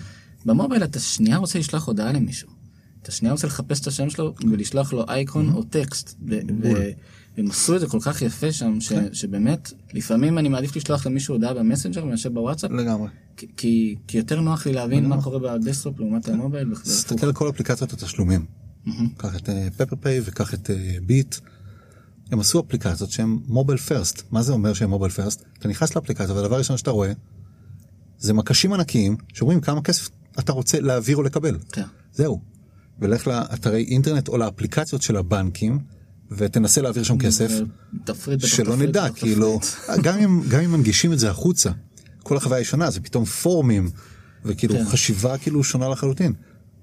במובייל 0.47 0.85
אתה 0.85 1.01
שנייה 1.01 1.37
רוצה 1.37 1.59
לשלוח 1.59 1.87
הודעה 1.87 2.13
למישהו, 2.13 2.49
אתה 3.03 3.13
שנייה 3.13 3.33
רוצה 3.33 3.47
לחפש 3.47 3.81
את 3.81 3.87
השם 3.87 4.11
שלו 4.11 4.35
ולשלוח 4.51 4.93
לו 4.93 5.05
אייקון 5.09 5.53
או 5.53 5.63
טקסט, 5.63 6.15
והם 7.37 7.51
עשו 7.51 7.75
את 7.77 7.81
זה 7.81 7.87
כל 7.87 7.99
כך 8.01 8.23
יפה 8.23 8.53
שם, 8.53 8.81
ש- 8.81 8.93
שבאמת 9.13 9.73
לפעמים 9.95 10.39
אני 10.39 10.49
מעדיף 10.49 10.77
לשלוח 10.77 11.07
למישהו 11.07 11.35
הודעה 11.35 11.55
במסנג'ר 11.55 12.05
מאשר 12.05 12.29
בוואטסאפ, 12.31 12.71
לגמרי. 12.71 13.09
כי- 13.57 13.97
יותר 14.15 14.41
נוח 14.41 14.67
לי 14.67 14.73
להבין 14.73 15.07
מה 15.09 15.23
קורה 15.23 15.39
בדסקטופ 15.39 16.01
לעומת 16.01 16.29
המובייל. 16.29 16.73
וכזה. 16.73 16.93
תסתכל 16.93 17.27
על 17.27 17.33
כל 17.33 17.49
אפליקציות 17.49 17.93
התשלומים. 17.93 18.47
קח 19.17 19.37
את 19.37 19.49
פפר 19.77 19.97
פיי 20.01 20.21
וקח 20.25 20.55
את 20.55 20.71
ביט. 21.07 21.37
הם 22.31 22.41
עשו 22.41 22.61
אפליקציות 22.61 23.11
שהן 23.11 23.39
mobile 23.47 23.79
first. 23.79 24.23
מה 24.31 24.43
זה 24.43 24.53
אומר 24.53 24.73
שהן 24.75 24.91
mobile 24.91 25.13
first? 25.13 25.45
אתה 25.59 25.69
נכנס 25.69 25.97
לאפליקציה 25.97 26.35
והדבר 26.35 26.55
הראשון 26.55 26.77
שאתה 26.77 26.91
רואה 26.91 27.13
זה 28.19 28.33
מקשים 28.33 28.73
ענקיים 28.73 29.17
שאומרים 29.33 29.61
כמה 29.61 29.83
כסף 29.83 30.09
אתה 30.39 30.53
רוצה 30.53 30.81
להעביר 30.81 31.17
או 31.17 31.23
לקבל. 31.23 31.59
כן. 31.73 31.83
זהו. 32.13 32.41
ולך 32.99 33.27
לאתרי 33.27 33.85
אינטרנט 33.85 34.29
או 34.29 34.39
לאפליקציות 34.39 35.03
של 35.03 35.17
הבנקים 35.17 35.79
ותנסה 36.31 36.83
להעביר 36.83 37.03
שם 37.03 37.19
כסף. 37.19 37.51
תפריט 38.05 38.39
בתוך 38.39 38.51
שלא 38.51 38.73
תפריט 38.73 38.89
נדע 38.89 39.11
כאילו. 39.15 39.61
גם 40.05 40.19
אם 40.19 40.43
גם 40.49 40.61
אם 40.61 40.73
מנגישים 40.73 41.13
את 41.13 41.19
זה 41.19 41.31
החוצה 41.31 41.71
כל 42.23 42.37
החוויה 42.37 42.59
היא 42.59 42.65
שונה 42.65 42.91
זה 42.91 43.01
פתאום 43.01 43.25
פורומים 43.25 43.91
וכאילו 44.45 44.75
כן. 44.75 44.85
חשיבה 44.85 45.39
כאילו 45.39 45.65
שונה 45.65 45.89
לחלוטין. 45.89 46.33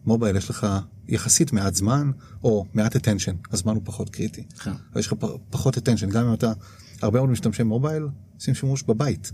מובייל 0.06 0.36
יש 0.36 0.50
לך 0.50 0.68
יחסית 1.08 1.54
מעט 1.54 1.76
זמן 1.76 2.12
או 2.44 2.66
מעט 2.74 2.96
attention 2.96 3.52
הזמן 3.52 3.76
הוא 3.76 3.82
פחות 3.86 4.10
קריטי. 4.10 4.44
כן. 4.64 4.72
אבל 4.92 5.00
יש 5.00 5.08
לך 5.08 5.14
פחות 5.50 5.78
attention 5.78 6.06
גם 6.06 6.28
אם 6.28 6.34
אתה 6.34 6.54
הרבה 7.02 7.20
מאוד 7.20 7.30
משתמשי 7.30 7.64
מובייל 7.64 8.08
עושים 8.36 8.54
שימוש 8.54 8.84
בבית. 8.84 9.32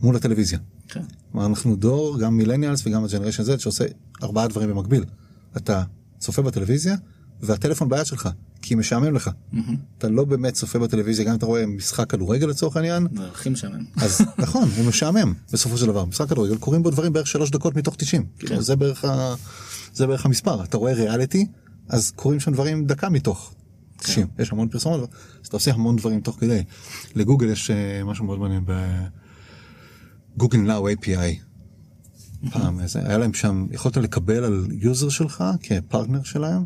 מול 0.00 0.16
הטלוויזיה. 0.16 0.58
כן. 0.88 1.04
אנחנו 1.34 1.76
דור 1.76 2.20
גם 2.20 2.36
מילניאלס 2.36 2.86
וגם 2.86 3.04
הג'נריישן 3.04 3.42
Z 3.42 3.58
שעושה 3.58 3.84
ארבעה 4.22 4.48
דברים 4.48 4.70
במקביל. 4.70 5.04
אתה 5.56 5.82
צופה 6.18 6.42
בטלוויזיה 6.42 6.96
והטלפון 7.40 7.88
ביד 7.88 8.06
שלך 8.06 8.28
כי 8.62 8.74
משעמם 8.74 9.14
לך. 9.14 9.30
אתה 9.98 10.08
לא 10.08 10.24
באמת 10.24 10.54
צופה 10.54 10.78
בטלוויזיה 10.78 11.24
גם 11.24 11.30
אם 11.30 11.36
אתה 11.36 11.46
רואה 11.46 11.66
משחק 11.66 12.10
כדורגל 12.10 12.46
לצורך 12.46 12.76
העניין. 12.76 13.06
זה 13.16 13.28
הכי 13.28 13.48
משעמם. 13.48 13.84
אז 13.96 14.20
נכון 14.38 14.68
הוא 14.76 14.86
משעמם 14.86 15.34
בסופו 15.52 15.78
של 15.78 15.86
דבר. 15.86 16.04
משחק 16.04 16.28
כדורגל 16.28 16.56
קורים 16.56 16.82
בו 16.82 16.90
דברים 16.90 17.12
בערך 17.12 17.26
שלוש 17.26 17.50
דקות 17.50 17.76
מתוך 17.76 17.96
90 17.96 18.26
כאילו, 18.38 18.62
זה 18.62 18.76
בערך 18.76 19.04
ה... 19.04 19.34
זה 19.94 20.06
בערך 20.06 20.26
המספר. 20.26 20.64
אתה 20.64 20.76
רואה 20.76 20.92
ריאליטי 20.92 21.46
אז 21.88 22.12
קורים 22.16 22.40
שם 22.40 22.52
דברים 22.52 22.86
דקה 22.86 23.08
מתוך 23.08 23.54
90 23.98 24.26
יש 24.38 24.52
המון 24.52 24.68
פרסומות 24.68 25.00
אז 25.42 25.46
אתה 25.46 25.56
עושה 25.56 25.72
המון 25.72 25.96
דברים 25.96 26.20
תוך 26.20 26.36
כדי. 26.40 26.62
לגוגל 27.14 27.48
יש 27.48 27.70
אה, 27.70 28.04
משהו 28.04 28.24
מאוד 28.24 28.38
מעניין 28.38 28.64
ב-Google 30.36 30.58
Now 30.58 30.88
API. 30.90 31.53
פעם 32.50 32.80
איזה, 32.80 33.00
היה 33.04 33.18
להם 33.18 33.34
שם 33.34 33.66
יכולת 33.70 33.96
לקבל 33.96 34.44
על 34.44 34.66
יוזר 34.70 35.08
שלך 35.08 35.44
כפרטנר 35.62 36.22
שלהם 36.22 36.64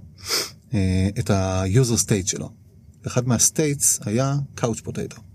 אה, 0.75 1.09
את 1.19 1.31
ה-user 1.31 1.97
state 1.97 2.27
שלו. 2.27 2.51
אחד 3.07 3.29
מה-states 3.29 4.01
היה 4.05 4.37
couch 4.55 4.81
potato. 4.81 5.17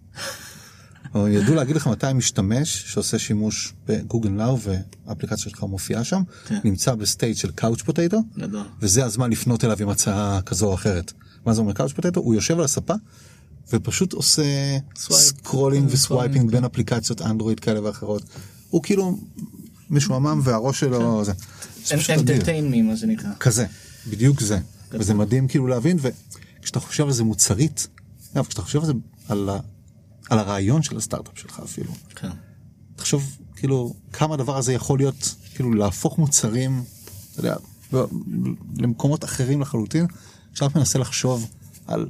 ידעו 1.15 1.55
להגיד 1.55 1.75
לך 1.75 1.87
מתי 1.87 2.13
משתמש 2.13 2.83
שעושה 2.87 3.19
שימוש 3.19 3.73
בגוגל 3.87 4.29
נאו 4.29 4.57
והאפליקציה 4.59 5.51
שלך 5.51 5.63
מופיעה 5.63 6.03
שם 6.03 6.21
כן. 6.45 6.59
נמצא 6.63 6.95
ב-state 6.95 7.37
של 7.37 7.51
couch 7.51 7.81
potato. 7.81 8.19
וזה 8.81 9.05
הזמן 9.05 9.31
לפנות 9.31 9.65
אליו 9.65 9.77
עם 9.79 9.89
הצעה 9.89 10.41
כזו 10.41 10.65
או 10.65 10.73
אחרת. 10.73 11.13
מה 11.45 11.53
זה 11.53 11.61
אומר 11.61 11.73
couch 11.73 11.91
potato? 11.91 12.19
הוא 12.19 12.35
יושב 12.35 12.57
על 12.57 12.63
הספה 12.63 12.93
ופשוט 13.73 14.13
עושה. 14.13 14.43
scrolling 14.95 15.85
ו-swiping 15.85 15.97
swiping, 15.97 16.51
בין 16.51 16.65
אפליקציות 16.65 17.21
אנדרואיד 17.21 17.59
כאלה 17.59 17.83
ואחרות. 17.83 18.23
הוא 18.69 18.83
כאילו 18.83 19.17
משועמם 19.89 20.41
והראש 20.43 20.79
שלו 20.79 21.25
זה. 21.25 21.31
זה 21.85 21.97
פשוט 21.97 22.09
אדיר. 22.09 22.35
entertain 22.35 22.71
me 22.71 22.81
מה 22.81 22.97
שנקרא. 22.97 23.29
כזה, 23.39 23.65
בדיוק 24.07 24.41
זה. 24.41 24.59
וזה 24.91 25.13
מדהים 25.13 25.47
כאילו 25.47 25.67
להבין, 25.67 25.97
וכשאתה 26.59 26.79
חושב 26.79 27.03
על 27.03 27.11
זה 27.11 27.23
מוצרית, 27.23 27.87
אגב, 28.33 28.45
כשאתה 28.45 28.61
חושב 28.61 28.79
על 28.79 28.85
זה, 28.85 28.93
על, 29.27 29.49
ה, 29.49 29.59
על 30.29 30.39
הרעיון 30.39 30.83
של 30.83 30.97
הסטארט-אפ 30.97 31.39
שלך 31.39 31.61
אפילו, 31.63 31.91
כן. 32.15 32.29
תחשוב 32.95 33.37
כאילו 33.55 33.93
כמה 34.13 34.33
הדבר 34.33 34.57
הזה 34.57 34.73
יכול 34.73 34.99
להיות, 34.99 35.35
כאילו 35.55 35.73
להפוך 35.73 36.17
מוצרים, 36.17 36.83
אתה 37.31 37.39
יודע, 37.39 37.55
למקומות 38.77 39.23
אחרים 39.23 39.61
לחלוטין, 39.61 40.05
עכשיו 40.51 40.69
מנסה 40.75 40.99
לחשוב 40.99 41.49
על 41.87 42.09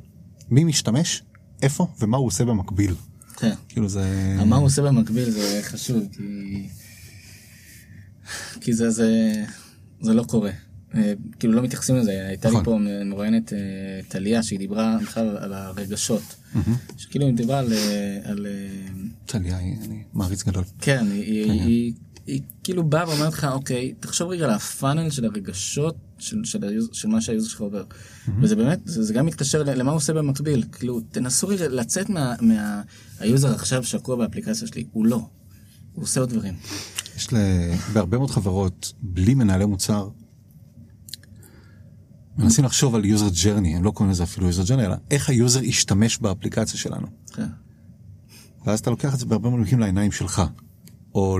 מי 0.50 0.64
משתמש, 0.64 1.24
איפה 1.62 1.88
ומה 2.00 2.18
הוא 2.18 2.28
עושה 2.28 2.46
במקביל. 2.46 2.96
כן. 3.36 3.54
כאילו 3.70 3.90
זה... 3.90 4.36
מה 4.46 4.56
הוא 4.56 4.66
עושה 4.66 4.82
במקביל 4.82 5.30
זה 5.30 5.60
חשוב 5.64 6.04
כי 6.12 6.70
כי 8.62 8.74
זה 8.74 8.90
זה 8.90 9.34
זה 10.02 10.14
לא 10.14 10.24
קורה. 10.24 10.52
אה, 10.96 11.14
כאילו 11.40 11.54
לא 11.54 11.62
מתייחסים 11.62 11.96
לזה 11.96 12.28
הייתה 12.28 12.50
לי 12.50 12.54
נכון. 12.54 12.66
פה 12.66 12.78
מרואיינת 13.06 13.54
אה, 13.54 13.60
טליה 14.08 14.44
שהיא 14.44 14.60
דיברה 14.60 14.98
בכלל 15.02 15.38
על 15.38 15.54
הרגשות 15.54 16.22
שכאילו 16.98 17.26
היא 17.26 17.36
דיברה 17.36 17.60
על 17.60 18.46
אה, 18.46 18.52
טליה, 19.26 19.60
אני 19.60 20.04
מעריץ 20.14 20.44
גדול. 20.44 20.64
כן 20.80 21.06
היא- 21.12 21.24
היא- 21.24 21.52
היא 21.62 21.94
היא 22.28 22.42
כאילו 22.64 22.84
באה 22.84 23.10
ואומרת 23.10 23.34
לך 23.34 23.44
אוקיי 23.52 23.94
תחשוב 24.00 24.30
רגע 24.30 24.46
על 24.46 24.52
הפאנל 24.52 25.10
של 25.10 25.26
הרגשות 25.26 25.96
של 26.18 27.08
מה 27.08 27.22
שהיוזר 27.22 27.50
שלך 27.50 27.62
עובר 27.62 27.84
וזה 28.42 28.56
באמת 28.56 28.80
זה 28.86 29.14
גם 29.14 29.26
מתקשר 29.26 29.64
למה 29.64 29.92
הוא 29.92 29.98
עושה 29.98 30.14
במקביל 30.14 30.64
כאילו 30.72 31.02
תנסו 31.02 31.48
רגע 31.48 31.68
לצאת 31.68 32.10
מה 32.10 32.36
מה- 32.42 32.82
היוזר 33.20 33.54
עכשיו 33.54 33.84
שקוע 33.84 34.16
באפליקציה 34.16 34.68
שלי 34.68 34.84
הוא 34.92 35.06
לא. 35.06 35.26
הוא 35.94 36.04
עושה 36.04 36.20
עוד 36.20 36.30
דברים. 36.30 36.54
יש 37.16 37.34
ל... 37.34 37.38
בהרבה 37.94 38.18
מאוד 38.18 38.30
חברות, 38.32 38.94
בלי 39.02 39.34
מנהלי 39.34 39.66
מוצר, 39.66 40.10
מנסים 42.38 42.66
לחשוב 42.66 42.96
על 42.96 43.04
user 43.04 43.34
journey, 43.44 43.68
הם 43.68 43.84
לא 43.84 43.92
קוראים 43.92 44.12
לזה 44.12 44.24
אפילו 44.24 44.50
user 44.50 44.68
journey, 44.68 44.74
אלא 44.82 44.96
איך 45.12 45.30
היוזר 45.30 45.64
ישתמש 45.64 46.18
באפליקציה 46.18 46.80
שלנו. 46.80 47.08
כן. 47.34 47.48
ואז 48.66 48.80
אתה 48.80 48.90
לוקח 48.90 49.14
את 49.14 49.20
זה 49.20 49.26
בהרבה 49.26 49.50
מקרים 49.50 49.80
לעיניים 49.80 50.12
שלך, 50.12 50.42
או 51.16 51.40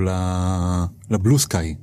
ל 1.10 1.16
blue 1.16 1.40
sky. 1.40 1.76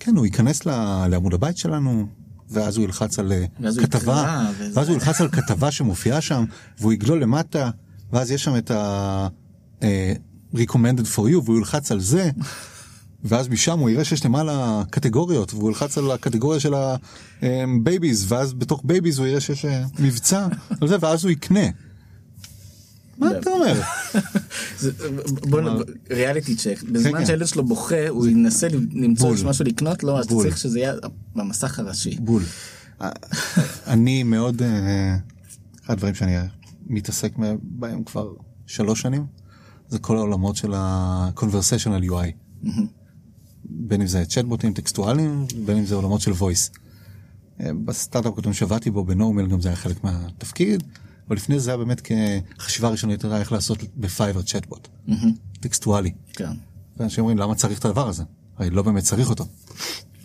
כן, 0.00 0.16
הוא 0.16 0.26
ייכנס 0.26 0.66
לעמוד 1.10 1.34
הבית 1.34 1.56
שלנו, 1.56 2.06
ואז 2.50 2.76
הוא 2.76 2.84
ילחץ 2.84 3.18
על 3.18 3.32
אה, 3.32 3.44
ואז 3.60 3.78
כתבה, 3.78 4.50
וזה- 4.58 4.78
ואז 4.78 4.88
הוא 4.88 4.94
ילחץ 4.96 5.20
על 5.20 5.28
כתבה 5.28 5.70
שמופיעה 5.70 6.20
שם, 6.20 6.44
והוא 6.78 6.92
יגלול 6.92 7.22
למטה, 7.22 7.70
ואז 8.12 8.30
יש 8.30 8.44
שם 8.44 8.56
את 8.56 8.70
ה... 8.70 9.28
recommended 10.54 11.06
for 11.16 11.30
you, 11.30 11.40
והוא 11.44 11.58
ילחץ 11.58 11.92
על 11.92 12.00
זה, 12.00 12.30
ואז 13.24 13.48
משם 13.48 13.78
הוא 13.78 13.90
יראה 13.90 14.04
שיש 14.04 14.24
למעלה 14.24 14.82
קטגוריות 14.90 15.54
והוא 15.54 15.68
ילחץ 15.70 15.98
על 15.98 16.10
הקטגוריה 16.10 16.60
של 16.60 16.74
ה 17.42 17.55
babies 17.55 18.32
ואז 18.32 18.52
בתוך 18.52 18.80
babies 18.84 19.18
הוא 19.18 19.26
יראה 19.26 19.40
שיש 19.40 19.64
אה, 19.64 19.84
מבצע 19.98 20.46
על 20.80 20.88
זה 20.88 20.96
ואז 21.00 21.24
הוא 21.24 21.30
יקנה. 21.30 21.66
מה 23.18 23.30
אתה 23.38 23.50
אומר? 23.50 23.80
בוא. 25.50 25.60
ריאליטי 26.10 26.56
צ'ק, 26.56 26.78
כן, 26.78 26.92
בזמן 26.92 27.18
כן. 27.18 27.26
שהילד 27.26 27.46
שלו 27.46 27.64
בוכה 27.64 28.08
הוא 28.08 28.26
ינסה 28.26 28.68
למצוא 28.92 29.34
משהו 29.44 29.64
לקנות 29.64 30.02
לו 30.04 30.18
אז. 30.18 30.28
צריך 30.28 30.58
שזה 30.58 30.78
יהיה 30.78 30.94
במסך 31.34 31.78
הראשי. 31.78 32.16
בול. 32.20 32.42
אה, 33.02 33.10
אני 33.92 34.22
מאוד, 34.22 34.62
אה, 34.62 35.16
אחד 35.84 35.92
הדברים 35.92 36.14
שאני 36.14 36.36
מתעסק 36.86 37.32
בהם 37.62 38.04
כבר 38.04 38.32
שלוש 38.66 39.00
שנים, 39.00 39.26
זה 39.88 39.98
כל 39.98 40.16
העולמות 40.16 40.56
של 40.56 40.74
ה-conversational 40.74 42.10
UI. 42.10 42.32
בין 43.64 44.00
אם 44.00 44.06
זה 44.06 44.24
צ'טבוטים 44.24 44.72
טקסטואליים, 44.72 45.46
בין 45.64 45.76
אם 45.76 45.84
זה 45.84 45.94
עולמות 45.94 46.20
של 46.20 46.32
voice. 46.32 46.78
אה, 47.60 47.70
בסטארט-אפ 47.84 48.32
הקודם 48.32 48.52
שעבדתי 48.52 48.90
בו 48.90 49.04
בנורמל 49.04 49.46
גם 49.46 49.60
זה 49.60 49.68
היה 49.68 49.76
חלק 49.76 50.04
מהתפקיד, 50.04 50.82
אבל 51.28 51.36
לפני 51.36 51.60
זה 51.60 51.70
היה 51.70 51.76
באמת 51.76 52.00
כחשיבה 52.00 52.88
ראשונית 52.88 53.24
היה 53.24 53.38
איך 53.38 53.52
לעשות 53.52 53.78
בפייבר 53.96 54.42
צ'טבוט. 54.42 54.88
טקסטואלי. 55.60 56.12
כן. 56.32 56.50
ואנשים 56.96 57.22
אומרים 57.24 57.38
למה 57.38 57.54
צריך 57.54 57.78
את 57.78 57.84
הדבר 57.84 58.08
הזה? 58.08 58.22
הרי 58.56 58.70
לא 58.70 58.82
באמת 58.82 59.02
צריך 59.02 59.30
אותו. 59.30 59.46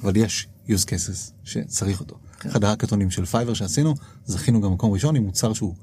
אבל 0.04 0.16
יש 0.16 0.48
use 0.68 0.86
cases 0.86 1.32
שצריך 1.44 2.00
אותו. 2.00 2.16
אחד 2.48 2.64
ההאקתונים 2.64 3.12
של 3.12 3.26
פייבר 3.26 3.54
שעשינו, 3.54 3.96
זכינו 4.26 4.62
גם 4.62 4.74
מקום 4.74 4.92
ראשון 4.92 5.16
עם 5.16 5.24
מוצר 5.24 5.54
שהוא 5.54 5.76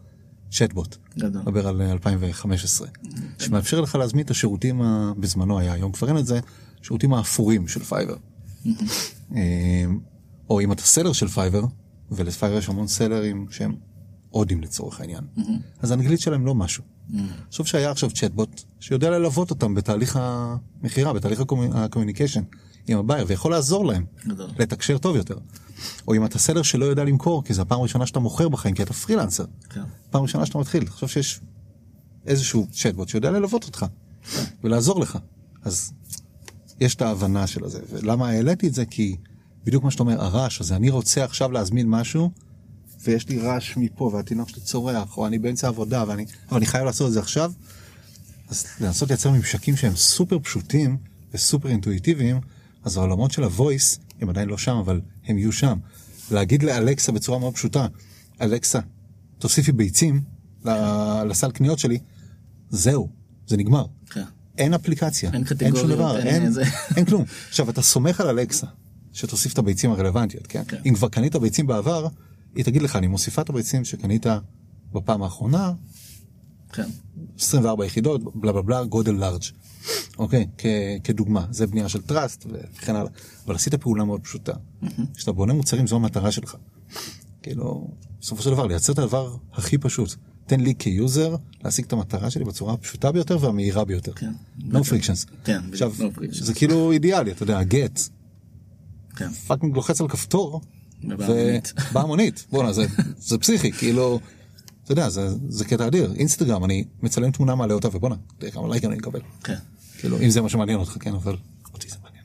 צ'טבוט. 0.57 0.97
גדול. 1.19 1.43
מדבר 1.43 1.69
על 1.69 1.83
אה, 1.83 1.93
2015. 1.93 2.89
שמאפשר 3.39 3.81
לך 3.81 3.95
להזמין 3.95 4.25
את 4.25 4.31
השירותים, 4.31 4.83
ה- 4.83 5.13
בזמנו 5.19 5.59
היה, 5.59 5.73
היום 5.73 5.93
כבר 5.93 6.09
אין 6.09 6.19
את 6.19 6.27
זה, 6.27 6.41
שירותים 6.83 7.15
האפורים 7.15 7.69
של 7.69 7.81
פייבר. 7.85 8.17
אה, 9.37 9.85
או 10.51 10.61
אם 10.61 10.73
אתה 10.73 10.83
seller 10.83 11.13
של 11.13 11.29
פייבר, 11.29 11.65
ולפייבר 12.11 12.59
יש 12.59 12.69
המון 12.69 12.87
סלרים 12.87 13.47
שהם 13.51 13.75
הודים 14.31 14.61
לצורך 14.61 15.01
העניין. 15.01 15.25
אז 15.83 15.91
האנגלית 15.91 16.21
שלהם 16.21 16.47
לא 16.47 16.55
משהו. 16.55 16.85
חשוב 17.53 17.67
שהיה 17.67 17.91
עכשיו 17.91 18.11
צ'טבוט 18.11 18.63
שיודע 18.81 19.11
ללוות 19.11 19.51
אותם 19.51 19.75
בתהליך 19.75 20.19
המכירה, 20.21 21.13
בתהליך 21.13 21.41
ה 21.75 21.80
communication 21.80 22.43
עם 22.89 22.99
ה 22.99 23.02
buyer, 23.02 23.25
ויכול 23.29 23.53
לעזור 23.53 23.87
להם 23.87 24.05
גדול. 24.27 24.51
לתקשר 24.59 24.99
טוב 24.99 25.17
יותר. 25.17 25.39
או 26.09 26.15
אם 26.15 26.25
אתה 26.25 26.39
seller 26.39 26.63
שלא 26.63 26.85
יודע 26.85 27.05
למכור, 27.05 27.45
כי 27.45 27.55
זו 27.55 27.63
הפעם 27.63 27.81
הראשונה 27.81 28.07
שאתה 28.07 28.19
מוכר 28.19 28.49
בחיים, 28.49 28.75
כי 28.75 28.83
אתה 28.83 28.93
פרילנסר. 28.93 29.45
כן. 29.71 29.83
פעם 30.11 30.23
ראשונה 30.23 30.47
שאתה 30.47 30.59
מתחיל, 30.59 30.85
תחשוב 30.85 31.09
שיש 31.09 31.41
איזשהו 32.27 32.67
צ'טבוט 32.73 33.09
שיודע 33.09 33.31
ללוות 33.31 33.65
אותך 33.65 33.87
ולעזור 34.65 35.01
לך. 35.01 35.19
אז 35.63 35.93
יש 36.81 36.95
את 36.95 37.03
ההבנה 37.03 37.47
של 37.47 37.69
זה. 37.69 37.81
ולמה 37.91 38.29
העליתי 38.29 38.69
את 38.69 38.75
זה? 38.75 38.85
כי 38.85 39.17
בדיוק 39.65 39.85
מה 39.85 39.91
שאתה 39.91 40.03
אומר, 40.03 40.25
הרעש 40.25 40.61
הזה, 40.61 40.77
אני 40.77 40.91
רוצה 40.91 41.25
עכשיו 41.25 41.53
להזמין 41.53 41.89
משהו, 41.89 42.31
ויש 43.05 43.29
לי 43.29 43.39
רעש 43.39 43.77
מפה, 43.77 44.11
והתינוק 44.15 44.49
שלי 44.49 44.61
צורח, 44.61 45.17
או 45.17 45.27
אני 45.27 45.39
באמצע 45.39 45.69
עבודה, 45.69 46.05
ואני, 46.09 46.25
אבל 46.49 46.57
אני 46.57 46.67
חייב 46.67 46.85
לעשות 46.85 47.09
את 47.09 47.13
זה 47.13 47.21
עכשיו. 47.21 47.53
אז 48.49 48.67
לנסות 48.81 49.09
לייצר 49.09 49.31
ממשקים 49.31 49.77
שהם 49.77 49.97
סופר 49.97 50.39
פשוטים 50.39 50.97
וסופר 51.35 51.69
אינטואיטיביים, 51.69 52.41
אז 52.87 52.97
העולמות 52.97 53.31
של 53.31 53.45
ה-voice 53.45 53.99
הם 54.21 54.29
עדיין 54.29 54.49
לא 54.49 54.59
שם, 54.59 54.77
אבל 54.77 55.01
הם 55.27 55.39
יהיו 55.39 55.53
שם. 55.53 55.79
להגיד 56.31 56.63
לאלקסה 56.63 57.13
בצורה 57.13 57.39
מאוד 57.39 57.55
פשוטה, 57.55 57.87
אלקסה, 58.41 58.79
תוסיפי 59.39 59.73
ביצים 59.73 60.21
לסל 61.27 61.51
קניות 61.51 61.79
שלי, 61.79 61.99
זהו, 62.71 63.09
זה 63.47 63.57
נגמר. 63.57 63.87
כן. 64.11 64.23
אין 64.59 64.75
אפליקציה, 64.75 65.31
אין 65.33 65.45
אין 65.61 65.77
שום 65.77 65.89
דבר, 65.89 66.19
אין 66.19 66.27
אין, 66.27 66.43
איזה- 66.43 66.65
אין 66.97 67.05
כלום. 67.05 67.25
עכשיו 67.49 67.71
אתה 67.71 67.83
סומך 67.83 68.21
על 68.21 68.29
אלקסה 68.29 68.67
שתוסיף 69.13 69.53
את 69.53 69.59
הביצים 69.59 69.91
הרלוונטיות, 69.91 70.47
כן? 70.47 70.63
כן. 70.69 70.77
אם 70.87 70.95
כבר 70.95 71.09
קנית 71.09 71.37
ביצים 71.37 71.67
בעבר, 71.67 72.09
היא 72.55 72.65
תגיד 72.65 72.83
לך, 72.83 72.97
אני 72.97 73.07
מוסיפה 73.07 73.43
את 73.43 73.49
הביצים 73.51 73.85
שקנית 73.85 74.27
בפעם 74.93 75.23
האחרונה, 75.23 75.73
כן. 76.73 76.89
24 77.39 77.87
יחידות, 77.87 78.21
בלה 78.41 78.53
בלה 78.53 78.63
בלה, 78.63 78.85
גודל 78.85 79.13
לארג'. 79.15 79.43
אוקיי, 80.19 80.47
כ- 80.59 80.67
כדוגמה, 81.05 81.47
זה 81.51 81.67
בנייה 81.67 81.89
של 81.89 82.03
טראסט 82.03 82.47
וכן 82.51 82.97
הלאה. 82.97 83.11
אבל 83.47 83.55
עשית 83.55 83.75
פעולה 83.75 84.05
מאוד 84.05 84.21
פשוטה. 84.21 84.53
כשאתה 85.15 85.33
בונה 85.33 85.53
מוצרים 85.53 85.87
זו 85.87 85.97
המטרה 85.97 86.33
שלך. 86.33 86.57
כאילו, 87.43 87.89
בסופו 88.21 88.43
של 88.43 88.51
דבר, 88.51 88.67
לייצר 88.67 88.93
את 88.93 88.99
הדבר 88.99 89.37
הכי 89.53 89.79
פשוט. 89.79 90.15
תן 90.47 90.61
לי 90.61 90.75
כ 90.79 90.98
user 90.98 91.37
להשיג 91.65 91.85
את 91.85 91.93
המטרה 91.93 92.31
שלי 92.31 92.45
בצורה 92.45 92.75
הפשוטה 92.75 93.13
ביותר 93.13 93.39
והמהירה 93.45 93.85
ביותר. 93.85 94.13
כן. 94.13 94.33
No 94.61 94.77
frictions. 94.77 95.31
כן, 95.45 95.61
עכשיו, 95.73 95.93
no 95.99 96.19
frictions. 96.19 96.45
זה 96.45 96.55
כאילו 96.55 96.93
אידיאלי, 96.93 97.31
אתה 97.33 97.43
יודע, 97.43 97.63
גט, 97.63 98.01
כן. 99.17 99.31
fucking 99.33 99.75
לוחץ 99.77 100.01
על 100.01 100.09
כפתור, 100.09 100.61
ובאה 101.91 102.07
מונית. 102.07 102.47
בואנה, 102.51 102.73
זה, 102.73 102.87
זה 103.19 103.39
פסיכי, 103.39 103.73
כאילו, 103.73 104.21
אתה 104.87 104.93
יודע, 104.93 105.09
זה, 105.09 105.29
זה 105.49 105.65
קטע 105.65 105.87
אדיר. 105.87 106.13
אינסטגרם, 106.17 106.65
אני 106.65 106.85
מצלם 107.03 107.31
תמונה, 107.31 107.55
מעלה 107.55 107.75
אותה, 107.75 107.89
ובואנה, 107.93 108.15
תראה 108.39 108.53
כמה 108.53 108.69
לייקים 108.69 108.91
אני 108.91 108.99
מקבל. 108.99 109.21
כן. 109.45 109.55
כאילו, 109.99 110.21
אם 110.21 110.31
זה 110.31 110.41
מה 110.41 110.49
שמעניין 110.49 110.79
אותך, 110.79 110.97
כן, 111.01 111.15
אבל 111.15 111.37
אותי 111.75 111.89
זה 111.89 111.97
מעניין. 112.03 112.25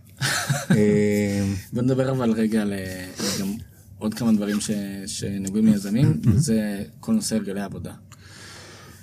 אה, 0.77 1.53
בוא 1.73 1.81
נדבר 1.81 2.11
אבל 2.11 2.31
רגע 2.31 2.61
על 2.61 2.73
גם 3.39 3.53
עוד 3.97 4.13
כמה 4.13 4.31
דברים 4.33 4.61
ש- 4.61 4.71
שנוגעים 5.05 5.65
ליזמים, 5.65 6.21
וזה 6.25 6.83
כל 6.99 7.13
נושא 7.13 7.35
הרגלי 7.35 7.61
העבודה. 7.61 7.93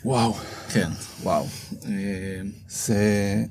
וואו, 0.04 0.34
כן. 0.72 0.88
וואו. 1.22 1.46
אה, 1.86 1.90
זה, 2.68 3.44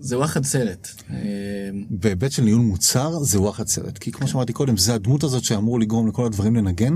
זה 0.00 0.18
וואחד 0.18 0.44
סרט. 0.44 0.88
אה, 1.10 1.16
בהיבט 1.90 2.32
של 2.32 2.42
ניהול 2.42 2.60
מוצר, 2.60 3.18
זה 3.22 3.40
וואחד 3.40 3.66
סרט. 3.68 3.98
כי 3.98 4.12
כמו 4.12 4.28
שאמרתי 4.28 4.52
קודם, 4.52 4.76
זה 4.76 4.94
הדמות 4.94 5.24
הזאת 5.24 5.44
שאמור 5.44 5.80
לגרום 5.80 6.08
לכל 6.08 6.26
הדברים 6.26 6.56
לנגן, 6.56 6.94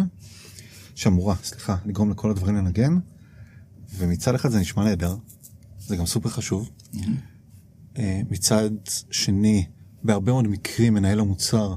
שאמורה, 0.99 1.35
סליחה, 1.43 1.77
לגרום 1.87 2.11
לכל 2.11 2.31
הדברים 2.31 2.57
לנגן, 2.57 2.99
ומצד 3.97 4.35
אחד 4.35 4.49
זה 4.51 4.61
נשמע 4.61 4.85
נהדר, 4.85 5.17
זה 5.79 5.97
גם 5.97 6.07
סופר 6.07 6.29
חשוב. 6.29 6.71
אה, 7.99 8.21
מצד 8.31 8.71
שני, 9.11 9.67
בהרבה 10.03 10.33
מאוד 10.33 10.49
מקרים 10.49 10.95
מנהל 10.95 11.21
המוצר 11.21 11.75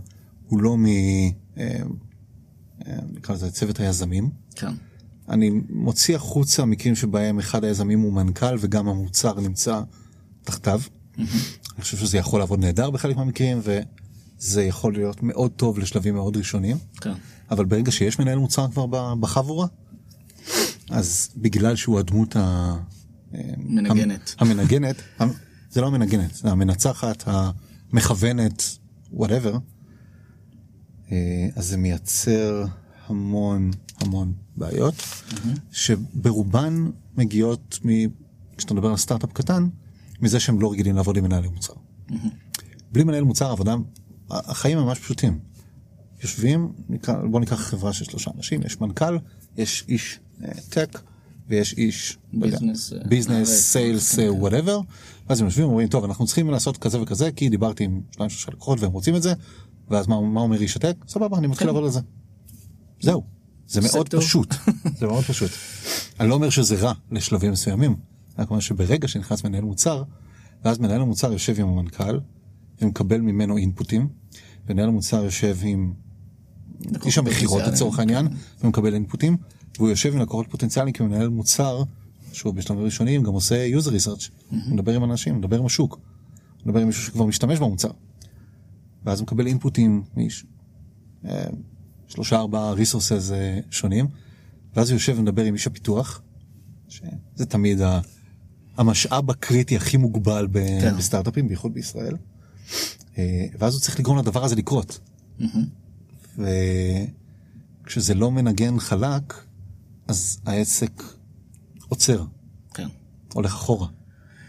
הוא 0.47 0.61
לא 0.61 0.78
מ... 0.78 0.86
אה, 0.86 1.32
אה, 1.57 2.97
נקרא 3.13 3.36
לזה 3.36 3.51
צוות 3.51 3.80
היזמים. 3.80 4.30
כן. 4.55 4.72
אני 5.30 5.51
מוציא 5.69 6.15
החוצה 6.15 6.65
מקרים 6.65 6.95
שבהם 6.95 7.39
אחד 7.39 7.63
היזמים 7.63 7.99
הוא 7.99 8.13
מנכ"ל 8.13 8.55
וגם 8.59 8.88
המוצר 8.88 9.39
נמצא 9.39 9.82
תחתיו. 10.43 10.82
אני 11.17 11.26
חושב 11.80 11.97
שזה 11.97 12.17
יכול 12.17 12.39
לעבוד 12.39 12.59
נהדר 12.59 12.89
בחלק 12.89 13.17
מהמקרים 13.17 13.59
וזה 14.42 14.64
יכול 14.64 14.94
להיות 14.94 15.24
מאוד 15.24 15.52
טוב 15.52 15.80
לשלבים 15.80 16.14
מאוד 16.14 16.38
ראשוניים. 16.38 16.78
כן. 17.02 17.14
אבל 17.52 17.66
ברגע 17.66 17.92
שיש 17.92 18.20
מנהל 18.20 18.38
מוצר 18.38 18.68
כבר 18.72 18.86
בחבורה, 19.16 19.68
אז 20.89 21.30
בגלל 21.38 21.76
שהוא 21.76 22.00
הדמות 22.00 22.36
ה... 22.36 22.76
מנגנת. 23.58 24.36
המנגנת, 24.38 24.96
המ- 25.20 25.30
זה 25.72 25.82
לא 25.82 25.88
המנגנת, 25.88 26.36
זה 26.36 26.52
המנצחת, 26.52 27.24
המכוונת, 27.26 28.64
whatever, 29.14 29.58
אז 31.10 31.16
זה 31.68 31.78
מייצר 31.78 32.66
המון 33.08 33.72
המון 34.02 34.34
בעיות, 34.58 34.96
שברובן 35.72 36.89
מגיעות, 37.18 37.80
מ... 37.86 37.89
כשאתה 38.58 38.74
מדבר 38.74 38.89
על 38.89 38.98
סטארט-אפ 38.98 39.34
קטן, 39.34 39.68
מזה 40.22 40.39
שהם 40.39 40.62
לא 40.62 40.72
רגילים 40.72 40.96
לעבוד 40.96 41.18
עם 41.18 41.24
מנהלי 41.24 41.48
מוצר. 41.48 41.74
בלי 42.92 43.04
מנהל 43.04 43.24
מוצר 43.24 43.52
עבודה, 43.52 43.76
החיים 44.32 44.78
ממש 44.78 45.00
פשוטים. 45.00 45.40
יושבים, 46.22 46.72
בוא 47.32 47.40
ניקח 47.40 47.56
חברה 47.56 47.94
של 47.94 48.06
שלושה 48.06 48.32
אנשים, 48.38 48.62
יש 48.66 48.82
מנכ"ל, 48.82 49.18
יש 49.58 49.86
איש 49.88 50.20
tech 50.70 51.02
ויש 51.48 51.74
איש 51.74 52.18
business, 52.34 52.93
אה, 52.94 53.46
sales, 53.45 54.16
כן. 54.16 54.30
whatever, 54.30 54.80
ואז 55.30 55.40
הם 55.40 55.46
יושבים 55.46 55.66
ואומרים, 55.66 55.88
טוב, 55.88 56.04
אנחנו 56.04 56.26
צריכים 56.26 56.50
לעשות 56.50 56.78
כזה 56.78 57.02
וכזה, 57.02 57.32
כי 57.32 57.50
דיברתי 57.50 57.84
עם 57.84 58.02
שניים 58.12 58.30
שלושה 58.30 58.52
לקוחות 58.52 58.80
והם 58.80 58.92
רוצים 58.92 59.16
את 59.16 59.22
זה, 59.22 59.34
ואז 59.90 60.08
מה, 60.08 60.22
מה 60.22 60.42
אומר 60.42 60.62
איש 60.62 60.76
ה 60.76 60.79
tech? 60.79 60.95
סבבה, 61.08 61.38
אני 61.38 61.48
מתחיל 61.48 61.68
לעבוד 61.68 61.84
על 61.84 61.90
זה. 61.90 62.00
זהו, 63.02 63.24
זה 63.68 63.82
מאוד. 63.82 64.10
פשוט, 64.10 64.56
זה 65.00 65.08
מאוד 65.08 65.24
פשוט. 65.24 65.52
אני 66.20 66.30
לא 66.30 66.34
אומר 66.34 66.50
שזה 66.50 66.76
רע 66.76 66.94
לשלבים 67.12 67.52
מסוימים, 67.52 67.96
רק 68.40 68.50
אומר 68.50 68.60
שברגע 68.60 69.08
שנכנס 69.08 69.44
מנהל 69.44 69.64
מוצר, 69.64 70.04
ואז 70.66 70.80
מנהל 70.80 71.02
המוצר 71.02 71.32
יושב 71.32 71.60
עם 71.60 71.68
המנכ"ל, 71.68 72.20
ומקבל 72.82 73.22
ממנו 73.22 73.58
אינפוטים, 73.58 74.20
ומנהל 74.72 74.88
המוצר 74.89 75.24
יושב 75.24 75.57
עם 75.63 75.93
איש 77.05 77.17
המכירות 77.17 77.61
לצורך 77.67 77.99
העניין, 77.99 78.28
ומקבל 78.63 78.93
אינפוטים, 78.93 79.38
והוא 79.78 79.89
יושב 79.89 80.13
עם 80.13 80.19
לקוחות 80.22 80.47
פוטנציאליים 80.49 80.93
כמנהל 80.93 81.30
מוצר, 81.30 81.84
שהוא 82.34 82.53
בשלבים 82.53 82.84
ראשונים 82.84 83.24
גם 83.24 83.34
עושה 83.34 83.69
user 83.80 83.88
research, 83.88 84.30
הוא 84.49 84.59
מדבר 84.74 84.93
עם 84.95 85.03
אנשים, 85.03 85.38
מדבר 85.38 85.57
עם 85.59 85.65
השוק, 85.65 85.99
מדבר 86.65 86.80
עם 86.80 86.88
מישהו 86.88 87.03
שכבר 87.03 87.26
משתמש 87.26 87.59
במוצר. 87.59 87.91
ואז 89.05 89.19
הוא 89.19 89.26
מקבל 89.26 89.47
אינפוטים 89.47 90.03
מאיש, 90.17 90.45
אה, 91.26 91.43
שלושה 92.07 92.36
ארבעה 92.36 92.74
resources 92.74 93.34
אה, 93.34 93.59
שונים, 93.72 94.07
ואז 94.76 94.89
הוא 94.89 94.95
יושב 94.95 95.15
ומדבר 95.17 95.43
עם 95.43 95.53
איש 95.53 95.67
הפיתוח, 95.67 96.22
שזה 96.89 97.45
תמיד 97.47 97.80
המשאב 98.78 99.32
הקריטי 99.32 99.76
הכי 99.76 99.97
מוגבל 99.97 100.47
ב- 100.51 100.82
כן. 100.82 100.97
בסטארט-אפים, 100.97 101.47
בייחוד 101.47 101.74
בישראל. 101.74 102.15
אה, 103.18 103.45
ואז 103.59 103.74
הוא 103.74 103.82
צריך 103.82 103.99
לגרום 103.99 104.18
לדבר 104.18 104.43
הזה 104.43 104.55
לקרות. 104.55 104.99
וכשזה 106.38 108.14
לא 108.14 108.32
מנגן 108.32 108.80
חלק, 108.80 109.34
אז 110.07 110.39
העסק 110.45 111.03
עוצר, 111.88 112.26
כן, 112.74 112.88
הולך 113.34 113.53
אחורה, 113.53 113.88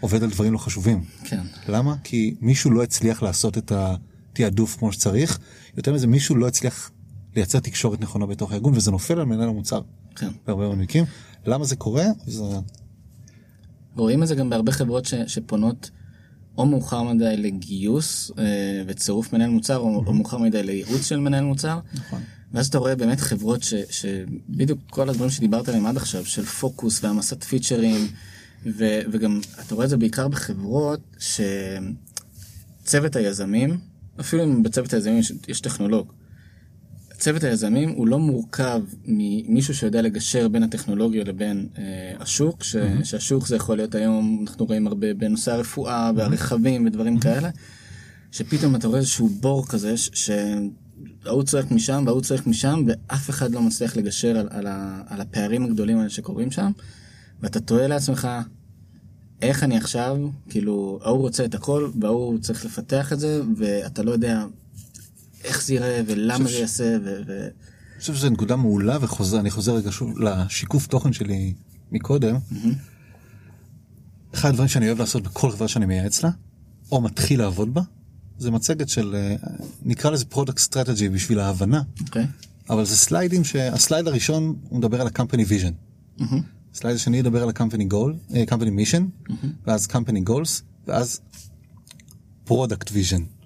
עובד 0.00 0.22
על 0.22 0.30
דברים 0.30 0.52
לא 0.52 0.58
חשובים. 0.58 1.04
כן, 1.24 1.42
למה? 1.68 1.96
כי 2.04 2.34
מישהו 2.40 2.70
לא 2.70 2.82
הצליח 2.82 3.22
לעשות 3.22 3.58
את 3.58 3.72
התעדוף 3.72 4.76
כמו 4.76 4.92
שצריך, 4.92 5.38
יותר 5.76 5.92
מזה 5.92 6.06
מישהו 6.06 6.36
לא 6.36 6.48
הצליח 6.48 6.90
לייצר 7.36 7.60
תקשורת 7.60 8.00
נכונה 8.00 8.26
בתוך 8.26 8.52
הארגון, 8.52 8.74
וזה 8.74 8.90
נופל 8.90 9.18
על 9.18 9.24
מנהל 9.24 9.48
המוצר 9.48 9.80
כן. 10.16 10.28
בהרבה 10.46 10.66
מאוד 10.66 10.78
מקרים. 10.78 11.04
למה 11.46 11.64
זה 11.64 11.76
קורה? 11.76 12.04
זה... 12.26 12.42
רואים 13.96 14.22
את 14.22 14.28
זה 14.28 14.34
גם 14.34 14.50
בהרבה 14.50 14.72
חברות 14.72 15.04
ש, 15.04 15.14
שפונות 15.14 15.90
או 16.58 16.66
מאוחר 16.66 17.02
מדי 17.02 17.36
לגיוס 17.36 18.30
אה, 18.38 18.44
וצירוף 18.86 19.32
מנהל 19.32 19.50
מוצר, 19.50 19.76
או, 19.76 20.04
או 20.06 20.12
מאוחר 20.12 20.38
מדי 20.38 20.62
לייעוץ 20.62 21.06
של 21.06 21.16
מנהל 21.16 21.44
מוצר. 21.44 21.78
נכון. 21.94 22.20
ואז 22.52 22.66
אתה 22.66 22.78
רואה 22.78 22.96
באמת 22.96 23.20
חברות 23.20 23.62
ש, 23.62 23.74
שבדיוק 23.90 24.80
כל 24.90 25.08
הדברים 25.08 25.30
שדיברת 25.30 25.68
עליהם 25.68 25.86
עד 25.86 25.96
עכשיו, 25.96 26.24
של 26.24 26.44
פוקוס 26.44 27.04
והעמסת 27.04 27.44
פיצ'רים, 27.44 28.08
ו, 28.66 29.00
וגם 29.12 29.40
אתה 29.66 29.74
רואה 29.74 29.84
את 29.84 29.90
זה 29.90 29.96
בעיקר 29.96 30.28
בחברות 30.28 31.00
שצוות 32.84 33.16
היזמים, 33.16 33.78
אפילו 34.20 34.44
אם 34.44 34.62
בצוות 34.62 34.92
היזמים 34.92 35.18
יש, 35.18 35.32
יש 35.48 35.60
טכנולוג, 35.60 36.12
צוות 37.22 37.44
היזמים 37.44 37.90
הוא 37.90 38.08
לא 38.08 38.18
מורכב 38.18 38.82
ממישהו 39.04 39.74
שיודע 39.74 40.02
לגשר 40.02 40.48
בין 40.48 40.62
הטכנולוגיה 40.62 41.24
לבין 41.24 41.68
אה, 41.78 41.82
השוק, 42.20 42.64
ש, 42.64 42.76
mm-hmm. 42.76 43.04
שהשוק 43.04 43.46
זה 43.46 43.56
יכול 43.56 43.76
להיות 43.76 43.94
היום, 43.94 44.44
אנחנו 44.48 44.66
רואים 44.66 44.86
הרבה 44.86 45.14
בנושא 45.14 45.52
הרפואה 45.52 46.10
והרכבים 46.16 46.86
ודברים 46.86 47.16
mm-hmm. 47.16 47.22
כאלה, 47.22 47.50
שפתאום 48.32 48.76
אתה 48.76 48.88
רואה 48.88 48.98
איזשהו 48.98 49.28
בור 49.28 49.66
כזה, 49.66 49.96
ש- 49.96 50.10
שההוא 51.24 51.42
צועק 51.42 51.70
משם 51.70 52.02
וההוא 52.06 52.22
צועק 52.22 52.46
משם, 52.46 52.84
ואף 52.86 53.30
אחד 53.30 53.50
לא 53.50 53.62
מצליח 53.62 53.96
לגשר 53.96 54.38
על, 54.38 54.48
על, 54.50 54.66
ה, 54.66 55.02
על 55.06 55.20
הפערים 55.20 55.64
הגדולים 55.64 55.98
האלה 55.98 56.10
שקורים 56.10 56.50
שם, 56.50 56.70
ואתה 57.40 57.60
תוהה 57.60 57.86
לעצמך, 57.86 58.28
איך 59.42 59.62
אני 59.62 59.76
עכשיו, 59.76 60.16
כאילו, 60.48 60.98
ההוא 61.02 61.20
רוצה 61.20 61.44
את 61.44 61.54
הכל, 61.54 61.90
וההוא 62.00 62.38
צריך 62.38 62.64
לפתח 62.64 63.12
את 63.12 63.20
זה, 63.20 63.40
ואתה 63.56 64.02
לא 64.02 64.10
יודע 64.10 64.44
איך 65.44 65.62
זה 65.64 65.74
ייראה 65.74 66.00
ולמה 66.06 66.48
זה 66.48 66.58
יעשה, 66.58 66.96
ו... 67.04 67.48
אני 67.92 68.00
חושב 68.00 68.14
שזו 68.14 68.30
נקודה 68.30 68.56
מעולה 68.56 68.98
וחוזר, 69.00 69.40
אני 69.40 69.50
חוזר 69.50 69.74
רגע 69.74 69.92
שוב 69.92 70.18
לשיקוף 70.18 70.86
תוכן 70.86 71.12
שלי 71.12 71.54
מקודם. 71.92 72.36
אחד 74.34 74.48
הדברים 74.48 74.68
שאני 74.68 74.86
אוהב 74.86 74.98
לעשות 74.98 75.22
בכל 75.22 75.50
חברה 75.50 75.68
שאני 75.68 75.86
מייעץ 75.86 76.22
לה, 76.22 76.30
או 76.92 77.00
מתחיל 77.00 77.40
לעבוד 77.40 77.74
בה, 77.74 77.82
זה 78.38 78.50
מצגת 78.50 78.88
של, 78.88 79.14
אה, 79.14 79.36
נקרא 79.82 80.10
לזה 80.10 80.24
product 80.24 80.58
strategy 80.58 81.08
בשביל 81.08 81.40
ההבנה, 81.40 81.82
אוקיי? 82.00 82.26
אבל 82.70 82.84
זה 82.84 82.96
סליידים 82.96 83.44
שה 83.44 83.68
slide 83.68 84.08
הראשון 84.08 84.54
הוא 84.68 84.78
מדבר 84.78 85.00
על 85.00 85.06
ה-company 85.06 85.48
vision. 85.48 85.72
הסלייד 86.74 86.96
השני 86.96 87.16
ידבר 87.16 87.42
על 87.42 87.48
ה-company 87.48 87.92
goal, 87.92 88.34
אה, 88.34 88.44
company 88.48 88.70
mission, 88.80 89.32
ואז 89.66 89.86
company 89.86 90.28
goals, 90.28 90.62
ואז 90.86 91.20
product 92.48 92.88
vision, 92.88 93.41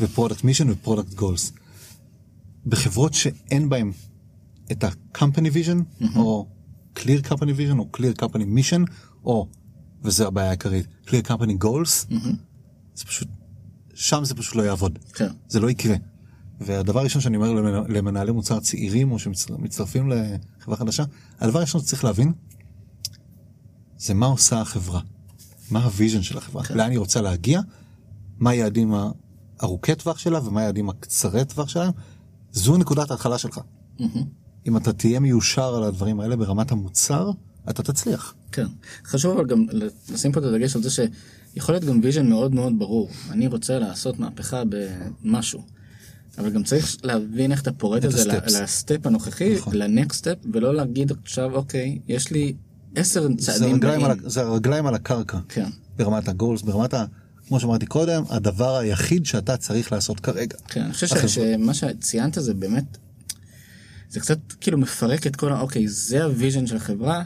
ו-product 0.00 0.40
mission 0.40 0.66
ו-product 0.68 1.18
goals. 1.20 1.52
בחברות 2.66 3.14
שאין 3.14 3.68
בהן 3.68 3.92
את 4.72 4.84
ה-company 4.84 5.48
vision, 5.54 6.06
או 6.16 6.46
clear 6.96 7.26
company 7.28 7.52
vision, 7.58 7.78
או 7.78 7.88
clear 7.96 8.22
company 8.24 8.44
mission, 8.58 8.92
או, 9.24 9.48
וזו 10.02 10.26
הבעיה 10.26 10.48
העיקרית, 10.48 10.86
clear 11.06 11.26
company 11.28 11.64
goals, 11.64 12.14
זה 12.94 13.04
פשוט, 13.04 13.28
שם 13.94 14.24
זה 14.24 14.34
פשוט 14.34 14.56
לא 14.56 14.62
יעבוד. 14.62 14.98
כן. 15.14 15.28
זה 15.48 15.60
לא 15.60 15.70
יקרה. 15.70 15.96
והדבר 16.60 17.00
הראשון 17.00 17.22
שאני 17.22 17.36
אומר 17.36 17.52
למנ- 17.52 17.92
למנהלי 17.92 18.32
מוצר 18.32 18.60
צעירים 18.60 19.12
או 19.12 19.18
שמצטרפים 19.18 20.10
לחברה 20.58 20.76
חדשה, 20.76 21.04
הדבר 21.40 21.58
הראשון 21.58 21.80
שצריך 21.80 22.04
להבין 22.04 22.32
זה 23.98 24.14
מה 24.14 24.26
עושה 24.26 24.60
החברה, 24.60 25.00
מה 25.70 25.84
ה 25.84 25.89
vision 25.89 26.22
של 26.22 26.38
החברה, 26.38 26.62
לאן 26.74 26.90
היא 26.90 26.98
רוצה 26.98 27.20
להגיע, 27.20 27.60
מה 28.38 28.50
היעדים 28.50 28.94
הארוכי 29.62 29.94
טווח 29.94 30.18
שלה 30.18 30.46
ומה 30.46 30.60
היעדים 30.60 30.88
הקצרי 30.88 31.44
טווח 31.44 31.68
שלהם, 31.68 31.92
זו 32.52 32.76
נקודת 32.76 33.10
ההתחלה 33.10 33.38
שלך. 33.38 33.60
אם 34.66 34.76
אתה 34.76 34.92
תהיה 34.92 35.20
מיושר 35.20 35.74
על 35.74 35.82
הדברים 35.82 36.20
האלה 36.20 36.36
ברמת 36.36 36.72
המוצר, 36.72 37.30
אתה 37.70 37.82
תצליח. 37.82 38.34
כן. 38.52 38.66
חשוב 39.04 39.38
אבל 39.38 39.46
גם 39.46 39.66
לשים 40.08 40.32
פה 40.32 40.40
את 40.40 40.44
הדגש 40.44 40.76
על 40.76 40.82
זה 40.82 40.90
שיכול 40.90 41.74
להיות 41.74 41.84
גם 41.84 42.00
vision 42.02 42.28
מאוד 42.28 42.54
מאוד 42.54 42.78
ברור. 42.78 43.08
אני 43.30 43.46
רוצה 43.46 43.78
לעשות 43.78 44.18
מהפכה 44.18 44.62
במשהו. 44.68 45.62
אבל 46.38 46.50
גם 46.50 46.62
צריך 46.62 46.96
להבין 47.02 47.52
איך 47.52 47.62
אתה 47.62 47.72
פורט 47.72 48.04
את 48.04 48.10
את 48.10 48.12
זה. 48.12 48.62
ל 48.62 48.71
step 48.71 49.06
הנוכחי, 49.06 49.54
נכון. 49.54 49.74
ל 49.74 49.83
next 49.83 50.18
step, 50.18 50.36
ולא 50.52 50.74
להגיד 50.74 51.12
עכשיו 51.22 51.54
אוקיי, 51.54 51.98
יש 52.08 52.30
לי 52.30 52.54
עשר 52.94 53.28
זה 53.38 53.52
צעדים 53.52 53.74
הרגליים, 53.74 54.04
על, 54.04 54.18
זה 54.24 54.42
הרגליים 54.42 54.86
על 54.86 54.94
הקרקע, 54.94 55.38
כן, 55.48 55.70
ברמת 55.96 56.28
ה 56.28 56.33
goals, 56.33 56.62
ברמת 56.62 56.94
ה... 56.94 57.04
כמו 57.52 57.60
שאמרתי 57.60 57.86
קודם, 57.86 58.22
הדבר 58.28 58.76
היחיד 58.76 59.26
שאתה 59.26 59.56
צריך 59.56 59.92
לעשות 59.92 60.20
כרגע. 60.20 60.56
כן, 60.68 60.82
אני 60.82 60.92
חושב 60.92 61.06
החברה. 61.06 61.28
שמה 61.28 61.74
שציינת 61.74 62.34
זה 62.34 62.54
באמת, 62.54 62.98
זה 64.10 64.20
קצת 64.20 64.38
כאילו 64.60 64.78
מפרק 64.78 65.26
את 65.26 65.36
כל 65.36 65.52
ה... 65.52 65.60
אוקיי, 65.60 65.88
זה 65.88 66.24
ה 66.24 66.30
vision 66.30 66.66
של 66.66 66.76
החברה, 66.76 67.22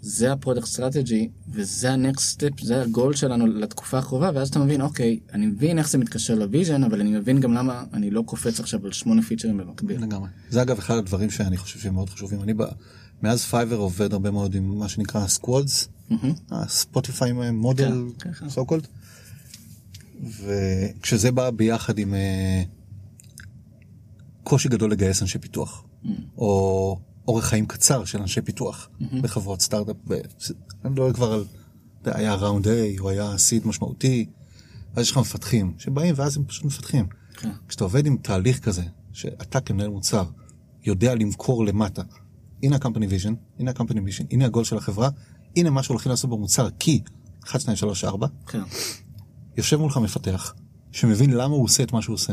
זה 0.00 0.32
ה 0.32 0.36
product 0.36 0.66
strategy, 0.66 1.28
וזה 1.48 1.92
ה 1.92 1.99
next 1.99 2.28
step, 2.28 2.60
זה 2.62 2.82
הגול 2.82 3.14
שלנו 3.14 3.46
לתקופה 3.46 3.98
הקרובה, 3.98 4.30
ואז 4.34 4.48
אתה 4.48 4.58
מבין, 4.58 4.80
אוקיי, 4.80 5.18
אני 5.32 5.46
מבין 5.46 5.78
איך 5.78 5.88
זה 5.88 5.98
מתקשר 5.98 6.34
ל 6.34 6.40
vision, 6.40 6.84
אבל 6.84 7.00
אני 7.00 7.10
מבין 7.10 7.40
גם 7.40 7.54
למה 7.54 7.84
אני 7.92 8.10
לא 8.10 8.22
קופץ 8.26 8.60
עכשיו 8.60 8.86
על 8.86 8.92
שמונה 8.92 9.22
פיצ'רים 9.22 9.56
במקביל. 9.56 10.02
לגמרי. 10.02 10.28
זה 10.50 10.62
אגב 10.62 10.78
אחד 10.78 10.94
הדברים 10.94 11.30
שאני 11.30 11.56
חושב 11.56 11.78
שהם 11.78 11.94
מאוד 11.94 12.10
חשובים. 12.10 12.42
אני 12.42 12.54
ב... 12.54 12.62
מאז 13.22 13.44
פייבר 13.44 13.76
עובד 13.76 14.12
הרבה 14.12 14.30
מאוד 14.30 14.54
עם 14.54 14.78
מה 14.78 14.88
שנקרא 14.88 15.26
squads, 15.26 15.88
ה 16.50 16.60
Spotify 16.60 17.32
model, 17.52 18.02
כן, 18.18 18.32
כן. 18.32 18.48
וכשזה 20.24 21.32
בא 21.32 21.50
ביחד 21.50 21.98
עם 21.98 22.14
אה, 22.14 22.62
קושי 24.44 24.68
גדול 24.68 24.90
לגייס 24.90 25.22
אנשי 25.22 25.38
פיתוח, 25.38 25.84
או 26.38 26.98
אורך 27.28 27.44
חיים 27.44 27.66
קצר 27.66 28.04
של 28.04 28.20
אנשי 28.20 28.40
פיתוח 28.42 28.88
בחברות 29.22 29.60
סטארט-אפ, 29.60 29.96
ב- 30.08 30.12
אני 30.84 30.92
מדבר 30.92 31.12
כבר 31.12 31.32
על, 31.32 31.44
היה 32.04 32.34
round 32.34 32.66
A, 32.66 32.70
או 33.00 33.10
היה 33.10 33.38
seed 33.38 33.66
משמעותי, 33.66 34.26
אז 34.96 35.02
יש 35.02 35.10
לך 35.10 35.18
מפתחים 35.18 35.74
שבאים 35.78 36.14
ואז 36.18 36.36
הם 36.36 36.44
פשוט 36.44 36.64
מפתחים. 36.64 37.06
כן. 37.36 37.50
כשאתה 37.68 37.84
עובד 37.84 38.06
עם 38.06 38.16
תהליך 38.16 38.58
כזה, 38.58 38.82
שאתה 39.12 39.60
כמנהל 39.60 39.88
מוצר 39.88 40.24
יודע 40.84 41.14
למכור 41.14 41.64
למטה, 41.66 42.02
הנה 42.62 42.76
ה-company 42.76 43.10
vision, 43.10 43.34
הנה 43.58 43.70
ה-company 43.70 43.96
mission, 43.96 44.24
הנה 44.30 44.44
הגול 44.44 44.64
של 44.64 44.76
החברה, 44.76 45.08
הנה 45.56 45.70
מה 45.70 45.82
שהולכים 45.82 46.10
לעשות 46.10 46.30
במוצר, 46.30 46.68
כי 46.78 47.00
1, 47.44 47.60
2, 47.60 47.76
3, 47.76 48.04
4, 48.04 48.26
כן, 48.46 48.60
יושב 49.56 49.76
מולך 49.76 49.96
מפתח, 49.96 50.54
שמבין 50.92 51.30
למה 51.30 51.54
הוא 51.54 51.64
עושה 51.64 51.82
את 51.82 51.92
מה 51.92 52.02
שהוא 52.02 52.14
עושה, 52.14 52.32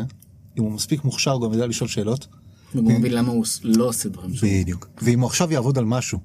אם 0.57 0.63
הוא 0.63 0.71
מספיק 0.71 1.03
מוכשר 1.03 1.31
הוא 1.31 1.41
גם 1.41 1.53
יודע 1.53 1.67
לשאול 1.67 1.89
שאלות, 1.89 2.27
וגם 2.75 2.85
מבין 2.85 3.13
למה 3.13 3.31
הוא 3.31 3.45
לא 3.63 3.85
עושה 3.85 4.09
דברים 4.09 4.33
שהוא... 4.33 4.49
בדיוק, 4.49 4.87
ואם 5.01 5.19
הוא 5.19 5.27
עכשיו 5.27 5.51
יעבוד 5.53 5.77
על 5.77 5.85
משהו, 5.85 6.19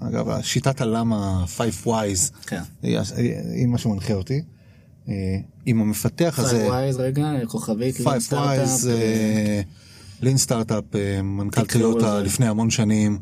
אגב, 0.00 0.42
שיטת 0.42 0.80
הלמה 0.80 1.44
5 1.46 1.82
wise, 1.84 2.46
כן. 2.46 2.62
היא 2.82 2.98
היא 3.54 3.66
מה 3.66 3.78
שמנחה 3.78 4.14
אותי, 4.14 4.42
אה, 5.08 5.14
אם 5.66 5.80
המפתח 5.80 6.34
הזה... 6.38 6.56
five 6.56 6.76
whys 6.76 6.96
רגע, 6.96 7.30
כוכבית, 7.46 8.00
Lean 8.00 8.20
Startup, 8.20 8.84
Lean 10.22 10.36
Startup, 10.36 10.84
אה, 10.94 11.22
מנכ"ל 11.22 11.60
לזה. 11.60 12.20
לפני 12.24 12.46
המון 12.46 12.70
שנים, 12.70 13.18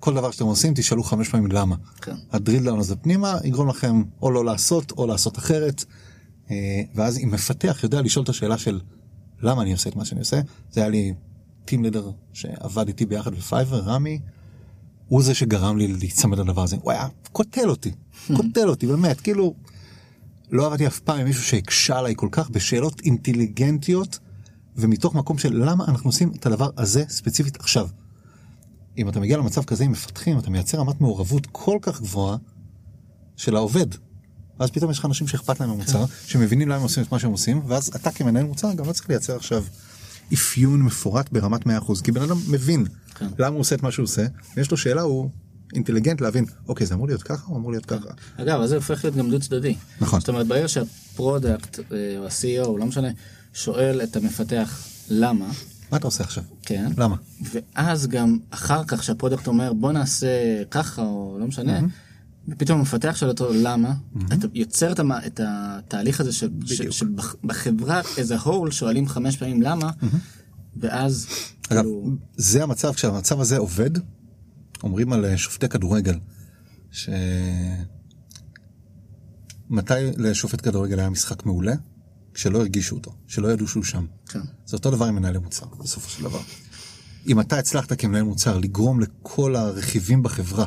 כל 0.00 0.14
דבר 0.14 0.30
שאתם 0.30 0.44
עושים 0.44 0.74
תשאלו 0.74 1.02
חמש 1.02 1.28
פעמים 1.28 1.52
למה. 1.52 1.76
כן. 2.00 2.14
ה 2.32 2.37
drill 2.37 2.64
down 2.64 2.78
הזה 2.78 2.96
פנימה 2.96 3.38
יגרום 3.44 3.68
לכם 3.68 4.02
או 4.22 4.30
לא 4.30 4.44
לעשות 4.44 4.92
או 4.92 5.06
לעשות 5.06 5.38
אחרת, 5.38 5.84
אה, 5.88 6.01
ואז 6.94 7.18
אם 7.18 7.30
מפתח 7.32 7.80
יודע 7.82 8.02
לשאול 8.02 8.22
את 8.22 8.28
השאלה 8.28 8.58
של 8.58 8.80
למה 9.42 9.62
אני 9.62 9.72
עושה 9.72 9.90
את 9.90 9.96
מה 9.96 10.04
שאני 10.04 10.20
עושה, 10.20 10.40
זה 10.70 10.80
היה 10.80 10.88
לי 10.88 11.14
team 11.64 11.84
leader 11.84 12.10
שעבד 12.32 12.88
איתי 12.88 13.06
ביחד 13.06 13.34
בפייבר, 13.34 13.80
רמי, 13.80 14.18
הוא 15.08 15.22
זה 15.22 15.34
שגרם 15.34 15.78
לי 15.78 15.88
להיצמד 15.88 16.38
לדבר 16.38 16.62
הזה, 16.62 16.76
הוא 16.82 16.92
היה 16.92 17.08
קוטל 17.32 17.70
אותי, 17.70 17.90
קוטל 18.36 18.68
אותי 18.68 18.86
באמת, 18.86 19.20
כאילו, 19.20 19.54
לא 20.50 20.66
עבדתי 20.66 20.86
אף 20.86 20.98
פעם 20.98 21.20
עם 21.20 21.26
מישהו 21.26 21.42
שהקשה 21.42 21.98
עליי 21.98 22.14
כל 22.16 22.28
כך 22.32 22.50
בשאלות 22.50 23.00
אינטליגנטיות, 23.00 24.18
ומתוך 24.76 25.14
מקום 25.14 25.38
של 25.38 25.64
למה 25.64 25.84
אנחנו 25.84 26.08
עושים 26.08 26.32
את 26.36 26.46
הדבר 26.46 26.70
הזה 26.76 27.04
ספציפית 27.08 27.56
עכשיו. 27.56 27.88
אם 28.98 29.08
אתה 29.08 29.20
מגיע 29.20 29.36
למצב 29.36 29.64
כזה 29.64 29.84
עם 29.84 29.92
מפתחים, 29.92 30.38
אתה 30.38 30.50
מייצר 30.50 30.78
רמת 30.78 31.00
מעורבות 31.00 31.46
כל 31.52 31.78
כך 31.82 32.00
גבוהה 32.00 32.36
של 33.36 33.56
העובד. 33.56 33.86
ואז 34.62 34.70
פתאום 34.70 34.90
יש 34.90 34.98
לך 34.98 35.04
אנשים 35.04 35.26
שאכפת 35.26 35.60
להם 35.60 35.68
מהמוצר, 35.68 36.04
שמבינים 36.26 36.68
למה 36.68 36.76
הם 36.76 36.82
עושים 36.82 37.02
את 37.02 37.12
מה 37.12 37.18
שהם 37.18 37.30
עושים, 37.30 37.62
ואז 37.66 37.88
אתה 37.88 38.10
כמנהל 38.10 38.44
מוצר 38.44 38.72
גם 38.72 38.86
לא 38.86 38.92
צריך 38.92 39.08
לייצר 39.08 39.36
עכשיו 39.36 39.64
אפיון 40.34 40.82
מפורט 40.82 41.32
ברמת 41.32 41.66
100%, 41.66 41.68
כי 42.04 42.12
בן 42.12 42.22
אדם 42.22 42.36
מבין 42.48 42.86
כן. 43.14 43.26
למה 43.38 43.48
הוא 43.48 43.60
עושה 43.60 43.74
את 43.74 43.82
מה 43.82 43.90
שהוא 43.90 44.04
עושה, 44.04 44.26
ויש 44.56 44.70
לו 44.70 44.76
שאלה, 44.76 45.02
הוא 45.02 45.30
אינטליגנט 45.74 46.20
להבין, 46.20 46.44
אוקיי, 46.68 46.86
זה 46.86 46.94
אמור 46.94 47.06
להיות 47.06 47.22
ככה 47.22 47.46
או 47.48 47.56
אמור 47.56 47.70
להיות 47.70 47.86
ככה. 47.86 48.08
אגב, 48.36 48.60
אז 48.60 48.68
זה 48.68 48.76
הופך 48.76 49.04
להיות 49.04 49.16
גם 49.16 49.30
דו 49.30 49.40
צדדי. 49.40 49.74
נכון. 50.00 50.20
זאת 50.20 50.28
אומרת, 50.28 50.46
ברגע 50.46 50.68
שה 50.68 51.01
product 51.01 51.78
אה, 51.78 52.18
או 52.18 52.26
ה-CEO, 52.26 52.78
לא 52.78 52.86
משנה, 52.86 53.08
שואל 53.54 54.02
את 54.02 54.16
המפתח 54.16 54.86
למה, 55.08 55.46
מה 55.90 55.98
אתה 55.98 56.06
עושה 56.06 56.24
עכשיו? 56.24 56.44
כן, 56.62 56.92
למה? 56.96 57.16
ואז 57.40 58.06
גם 58.06 58.38
אחר 58.50 58.84
כך 58.84 59.02
שה 59.02 59.15
product 59.15 59.46
אומר 59.46 59.72
בוא 59.72 59.92
נעשה 59.92 60.62
ככה 60.70 61.02
או 61.02 61.36
לא 61.40 61.46
משנה, 61.46 61.80
ופתאום 62.48 62.78
המפתח 62.78 63.16
שואל 63.16 63.30
אותו 63.30 63.52
למה, 63.54 63.94
אתה 64.32 64.46
יוצר 64.54 64.92
את, 64.92 65.40
התהליך 65.44 66.20
הזה. 66.20 66.32
שבחברה 66.90 68.00
a 68.00 68.46
whole 68.46 68.70
שואלים 68.70 69.08
חמש 69.08 69.36
פעמים 69.36 69.62
למה, 69.62 69.90
ואז 70.76 71.26
אגב, 71.68 71.82
כאילו, 71.82 72.10
זה 72.36 72.62
המצב, 72.62 72.92
כשהמצב 72.94 73.40
הזה 73.40 73.58
עובד, 73.58 73.90
אומרים 74.82 75.12
על 75.12 75.24
אה, 75.24 75.36
שופטי 75.36 75.68
כדורגל, 75.68 76.18
ש... 76.90 77.08
מתי 79.70 79.94
לשופט 80.16 80.64
כדורגל 80.64 80.98
היה 80.98 81.10
משחק 81.10 81.46
מעולה? 81.46 81.72
כשלא 82.34 82.58
הרגישו 82.58 82.96
אותו, 82.96 83.12
שלא 83.26 83.52
ידעו 83.52 83.68
שהוא 83.68 83.84
שם. 83.84 84.06
כן. 84.28 84.40
זה 84.66 84.76
אותו 84.76 84.90
דבר 84.90 85.04
עם 85.04 85.14
מנהלי 85.14 85.38
מוצר, 85.38 85.66
בסופו 85.66 86.10
של 86.10 86.22
דבר. 86.24 86.40
אם 87.26 87.40
אתה 87.40 87.58
הצלחת 87.58 87.92
כמנהל 87.92 88.22
מוצר 88.22 88.58
לגרום 88.58 89.00
לכל 89.00 89.56
הרכיבים 89.56 90.22
בחברה, 90.22 90.66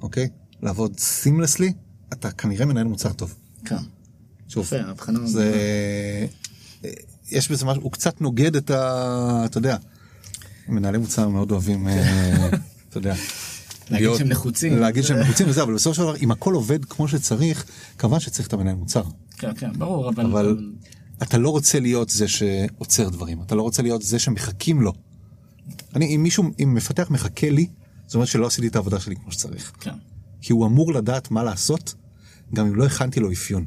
אוקיי? 0.00 0.28
לעבוד 0.64 0.98
סימלסלי, 0.98 1.72
אתה 2.12 2.30
כנראה 2.30 2.66
מנהל 2.66 2.86
מוצר 2.86 3.12
טוב. 3.12 3.34
כן. 3.64 3.76
שוב, 4.48 4.64
יפה, 4.64 4.76
ההבחנה 4.76 5.26
זה... 5.26 5.52
יש 7.30 7.50
בזה 7.50 7.66
משהו, 7.66 7.82
הוא 7.82 7.92
קצת 7.92 8.20
נוגד 8.20 8.56
את 8.56 8.70
ה... 8.70 9.42
אתה 9.44 9.58
יודע, 9.58 9.76
מנהלי 10.68 10.98
מוצר 10.98 11.28
מאוד 11.28 11.50
אוהבים, 11.50 11.88
אה, 11.88 12.48
אתה 12.88 12.98
יודע. 12.98 13.14
להגיד 13.90 14.08
שהם 14.18 14.28
נחוצים. 14.28 14.78
להגיד 14.78 15.02
שהם 15.04 15.18
נחוצים 15.24 15.48
וזה, 15.48 15.62
אבל 15.62 15.74
בסופו 15.74 15.94
של 15.94 16.02
דבר, 16.02 16.16
אם 16.16 16.30
הכל 16.30 16.54
עובד 16.54 16.84
כמו 16.84 17.08
שצריך, 17.08 17.64
כמובן 17.98 18.20
שצריך 18.20 18.48
את 18.48 18.52
המנהל 18.52 18.74
מוצר. 18.74 19.02
כן, 19.38 19.50
כן, 19.56 19.72
ברור, 19.78 20.08
אבל... 20.08 20.26
אבל 20.26 20.72
אתה 21.22 21.38
לא 21.38 21.48
רוצה 21.48 21.80
להיות 21.80 22.10
זה 22.10 22.28
שעוצר 22.28 23.08
דברים, 23.08 23.42
אתה 23.42 23.54
לא 23.54 23.62
רוצה 23.62 23.82
להיות 23.82 24.02
זה 24.02 24.18
שמחכים 24.18 24.80
לו. 24.82 24.92
אני, 25.96 26.16
אם 26.16 26.22
מישהו, 26.22 26.44
אם 26.62 26.74
מפתח 26.74 27.10
מחכה 27.10 27.50
לי, 27.50 27.66
זאת 28.06 28.14
אומרת 28.14 28.28
שלא 28.28 28.46
עשיתי 28.46 28.68
את 28.68 28.76
העבודה 28.76 29.00
שלי 29.00 29.16
כמו 29.16 29.32
שצריך. 29.32 29.72
כן, 29.80 29.94
כי 30.44 30.52
הוא 30.52 30.66
אמור 30.66 30.92
לדעת 30.94 31.30
מה 31.30 31.42
לעשות, 31.42 31.94
גם 32.54 32.66
אם 32.66 32.74
לא 32.74 32.84
הכנתי 32.84 33.20
לו 33.20 33.32
אפיון. 33.32 33.64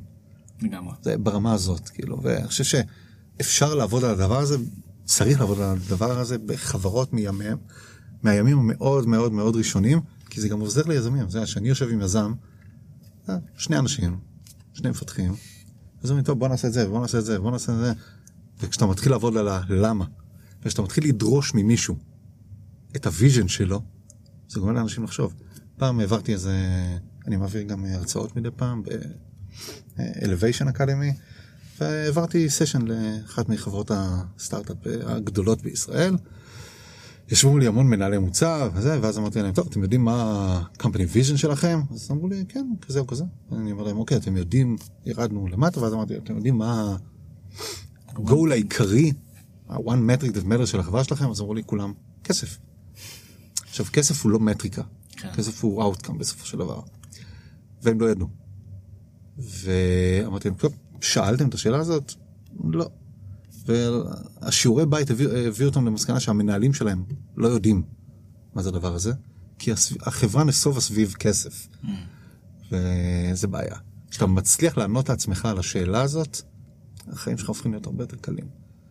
לגמרי. 0.62 0.94
זה 1.02 1.18
ברמה 1.18 1.54
הזאת, 1.54 1.90
כאילו, 1.90 2.24
ואני 2.24 2.48
חושב 2.48 2.64
שאפשר 2.64 3.76
לעבוד 3.76 4.04
על 4.04 4.12
הדבר 4.12 4.40
הזה, 4.40 4.58
צריך 5.06 5.40
לעבוד 5.40 5.60
על 5.60 5.78
הדבר 5.78 6.20
הזה 6.20 6.38
בחברות 6.38 7.14
מימיהם, 7.14 7.58
מהימים 8.24 8.60
המאוד 8.60 9.08
מאוד 9.08 9.32
מאוד 9.32 9.56
ראשונים, 9.56 10.02
כי 10.30 10.42
זה 10.42 10.50
גם 10.50 10.60
עוזר 10.60 10.84
ליזמים, 10.88 11.30
זה 11.30 11.46
שאני 11.46 11.70
יושב 11.70 11.90
עם 11.92 12.02
יזם, 12.02 12.34
אה, 13.30 13.38
שני 13.58 13.78
אנשים, 13.78 14.20
שני 14.74 14.90
מפתחים, 14.90 15.34
אז 16.04 16.10
אומרים, 16.10 16.26
טוב, 16.26 16.40
בוא 16.40 16.48
נעשה 16.48 16.68
את 16.68 16.74
זה, 16.74 16.88
בוא 16.88 17.02
נעשה 17.02 17.20
את 17.20 17.26
זה, 17.26 17.40
בוא 17.40 17.52
נעשה 17.52 17.72
את 17.72 17.78
זה, 17.78 17.94
וכשאתה 18.60 18.86
מתחיל 18.86 19.12
לעבוד 19.12 19.38
על 19.38 19.48
הלמה, 19.48 20.06
וכשאתה 20.64 20.82
מתחיל 20.82 21.08
לדרוש 21.08 21.54
ממישהו 21.54 21.96
את 22.96 23.06
ה 23.06 23.12
vision 23.12 23.48
שלו, 23.48 23.82
זה 24.50 24.60
גורם 24.60 24.76
לאנשים 24.76 25.04
לחשוב. 25.04 25.34
פעם 25.78 26.00
העברתי 26.00 26.34
איזה, 26.34 26.56
אני 27.28 27.36
מעביר 27.36 27.62
גם 27.62 27.86
הרצאות 27.86 28.36
מדי 28.36 28.50
פעם 28.56 28.84
ב-Elevation 28.84 30.76
Academy, 30.76 31.14
והעברתי 31.80 32.50
סשן 32.50 32.82
לאחת 32.82 33.50
מחברות 33.50 33.92
הסטארט-אפ 33.94 34.78
הגדולות 35.04 35.62
בישראל. 35.62 36.16
ישבו 37.30 37.52
מולי 37.52 37.68
המון 37.68 37.88
מנהלי 37.88 38.18
מוצר 38.18 38.70
וזה, 38.74 39.00
ואז 39.02 39.18
אמרתי 39.18 39.42
להם, 39.42 39.54
טוב, 39.54 39.68
אתם 39.70 39.84
יודעים 39.84 40.06
מה 40.06 40.24
ה-company 40.24 41.16
vision 41.16 41.38
שלכם? 41.38 41.82
אז 41.92 42.12
אמרו 42.12 42.28
לי, 42.28 42.46
כן, 42.50 42.66
כזה 42.82 43.00
או 43.00 43.08
כזה. 43.08 43.24
אני 43.52 43.72
אומר 43.72 43.84
להם, 43.84 43.98
אוקיי, 43.98 44.18
אתם 44.18 44.38
יודעים, 44.38 44.76
ירדנו 45.06 45.48
למטה, 45.48 45.82
ואז 45.82 45.94
אמרתי, 45.94 46.18
אתם 46.18 46.36
יודעים 46.36 46.58
מה 46.58 46.98
ה-goal 48.08 48.52
העיקרי, 48.52 49.14
ה-one 49.70 49.80
metric 50.22 50.36
that 50.36 50.46
matters 50.46 50.66
של 50.66 50.80
החברה 50.80 51.04
שלכם? 51.04 51.30
אז 51.30 51.42
אמרו 51.42 51.54
לי, 51.54 51.64
כולם, 51.66 51.94
כסף. 52.24 52.58
עכשיו, 53.62 53.86
כסף 53.94 54.24
הוא 54.24 54.32
לא 54.32 54.40
מטריקה. 54.40 54.82
כסף 55.36 55.64
הוא 55.64 55.94
outcome 55.94 56.18
בסופו 56.18 56.46
של 56.46 56.58
דבר. 56.58 56.82
והם 57.82 58.02
לא 58.02 58.10
ידעו. 58.12 58.28
ואמרתי 59.38 60.50
להם, 60.50 60.58
טוב, 60.58 60.74
שאלתם 61.02 61.50
את 61.50 61.54
השאלה 61.54 61.80
הזאת? 61.80 62.14
לא. 62.64 62.90
והשיעורי 63.66 64.86
בית 64.86 65.12
הביאו, 65.12 65.32
הביאו 65.32 65.70
אותם 65.70 65.86
למסקנה 65.86 66.20
שהמנהלים 66.20 66.74
שלהם 66.74 67.04
לא 67.36 67.48
יודעים 67.48 67.84
מה 68.54 68.62
זה 68.62 68.70
הדבר 68.70 68.96
הזה, 68.96 69.14
כי. 69.60 69.72
החברה 70.02 70.44
נסובה 70.44 70.82
סביב 70.82 71.14
כסף. 71.20 71.68
וזה 72.72 73.48
בעיה. 73.48 73.76
כשאתה 74.10 74.26
מצליח 74.26 74.78
לענות 74.78 75.10
לעצמך 75.10 75.46
על 75.46 75.60
השאלה 75.60 76.02
הזאת, 76.02 76.42
החיים 77.08 77.38
שלך 77.38 77.48
הופכים 77.48 77.72
להיות 77.72 77.86
הרבה 77.86 78.04
יותר 78.04 78.18
קלים. 78.18 78.46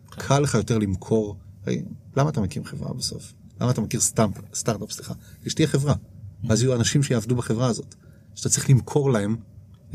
קל 0.09 0.39
לך 0.39 0.55
יותר 0.55 0.77
למכור, 0.77 1.37
הרי, 1.65 1.83
למה 2.15 2.29
אתה 2.29 2.41
מקים 2.41 2.63
חברה 2.63 2.93
בסוף? 2.93 3.33
למה 3.61 3.71
אתה 3.71 3.81
מכיר 3.81 3.99
סטארט-אפ, 3.99 4.91
סליחה? 4.91 5.13
כי 5.43 5.49
שתהיה 5.49 5.67
חברה. 5.67 5.93
ואז 6.43 6.63
יהיו 6.63 6.75
אנשים 6.75 7.03
שיעבדו 7.03 7.35
בחברה 7.35 7.67
הזאת. 7.67 7.95
שאתה 8.35 8.49
צריך 8.49 8.69
למכור 8.69 9.11
להם 9.11 9.35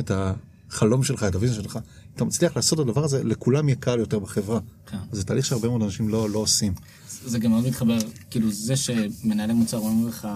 את 0.01 0.11
החלום 0.15 1.05
שלך, 1.05 1.23
את 1.29 1.35
הוויזיה 1.35 1.63
שלך. 1.63 1.79
אתה 2.15 2.25
מצליח 2.25 2.57
לעשות 2.57 2.81
את 2.81 2.85
הדבר 2.87 3.05
הזה, 3.05 3.25
לכולם 3.25 3.69
יהיה 3.69 3.77
קל 3.77 3.99
יותר 3.99 4.19
בחברה. 4.19 4.61
כן. 4.87 4.97
זה 5.13 5.25
תהליך 5.25 5.47
שהרבה 5.47 5.69
מאוד 5.69 5.83
אנשים 5.83 6.09
לא, 6.09 6.31
לא 6.31 6.39
עושים. 6.39 6.75
זה 7.25 7.39
גם 7.39 7.51
מאוד 7.51 7.67
מתחבר, 7.67 7.99
כאילו 8.31 8.51
זה 8.53 8.77
שמנהלי 8.77 9.53
מוצר 9.53 9.77
אומרים 9.79 10.09
לך, 10.09 10.29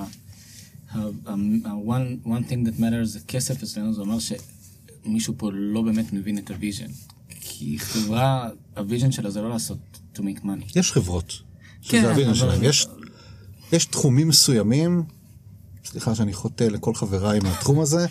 ה-one 0.92 2.26
one 2.26 2.50
thing 2.50 2.66
that 2.68 2.80
matters 2.80 3.04
זה 3.04 3.20
כסף 3.28 3.62
אצלנו, 3.62 3.94
זה 3.94 4.00
אומר 4.00 4.18
שמישהו 4.18 5.34
פה 5.36 5.50
לא 5.52 5.82
באמת 5.82 6.12
מבין 6.12 6.38
את 6.38 6.50
ה 6.50 6.55
vision. 6.55 6.86
כי 7.40 7.78
חברה, 7.78 8.48
ה 8.76 8.81
vision 8.81 9.12
שלה 9.12 9.30
זה 9.30 9.40
לא 9.40 9.50
לעשות 9.50 9.78
to 10.14 10.18
make 10.18 10.42
money. 10.44 10.72
יש 10.78 10.92
חברות. 10.92 11.32
כן, 11.82 12.04
ה 12.04 12.08
vision 12.08 12.28
אבל- 12.30 12.34
שלהם. 12.38 12.64
יש, 12.64 12.86
יש 13.72 13.84
תחומים 13.84 14.28
מסוימים, 14.28 15.02
סליחה 15.86 16.14
שאני 16.14 16.32
חוטא 16.32 16.64
לכל 16.64 16.94
חבריי 16.94 17.40
מהתחום 17.40 17.80
הזה, 17.80 18.06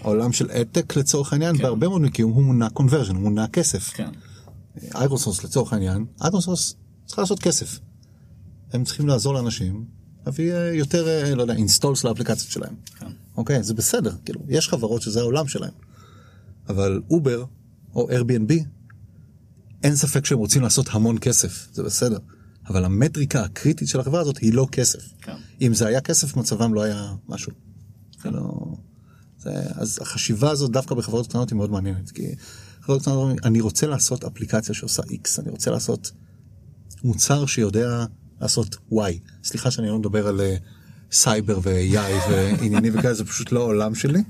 העולם 0.00 0.32
של 0.32 0.50
ad 0.50 0.65
tech 0.65 0.96
לצורך 0.96 1.32
העניין, 1.32 1.56
כן. 1.56 1.62
בהרבה 1.62 1.88
מאוד 1.88 2.02
מקרים 2.02 2.28
הוא 2.28 2.42
מונע 2.42 2.68
conversion, 2.70 3.14
הוא 3.14 3.22
מונע 3.22 3.46
כסף. 3.46 3.90
כן, 3.94 4.10
ironSource 4.94 5.44
לצורך 5.44 5.72
העניין, 5.72 6.04
ironSource 6.22 6.74
צריכה 7.06 7.22
לעשות 7.22 7.38
כסף. 7.38 7.78
הם 8.72 8.84
צריכים 8.84 9.08
לעזור 9.08 9.34
לאנשים 9.34 9.84
להביא 10.26 10.52
אה, 10.52 10.74
יותר, 10.74 11.08
אה, 11.08 11.34
לא 11.34 11.42
יודע, 11.42 11.54
installs 11.54 12.04
לאפליקציות 12.04 12.50
שלהם. 12.50 12.74
כן. 12.98 13.06
אוקיי, 13.36 13.62
זה 13.62 13.74
בסדר, 13.74 14.12
כאילו, 14.24 14.40
יש 14.48 14.68
חברות 14.68 15.02
שזה 15.02 15.20
העולם 15.20 15.48
שלהם. 15.48 15.72
אבל 16.68 17.02
אובר 17.10 17.44
או 17.94 18.08
Airbnb, 18.10 18.52
אין 19.82 19.96
ספק 19.96 20.26
שהם 20.26 20.38
רוצים 20.38 20.62
לעשות 20.62 20.86
המון 20.90 21.18
כסף, 21.20 21.68
זה 21.72 21.82
בסדר. 21.82 22.18
אבל 22.68 22.84
המטריקה 22.84 23.44
הקריטית 23.44 23.88
של 23.88 24.00
החברה 24.00 24.20
הזאת 24.20 24.38
היא 24.38 24.54
לא 24.54 24.66
כסף. 24.72 25.00
כן. 25.22 25.32
אם 25.60 25.74
זה 25.74 25.86
היה 25.86 26.00
כסף, 26.00 26.36
מצבם 26.36 26.74
לא 26.74 26.82
היה 26.82 27.14
משהו. 27.28 27.52
זה 28.22 28.30
לא... 28.30 28.74
זה... 29.38 29.50
אז 29.74 29.98
החשיבה 30.02 30.50
הזאת 30.50 30.70
דווקא 30.70 30.94
בחברות 30.94 31.26
קטנות 31.26 31.50
היא 31.50 31.56
מאוד 31.56 31.70
מעניינת, 31.70 32.10
כי 32.10 32.34
חברות 32.80 33.02
קטנות 33.02 33.16
אומרים, 33.16 33.36
אני 33.44 33.60
רוצה 33.60 33.86
לעשות 33.86 34.24
אפליקציה 34.24 34.74
שעושה 34.74 35.02
X, 35.02 35.42
אני 35.42 35.50
רוצה 35.50 35.70
לעשות 35.70 36.10
מוצר 37.04 37.46
שיודע 37.46 38.04
לעשות 38.40 38.76
Y. 38.92 38.96
סליחה 39.44 39.70
שאני 39.70 39.88
לא 39.88 39.98
מדבר 39.98 40.26
על 40.26 40.40
אה, 40.40 40.56
סייבר 41.12 41.58
ו-AI 41.62 42.28
ועניינים 42.30 42.98
וכאלה, 42.98 43.14
זה 43.14 43.24
פשוט 43.24 43.52
לא 43.52 43.60
העולם 43.60 43.94
שלי. 43.94 44.22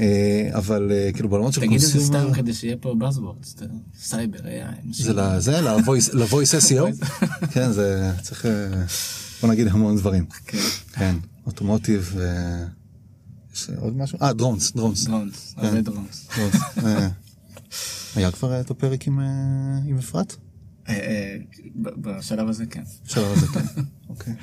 אה, 0.00 0.50
אבל 0.52 0.92
אה, 0.92 1.12
כאילו 1.12 1.28
בעולמות 1.28 1.52
של 1.52 1.60
תגיד 1.60 1.74
את 1.74 1.80
זה 1.80 1.92
consumer, 1.92 2.24
סתם 2.24 2.34
כדי 2.34 2.52
שיהיה 2.52 2.76
פה 2.76 2.94
buzzwords, 3.00 3.62
סייבר, 3.98 4.38
AI. 4.38 5.02
זה 5.38 5.60
ל-voice 5.60 6.68
SEO, 6.68 7.04
כן, 7.52 7.72
זה 7.72 8.12
צריך, 8.22 8.46
אה, 8.46 8.84
בוא 9.40 9.50
נגיד 9.50 9.66
המון 9.66 9.96
דברים. 9.96 10.26
כן. 10.46 10.58
כן, 10.92 11.16
automotive, 11.46 12.16
אה, 12.20 12.64
יש 13.54 13.70
עוד 13.78 13.96
משהו? 13.96 14.18
אה, 14.22 14.32
drones, 14.32 14.72
drones. 14.72 15.04
drones. 15.04 15.54
הרבה 15.56 15.80
drones. 15.80 16.28
היה 18.16 18.30
כבר 18.30 18.60
את 18.60 18.70
הפרק 18.70 19.06
עם, 19.06 19.20
אפרת? 19.98 20.36
בשלב 21.78 22.48
הזה 22.48 22.66
כן. 22.66 22.82
בשלב 23.06 23.32
הזה, 23.32 23.46
כן. 23.46 23.82
אוקיי. 24.08 24.34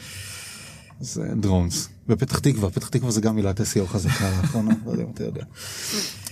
אז 1.01 1.21
דרונס. 1.41 1.89
בפתח 2.07 2.39
תקווה, 2.39 2.69
פתח 2.69 2.87
תקווה 2.87 3.11
זה 3.11 3.21
גם 3.21 3.35
מילת 3.35 3.59
SEO 3.61 3.85
חזקה 3.87 4.37
לאחרונה, 4.41 4.71
לא 4.85 4.91
יודע 4.91 5.03
אם 5.03 5.09
אתה 5.13 5.23
יודע. 5.23 5.43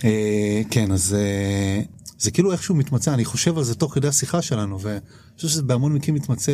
אה, 0.04 0.62
כן, 0.70 0.92
אז 0.92 1.14
אה, 1.18 1.82
זה 2.18 2.30
כאילו 2.30 2.52
איכשהו 2.52 2.74
מתמצא, 2.74 3.14
אני 3.14 3.24
חושב 3.24 3.58
על 3.58 3.64
זה 3.64 3.74
תוך 3.74 3.94
כדי 3.94 4.08
השיחה 4.08 4.42
שלנו, 4.42 4.80
ואני 4.80 5.00
חושב 5.36 5.48
שזה 5.48 5.62
בהמון 5.62 5.92
מקרים 5.92 6.14
מתמצא 6.14 6.52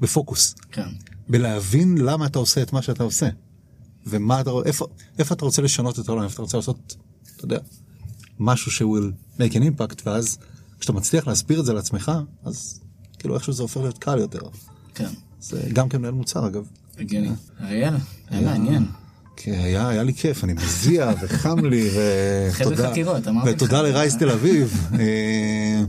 בפוקוס. 0.00 0.54
כן. 0.72 0.88
בלהבין 1.28 1.98
למה 1.98 2.26
אתה 2.26 2.38
עושה 2.38 2.62
את 2.62 2.72
מה 2.72 2.82
שאתה 2.82 3.02
עושה. 3.02 3.28
ומה 4.06 4.40
אתה, 4.40 4.50
איפה, 4.64 4.86
איפה 5.18 5.34
אתה 5.34 5.44
רוצה 5.44 5.62
לשנות 5.62 5.98
את 5.98 6.08
העולם, 6.08 6.24
איפה 6.24 6.34
אתה 6.34 6.42
רוצה 6.42 6.56
לעשות, 6.56 6.96
אתה 7.36 7.44
יודע, 7.44 7.58
משהו 8.38 8.96
will 8.96 9.38
make 9.38 9.52
an 9.52 9.60
impact, 9.60 10.02
ואז 10.06 10.38
כשאתה 10.78 10.92
מצליח 10.92 11.26
להסביר 11.26 11.60
את 11.60 11.64
זה 11.64 11.72
לעצמך, 11.72 12.12
אז 12.44 12.80
כאילו 13.18 13.34
איכשהו 13.34 13.52
זה 13.52 13.62
הופך 13.62 13.76
להיות 13.76 13.98
קל 13.98 14.18
יותר. 14.18 14.40
כן. 14.94 15.08
זה 15.40 15.68
גם 15.72 15.88
כמנהל 15.88 16.14
מוצר 16.14 16.46
אגב. 16.46 16.66
הגיוני. 16.98 17.30
אריאל, 17.62 17.94
היה 18.30 18.40
מעניין. 18.40 18.86
כי 19.36 19.50
היה, 19.50 19.88
היה 19.88 20.02
לי 20.02 20.14
כיף, 20.14 20.44
אני 20.44 20.52
מזיע 20.52 21.12
וחם 21.22 21.64
לי, 21.66 21.90
חבר'ה 22.50 22.72
ותודה, 22.72 22.90
חקירות, 22.90 23.28
אמרתי 23.28 23.50
לך. 23.50 23.56
ותודה 23.56 23.82
לרייס 23.82 24.16
תל 24.16 24.30
אביב. 24.30 24.88
אה, 24.98 25.82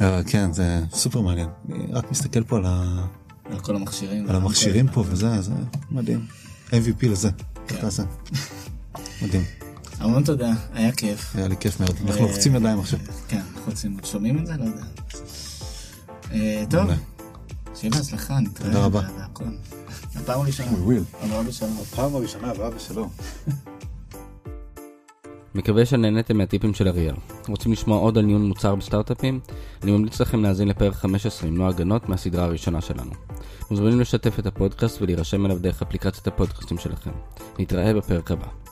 אה, 0.00 0.22
כן, 0.26 0.52
זה 0.52 0.80
סופר 0.92 1.20
מעניין. 1.20 1.48
אני 1.72 1.92
רק 1.92 2.10
מסתכל 2.10 2.44
פה 2.44 2.56
על, 2.56 2.64
ה, 2.66 3.04
על 3.50 3.60
כל 3.60 3.76
המכשירים. 3.76 4.28
על 4.28 4.36
המכשירים 4.36 4.88
פה 4.88 5.04
וזה, 5.08 5.42
זה 5.42 5.52
מדהים. 5.90 6.26
MVP 6.70 7.06
לזה, 7.08 7.30
כן. 7.66 7.76
קטע 7.76 7.90
זה. 7.90 8.02
מדהים, 9.22 9.44
המון 10.00 10.24
תודה, 10.24 10.52
היה 10.74 10.92
כיף. 10.92 11.36
היה 11.36 11.48
לי 11.48 11.56
כיף 11.60 11.80
מאוד. 11.80 11.96
אנחנו 12.06 12.26
לוחצים 12.26 12.54
ידיים 12.54 12.80
עכשיו. 12.80 12.98
כן, 13.28 13.42
רוצים, 13.66 13.96
שומעים 14.04 14.38
את 14.38 14.46
זה? 14.46 14.52
לא 14.56 14.64
יודע. 14.64 14.82
אה, 16.32 16.64
טוב. 16.70 16.90
שיהיה 17.74 17.90
בהצלחה, 17.94 18.40
נתראה. 18.40 18.68
תודה 18.68 18.84
רבה. 18.84 19.02
הפעם 20.22 20.40
הראשונה. 20.40 20.70
will. 20.70 21.24
עברה 21.24 21.42
בשלום. 21.42 21.76
פעם 21.96 22.14
הראשונה 22.14 22.50
הבאה 22.50 22.70
בשלום. 22.70 23.08
מקווה 25.54 25.86
שנהניתם 25.86 26.36
מהטיפים 26.36 26.74
של 26.74 26.88
אריאל. 26.88 27.14
רוצים 27.48 27.72
לשמוע 27.72 27.98
עוד 27.98 28.18
על 28.18 28.24
ניהול 28.24 28.42
מוצר 28.42 28.74
בסטארט-אפים? 28.74 29.40
אני 29.82 29.90
ממליץ 29.90 30.20
לכם 30.20 30.42
להאזין 30.42 30.68
לפרק 30.68 30.94
15 30.94 31.48
עם 31.48 31.56
נועה 31.56 31.72
גנות 31.72 32.08
מהסדרה 32.08 32.44
הראשונה 32.44 32.80
שלנו. 32.80 33.10
מוזמנים 33.70 34.00
לשתף 34.00 34.38
את 34.38 34.46
הפודקאסט 34.46 35.02
ולהירשם 35.02 35.46
אליו 35.46 35.58
דרך 35.58 35.82
אפליקציית 35.82 36.26
הפודקאסטים 36.26 36.78
שלכם. 36.78 37.10
נתראה 37.58 37.94
בפרק 37.94 38.30
הבא. 38.30 38.67